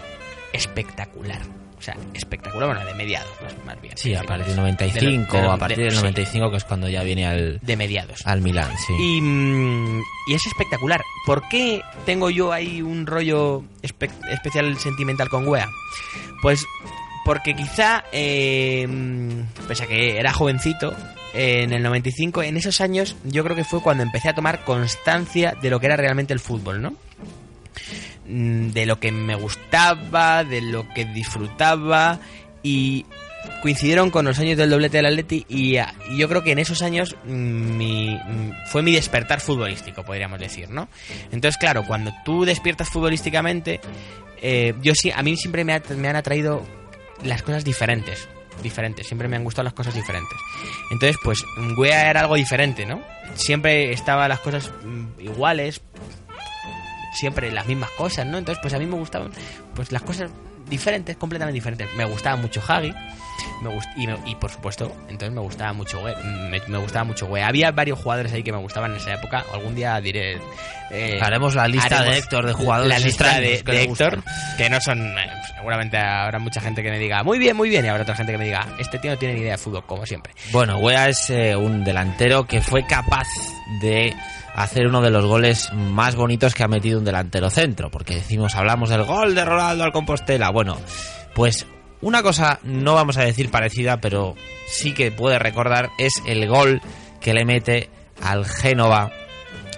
espectacular. 0.52 1.40
O 1.78 1.82
sea, 1.82 1.96
espectacular, 2.12 2.68
bueno, 2.74 2.84
de 2.84 2.92
mediados, 2.94 3.30
más, 3.64 3.80
bien. 3.80 3.96
Sí, 3.96 4.14
a 4.14 4.22
partir 4.22 4.46
del 4.48 4.54
finales. 4.56 4.76
95, 4.92 5.36
De 5.36 5.42
lo- 5.42 5.48
de- 5.48 5.54
a 5.54 5.58
partir 5.58 5.76
de- 5.78 5.82
del 5.84 5.92
sí, 5.92 5.96
95, 5.98 6.50
que 6.50 6.56
es 6.58 6.64
cuando 6.64 6.88
ya 6.90 7.02
viene 7.04 7.26
al, 7.26 7.58
de 7.62 7.76
mediados. 7.78 8.26
al 8.26 8.42
Milán, 8.42 8.76
sí. 8.86 8.92
Y, 8.98 9.20
mm, 9.22 10.02
y 10.28 10.34
es 10.34 10.44
espectacular. 10.46 11.00
¿Por 11.24 11.48
qué 11.48 11.80
tengo 12.04 12.28
yo 12.28 12.52
ahí 12.52 12.82
un 12.82 13.06
rollo 13.06 13.62
espe- 13.82 14.10
especial 14.30 14.76
sentimental 14.78 15.30
con 15.30 15.48
Wea? 15.48 15.68
Pues 16.42 16.62
porque 17.26 17.56
quizá, 17.56 18.04
eh, 18.12 18.86
pese 19.66 19.82
a 19.82 19.86
que 19.88 20.16
era 20.16 20.32
jovencito, 20.32 20.94
en 21.34 21.72
el 21.72 21.82
95, 21.82 22.44
en 22.44 22.56
esos 22.56 22.80
años, 22.80 23.16
yo 23.24 23.42
creo 23.42 23.56
que 23.56 23.64
fue 23.64 23.82
cuando 23.82 24.04
empecé 24.04 24.28
a 24.28 24.34
tomar 24.34 24.64
constancia 24.64 25.56
de 25.60 25.68
lo 25.68 25.80
que 25.80 25.86
era 25.86 25.96
realmente 25.96 26.32
el 26.32 26.38
fútbol, 26.38 26.80
¿no? 26.80 26.94
Mm, 28.28 28.68
De 28.68 28.86
lo 28.86 29.00
que 29.00 29.10
me 29.10 29.34
gustaba, 29.34 30.44
de 30.44 30.60
lo 30.60 30.88
que 30.94 31.04
disfrutaba 31.04 32.20
y 32.62 33.04
coincidieron 33.60 34.12
con 34.12 34.24
los 34.24 34.38
años 34.38 34.56
del 34.56 34.70
doblete 34.70 34.98
del 34.98 35.06
Atleti 35.06 35.46
y, 35.48 35.78
ah, 35.78 35.94
yo 36.16 36.28
creo 36.28 36.44
que 36.44 36.52
en 36.52 36.60
esos 36.60 36.80
años 36.80 37.16
mm, 37.24 37.76
mi, 37.76 38.14
mm, 38.14 38.52
fue 38.66 38.82
mi 38.82 38.92
despertar 38.92 39.40
futbolístico, 39.40 40.04
podríamos 40.04 40.38
decir, 40.38 40.70
¿no? 40.70 40.88
Entonces, 41.32 41.58
claro, 41.58 41.84
cuando 41.84 42.12
tú 42.24 42.44
despiertas 42.44 42.88
futbolísticamente, 42.88 43.80
eh, 44.40 44.74
yo 44.80 44.94
sí, 44.94 45.10
a 45.10 45.24
mí 45.24 45.36
siempre 45.36 45.64
me 45.64 45.72
han 45.74 46.16
atraído 46.16 46.64
las 47.22 47.42
cosas 47.42 47.64
diferentes, 47.64 48.28
diferentes, 48.62 49.06
siempre 49.06 49.28
me 49.28 49.36
han 49.36 49.44
gustado 49.44 49.64
las 49.64 49.74
cosas 49.74 49.94
diferentes. 49.94 50.38
Entonces, 50.90 51.16
pues, 51.22 51.38
Wea 51.76 52.10
era 52.10 52.20
algo 52.20 52.36
diferente, 52.36 52.86
¿no? 52.86 53.00
Siempre 53.34 53.92
estaban 53.92 54.28
las 54.28 54.40
cosas 54.40 54.70
mm, 54.84 55.20
iguales, 55.20 55.80
siempre 57.16 57.50
las 57.50 57.66
mismas 57.66 57.90
cosas, 57.92 58.26
¿no? 58.26 58.38
Entonces, 58.38 58.60
pues 58.62 58.74
a 58.74 58.78
mí 58.78 58.86
me 58.86 58.96
gustaban 58.96 59.30
pues 59.74 59.92
las 59.92 60.02
cosas 60.02 60.30
diferentes, 60.68 61.16
completamente 61.16 61.54
diferentes. 61.54 61.88
Me 61.96 62.04
gustaba 62.04 62.36
mucho 62.36 62.62
Hagi. 62.66 62.92
Me 63.62 63.70
gust- 63.70 63.88
y, 63.96 64.06
me- 64.06 64.18
y 64.26 64.34
por 64.34 64.50
supuesto, 64.50 64.94
entonces 65.08 65.30
me 65.32 65.40
gustaba 65.40 65.72
mucho 65.72 66.00
Güey. 66.00 66.14
Me, 66.50 66.60
me 66.68 66.78
gustaba 66.78 67.04
mucho 67.04 67.26
Güey. 67.26 67.42
Había 67.42 67.70
varios 67.70 67.98
jugadores 67.98 68.32
ahí 68.32 68.42
que 68.42 68.52
me 68.52 68.58
gustaban 68.58 68.92
en 68.92 68.96
esa 68.98 69.14
época. 69.14 69.44
Algún 69.52 69.74
día 69.74 70.00
diré. 70.00 70.38
eh, 70.90 71.18
Haremos 71.22 71.54
la 71.54 71.66
lista 71.68 71.86
haremos 71.98 72.12
de 72.14 72.18
Héctor 72.18 72.46
de 72.46 72.52
jugadores 72.52 72.88
La 72.90 72.98
lista 72.98 73.38
de, 73.40 73.62
que 73.62 73.72
de 73.72 73.82
Héctor, 73.84 74.22
que 74.56 74.68
no 74.70 74.80
son. 74.80 75.18
eh, 75.18 75.30
seguramente 75.56 75.96
habrá 75.98 76.38
mucha 76.38 76.60
gente 76.60 76.82
que 76.82 76.90
me 76.90 76.98
diga 76.98 77.22
muy 77.22 77.38
bien, 77.38 77.56
muy 77.56 77.68
bien. 77.68 77.84
Y 77.84 77.88
habrá 77.88 78.02
otra 78.02 78.14
gente 78.16 78.32
que 78.32 78.38
me 78.38 78.44
diga 78.44 78.66
este 78.78 78.98
tío 78.98 79.10
no 79.10 79.18
tiene 79.18 79.34
ni 79.34 79.40
idea 79.40 79.52
de 79.52 79.58
fútbol, 79.58 79.84
como 79.86 80.04
siempre. 80.06 80.32
Bueno, 80.52 80.78
Wea 80.78 81.08
es 81.08 81.28
eh, 81.30 81.56
un 81.56 81.84
delantero 81.84 82.46
que 82.46 82.60
fue 82.60 82.86
capaz 82.86 83.26
de 83.80 84.14
hacer 84.56 84.86
uno 84.86 85.02
de 85.02 85.10
los 85.10 85.24
goles 85.26 85.70
más 85.72 86.16
bonitos 86.16 86.54
que 86.54 86.64
ha 86.64 86.68
metido 86.68 86.98
un 86.98 87.04
delantero 87.04 87.50
centro, 87.50 87.90
porque 87.90 88.14
decimos, 88.16 88.54
hablamos 88.54 88.88
del 88.88 89.04
gol 89.04 89.34
de 89.34 89.44
Ronaldo 89.44 89.84
al 89.84 89.92
Compostela. 89.92 90.50
Bueno, 90.50 90.78
pues 91.34 91.66
una 92.00 92.22
cosa 92.22 92.58
no 92.62 92.94
vamos 92.94 93.18
a 93.18 93.22
decir 93.22 93.50
parecida, 93.50 94.00
pero 94.00 94.34
sí 94.66 94.92
que 94.92 95.12
puede 95.12 95.38
recordar 95.38 95.90
es 95.98 96.14
el 96.26 96.48
gol 96.48 96.80
que 97.20 97.34
le 97.34 97.44
mete 97.44 97.90
al 98.22 98.46
Génova 98.46 99.10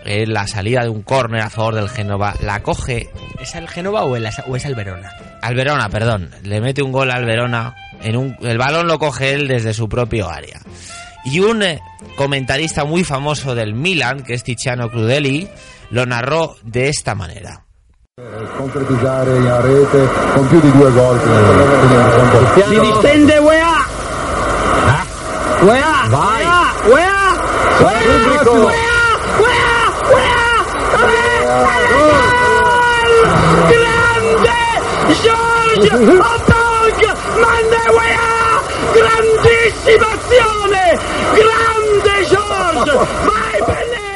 en 0.05 0.33
la 0.33 0.47
salida 0.47 0.83
de 0.83 0.89
un 0.89 1.03
córner 1.03 1.43
a 1.43 1.51
favor 1.51 1.75
del 1.75 1.89
Génova. 1.89 2.35
La 2.41 2.63
coge 2.63 3.11
¿Es 3.41 3.55
el 3.57 3.69
Génova 3.69 4.05
o, 4.05 4.17
el, 4.17 4.29
o 4.47 4.57
es 4.57 4.65
el 4.65 4.75
Verona? 4.75 5.11
al 5.43 5.55
Verona, 5.55 5.89
perdón. 5.89 6.31
Le 6.45 6.61
mete 6.61 6.83
un 6.83 6.93
gol 6.93 7.11
al 7.11 7.25
Verona. 7.25 7.75
En 8.03 8.17
un, 8.17 8.37
el 8.43 8.59
balón 8.59 8.87
lo 8.87 8.99
coge 8.99 9.33
él 9.33 9.49
desde 9.49 9.75
su 9.75 9.89
propio 9.89 10.31
área. 10.31 10.61
Y 11.25 11.41
un 11.41 11.63
eh, 11.63 11.81
comentarista 12.17 12.85
muy 12.85 13.05
famoso 13.05 13.55
del 13.55 13.75
Milan, 13.75 14.23
que 14.23 14.35
es 14.35 14.45
Tiziano 14.45 14.91
Crudeli, 14.91 15.49
lo 15.91 16.07
narró 16.07 16.57
de 16.63 16.89
esta 16.89 17.15
manera. 17.15 17.65
concretizzare 18.57 19.37
in 19.37 19.61
rete 19.63 20.09
con 20.35 20.49
più 20.49 20.61
di 20.61 20.73
due 20.73 20.91
gol 20.91 21.21
Si 22.69 22.81
distende 22.81 23.39
UEA! 23.39 23.87
UEA! 25.61 26.09
Vai! 26.09 26.45
UEA! 26.87 27.19
UEA! 27.69 27.99
UEA! 28.59 29.59
UEA! 30.09 30.49
Grande! 33.69 34.59
George 35.23 36.58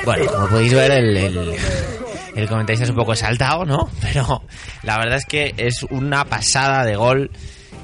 Bueno, 0.04 0.32
como 0.32 0.48
podéis 0.48 0.74
ver, 0.74 0.90
el, 0.90 1.16
el, 2.34 2.48
comentarista 2.48 2.84
es 2.84 2.90
un 2.90 2.96
poco 2.96 3.12
exaltado, 3.12 3.64
¿no? 3.64 3.88
Pero 4.00 4.42
la 4.82 4.98
verdad 4.98 5.16
es 5.16 5.26
que 5.26 5.54
es 5.56 5.82
una 5.84 6.24
pasada 6.24 6.84
de 6.84 6.96
gol 6.96 7.30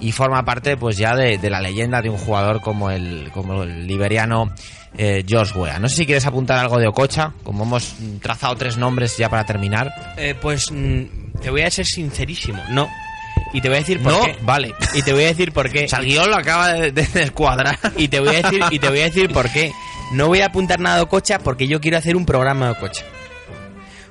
y 0.01 0.13
forma 0.13 0.45
parte 0.45 0.77
pues 0.77 0.97
ya 0.97 1.17
de, 1.17 1.39
de 1.39 1.51
la 1.51 1.61
leyenda 1.61 2.03
de 2.03 2.11
un 2.11 2.19
jugador 2.19 2.61
como 2.61 2.91
el, 2.91 3.31
como 3.33 3.63
el 3.63 3.87
liberiano 3.87 4.53
eh, 4.97 5.25
George 5.27 5.57
Weah. 5.59 5.79
No 5.79 5.89
sé 5.89 5.97
si 5.97 6.07
quieres 6.07 6.27
apuntar 6.27 6.59
algo 6.59 6.79
de 6.79 6.89
Ococha, 6.89 7.33
como 7.43 7.65
hemos 7.65 7.95
trazado 8.21 8.57
tres 8.57 8.77
nombres 8.77 9.17
ya 9.17 9.29
para 9.29 9.45
terminar. 9.45 10.15
Eh, 10.17 10.35
pues 10.41 10.71
mm, 10.71 11.39
te 11.41 11.51
voy 11.51 11.63
a 11.63 11.71
ser 11.71 11.87
sincerísimo, 11.87 12.63
no. 12.71 12.89
Y 13.53 13.61
te 13.61 13.69
voy 13.69 13.77
a 13.77 13.81
decir 13.81 14.01
por 14.03 14.13
No, 14.13 14.23
qué. 14.25 14.37
vale. 14.43 14.75
Y 14.95 15.03
te 15.03 15.13
voy 15.13 15.25
a 15.25 15.29
decir 15.29 15.53
por 15.53 15.71
qué. 15.71 15.85
O 15.87 15.89
sea, 15.89 16.01
el 16.01 16.07
guion 16.07 16.31
lo 16.31 16.37
acaba 16.37 16.73
de, 16.75 16.93
de 16.93 17.03
descuadrar. 17.07 17.79
Y 17.97 18.09
te 18.09 18.21
voy 18.21 18.35
a 18.37 18.43
decir, 18.43 18.61
y 18.71 18.79
te 18.79 18.89
voy 18.89 19.01
a 19.01 19.05
decir 19.05 19.31
por 19.33 19.51
qué. 19.51 19.73
No 20.13 20.27
voy 20.29 20.41
a 20.41 20.47
apuntar 20.47 20.81
nada 20.81 20.97
de 20.97 21.03
Ococha 21.03 21.39
porque 21.39 21.67
yo 21.69 21.81
quiero 21.81 21.97
hacer 21.99 22.17
un 22.17 22.27
programa 22.27 22.67
de 22.67 22.73
Ococha. 22.73 23.05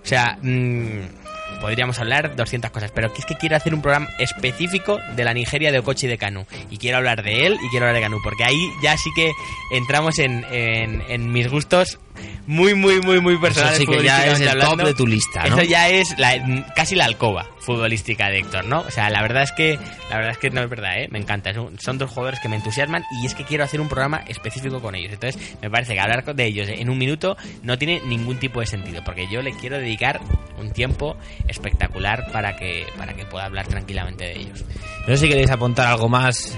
O 0.04 0.08
sea, 0.08 0.38
mm, 0.42 1.60
podríamos 1.60 2.00
hablar 2.00 2.36
200 2.36 2.72
cosas, 2.72 2.92
pero 2.94 3.12
es 3.18 3.26
que 3.26 3.36
quiero 3.36 3.56
hacer 3.56 3.74
un 3.74 3.82
programa 3.82 4.08
específico 4.20 5.00
de 5.16 5.24
la 5.24 5.34
Nigeria 5.34 5.72
de 5.72 5.80
Ococha 5.80 6.06
y 6.06 6.10
de 6.10 6.18
Canu. 6.18 6.46
Y 6.70 6.78
quiero 6.78 6.98
hablar 6.98 7.24
de 7.24 7.46
él 7.48 7.58
y 7.62 7.70
quiero 7.70 7.86
hablar 7.88 7.96
de 7.96 8.02
Canu, 8.02 8.18
porque 8.24 8.44
ahí 8.44 8.70
ya 8.82 8.96
sí 8.98 9.10
que 9.16 9.32
entramos 9.72 10.18
en, 10.20 10.46
en- 10.52 11.04
en 11.10 11.32
mis 11.32 11.50
gustos 11.50 12.00
muy, 12.46 12.74
muy, 12.74 13.02
muy, 13.02 13.20
muy 13.20 13.38
personales. 13.38 13.78
sí 13.78 13.86
que 13.86 14.04
ya 14.04 14.26
es 14.28 14.40
el 14.40 14.60
top 14.60 14.78
de 14.84 14.94
tu 14.94 15.06
lista, 15.08 15.44
¿no? 15.46 15.58
Eso 15.58 15.64
ya 15.70 15.90
es 15.90 16.18
la- 16.18 16.66
casi 16.76 16.96
la 16.96 17.06
alcoba 17.06 17.46
futbolística 17.60 18.30
de 18.30 18.40
Héctor, 18.40 18.66
¿no? 18.66 18.80
O 18.82 18.92
sea, 18.92 19.10
la 19.10 19.22
verdad 19.22 19.44
es 19.44 19.52
que 19.52 19.78
la 20.10 20.16
verdad 20.18 20.32
es 20.32 20.38
que 20.38 20.50
no 20.50 20.62
es 20.62 20.70
verdad, 20.70 20.98
¿eh? 21.02 21.08
Me 21.12 21.20
encanta. 21.20 21.54
Son, 21.54 21.78
son 21.80 21.98
dos 21.98 22.10
jugadores 22.10 22.40
que 22.40 22.48
me 22.48 22.56
entusiasman 22.56 23.04
y 23.22 23.26
es 23.26 23.34
que 23.36 23.44
quiero 23.44 23.64
hacer 23.66 23.82
un 23.82 23.90
programa 23.90 24.24
específico 24.28 24.82
con 24.82 24.96
ellos. 24.96 25.12
Entonces, 25.12 25.58
me 25.62 25.70
parece 25.70 25.94
que 25.94 26.00
hablar 26.00 26.24
de 26.24 26.46
ellos 26.46 26.70
en 26.70 26.90
un 26.90 26.98
minuto 26.98 27.36
no 27.64 27.78
tiene 27.78 28.02
ningún 28.06 28.38
tipo 28.38 28.60
de 28.62 28.66
sentido, 28.66 29.04
porque 29.04 29.28
yo 29.30 29.42
le 29.42 29.52
quiero 29.52 29.78
dedicar 29.78 30.20
un 30.58 30.72
tiempo 30.72 31.18
espectacular 31.48 32.32
para 32.32 32.56
que 32.56 32.86
para 32.98 33.14
que 33.14 33.26
pueda 33.26 33.46
hablar 33.46 33.68
tranquilamente 33.68 34.24
de 34.26 34.34
ellos. 34.40 34.64
No 35.02 35.08
sé 35.08 35.18
si 35.18 35.28
queréis 35.30 35.50
apuntar 35.52 35.88
algo 35.88 36.08
más 36.10 36.56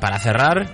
para 0.00 0.18
cerrar. 0.18 0.66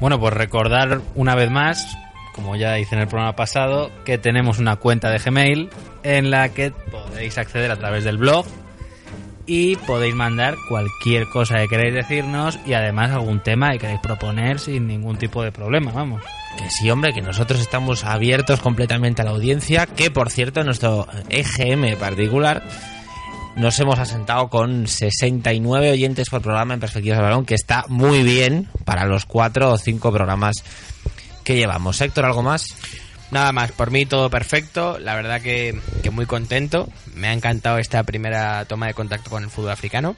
Bueno, 0.00 0.18
pues 0.18 0.34
recordar 0.34 1.00
una 1.14 1.34
vez 1.34 1.50
más, 1.50 1.86
como 2.32 2.56
ya 2.56 2.78
hice 2.78 2.94
en 2.94 3.02
el 3.02 3.08
programa 3.08 3.36
pasado, 3.36 3.90
que 4.04 4.18
tenemos 4.18 4.58
una 4.58 4.76
cuenta 4.76 5.10
de 5.10 5.18
Gmail 5.18 5.70
en 6.02 6.30
la 6.30 6.48
que 6.50 6.70
podéis 6.70 7.38
acceder 7.38 7.70
a 7.70 7.76
través 7.76 8.04
del 8.04 8.18
blog 8.18 8.46
y 9.46 9.76
podéis 9.76 10.14
mandar 10.14 10.54
cualquier 10.68 11.28
cosa 11.28 11.58
que 11.58 11.68
queráis 11.68 11.94
decirnos 11.94 12.58
y 12.64 12.74
además 12.74 13.10
algún 13.10 13.40
tema 13.40 13.72
que 13.72 13.78
queráis 13.80 14.00
proponer 14.00 14.58
sin 14.58 14.86
ningún 14.86 15.18
tipo 15.18 15.42
de 15.42 15.52
problema, 15.52 15.92
vamos. 15.92 16.22
Que 16.58 16.70
sí, 16.70 16.90
hombre, 16.90 17.12
que 17.12 17.22
nosotros 17.22 17.60
estamos 17.60 18.04
abiertos 18.04 18.60
completamente 18.60 19.22
a 19.22 19.24
la 19.24 19.32
audiencia, 19.32 19.86
que 19.86 20.10
por 20.10 20.30
cierto, 20.30 20.60
en 20.60 20.66
nuestro 20.66 21.06
EGM 21.28 21.96
particular, 21.98 22.62
nos 23.56 23.78
hemos 23.80 23.98
asentado 23.98 24.48
con 24.48 24.86
69 24.86 25.90
oyentes 25.90 26.30
por 26.30 26.40
programa 26.40 26.74
en 26.74 26.80
Perspectivas 26.80 27.18
del 27.18 27.26
Balón, 27.26 27.44
que 27.44 27.54
está 27.54 27.84
muy 27.88 28.22
bien 28.22 28.68
para 28.84 29.06
los 29.06 29.26
cuatro 29.26 29.72
o 29.72 29.78
cinco 29.78 30.12
programas 30.12 30.64
que 31.44 31.56
llevamos. 31.56 32.00
Héctor, 32.00 32.24
¿algo 32.24 32.42
más? 32.42 32.66
Nada 33.30 33.52
más, 33.52 33.72
por 33.72 33.90
mí 33.90 34.04
todo 34.04 34.28
perfecto. 34.28 34.98
La 34.98 35.14
verdad 35.14 35.40
que, 35.40 35.78
que 36.02 36.10
muy 36.10 36.26
contento. 36.26 36.88
Me 37.14 37.28
ha 37.28 37.32
encantado 37.32 37.78
esta 37.78 38.02
primera 38.02 38.64
toma 38.66 38.86
de 38.86 38.94
contacto 38.94 39.30
con 39.30 39.42
el 39.42 39.50
fútbol 39.50 39.70
africano. 39.70 40.16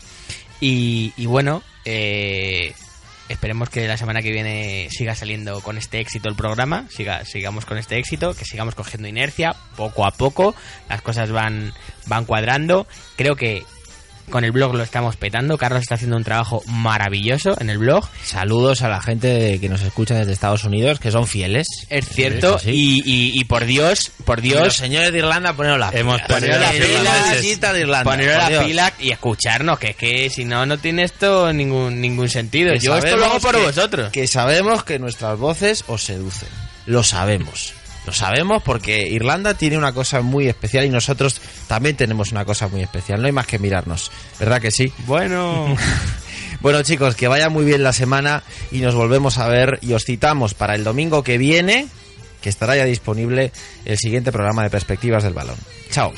Y, 0.60 1.26
bueno, 1.26 1.62
eh, 1.84 2.74
esperemos 3.28 3.68
que 3.68 3.86
la 3.86 3.96
semana 3.96 4.22
que 4.22 4.32
viene 4.32 4.88
siga 4.90 5.14
saliendo 5.14 5.60
con 5.60 5.76
este 5.76 6.00
éxito 6.00 6.28
el 6.28 6.36
programa. 6.36 6.86
Siga, 6.90 7.24
sigamos 7.24 7.66
con 7.66 7.76
este 7.76 7.98
éxito, 7.98 8.34
que 8.34 8.44
sigamos 8.44 8.74
cogiendo 8.74 9.06
inercia 9.06 9.54
poco 9.76 10.06
a 10.06 10.12
poco. 10.12 10.54
Las 10.88 11.02
cosas 11.02 11.30
van, 11.30 11.74
van 12.06 12.24
cuadrando. 12.24 12.86
Creo 13.16 13.36
que 13.36 13.64
con 14.30 14.44
el 14.44 14.52
blog 14.52 14.74
lo 14.74 14.82
estamos 14.82 15.16
petando. 15.16 15.58
Carlos 15.58 15.82
está 15.82 15.94
haciendo 15.96 16.16
un 16.16 16.24
trabajo 16.24 16.62
maravilloso 16.66 17.56
en 17.60 17.70
el 17.70 17.78
blog. 17.78 18.08
Saludos 18.24 18.82
a 18.82 18.88
la 18.88 19.00
gente 19.00 19.58
que 19.60 19.68
nos 19.68 19.82
escucha 19.82 20.14
desde 20.14 20.32
Estados 20.32 20.64
Unidos, 20.64 20.98
que 21.00 21.10
son 21.10 21.26
fieles. 21.26 21.66
Es 21.90 22.08
cierto. 22.08 22.58
Sí, 22.58 22.64
sí. 22.66 23.02
Y, 23.04 23.12
y- 23.12 23.40
y 23.40 23.44
por 23.44 23.64
Dios, 23.64 24.10
por 24.24 24.44
Y 24.44 24.50
los 24.50 24.60
Dios, 24.62 24.76
señores 24.76 25.12
de 25.12 25.18
Irlanda, 25.18 25.52
poneros 25.54 25.78
la 25.78 25.90
Hemos 25.92 26.22
tenido 26.26 26.58
la 26.58 26.70
pila, 26.70 27.72
de 27.72 27.80
Irlanda. 27.80 28.04
poneros 28.04 28.36
la 28.36 28.48
Dios. 28.48 28.64
pila 28.64 28.92
y 29.00 29.10
escucharnos, 29.10 29.78
que 29.78 29.90
es 29.90 29.96
que 29.96 30.30
si 30.30 30.44
no, 30.44 30.66
no 30.66 30.78
tiene 30.78 31.04
esto 31.04 31.52
ningún 31.52 32.00
ningún 32.00 32.28
sentido. 32.28 32.72
Que 32.72 32.78
Yo 32.80 32.96
esto 32.96 33.16
lo 33.16 33.26
hago 33.26 33.40
por 33.40 33.54
que- 33.56 33.62
vosotros. 33.62 34.10
Que 34.10 34.26
sabemos 34.26 34.84
que 34.84 34.98
nuestras 34.98 35.38
voces 35.38 35.84
os 35.86 36.02
seducen. 36.02 36.48
Lo 36.86 37.02
sabemos. 37.02 37.72
Lo 38.06 38.12
sabemos 38.12 38.62
porque 38.62 39.08
Irlanda 39.08 39.54
tiene 39.54 39.78
una 39.78 39.92
cosa 39.92 40.20
muy 40.20 40.48
especial 40.48 40.84
y 40.84 40.90
nosotros 40.90 41.40
también 41.66 41.96
tenemos 41.96 42.32
una 42.32 42.44
cosa 42.44 42.68
muy 42.68 42.82
especial. 42.82 43.20
No 43.20 43.26
hay 43.26 43.32
más 43.32 43.46
que 43.46 43.58
mirarnos. 43.58 44.10
¿Verdad 44.38 44.60
que 44.60 44.70
sí? 44.70 44.92
Bueno, 45.06 45.74
Bueno 46.64 46.82
chicos, 46.82 47.14
que 47.14 47.28
vaya 47.28 47.50
muy 47.50 47.64
bien 47.66 47.82
la 47.82 47.92
semana 47.92 48.42
y 48.72 48.78
nos 48.78 48.94
volvemos 48.94 49.36
a 49.36 49.48
ver 49.48 49.78
y 49.82 49.92
os 49.92 50.04
citamos 50.04 50.54
para 50.54 50.74
el 50.74 50.82
domingo 50.82 51.22
que 51.22 51.36
viene, 51.36 51.88
que 52.40 52.48
estará 52.48 52.74
ya 52.74 52.86
disponible 52.86 53.52
el 53.84 53.98
siguiente 53.98 54.32
programa 54.32 54.62
de 54.62 54.70
Perspectivas 54.70 55.22
del 55.22 55.34
Balón. 55.34 55.56
Chao. 55.90 56.14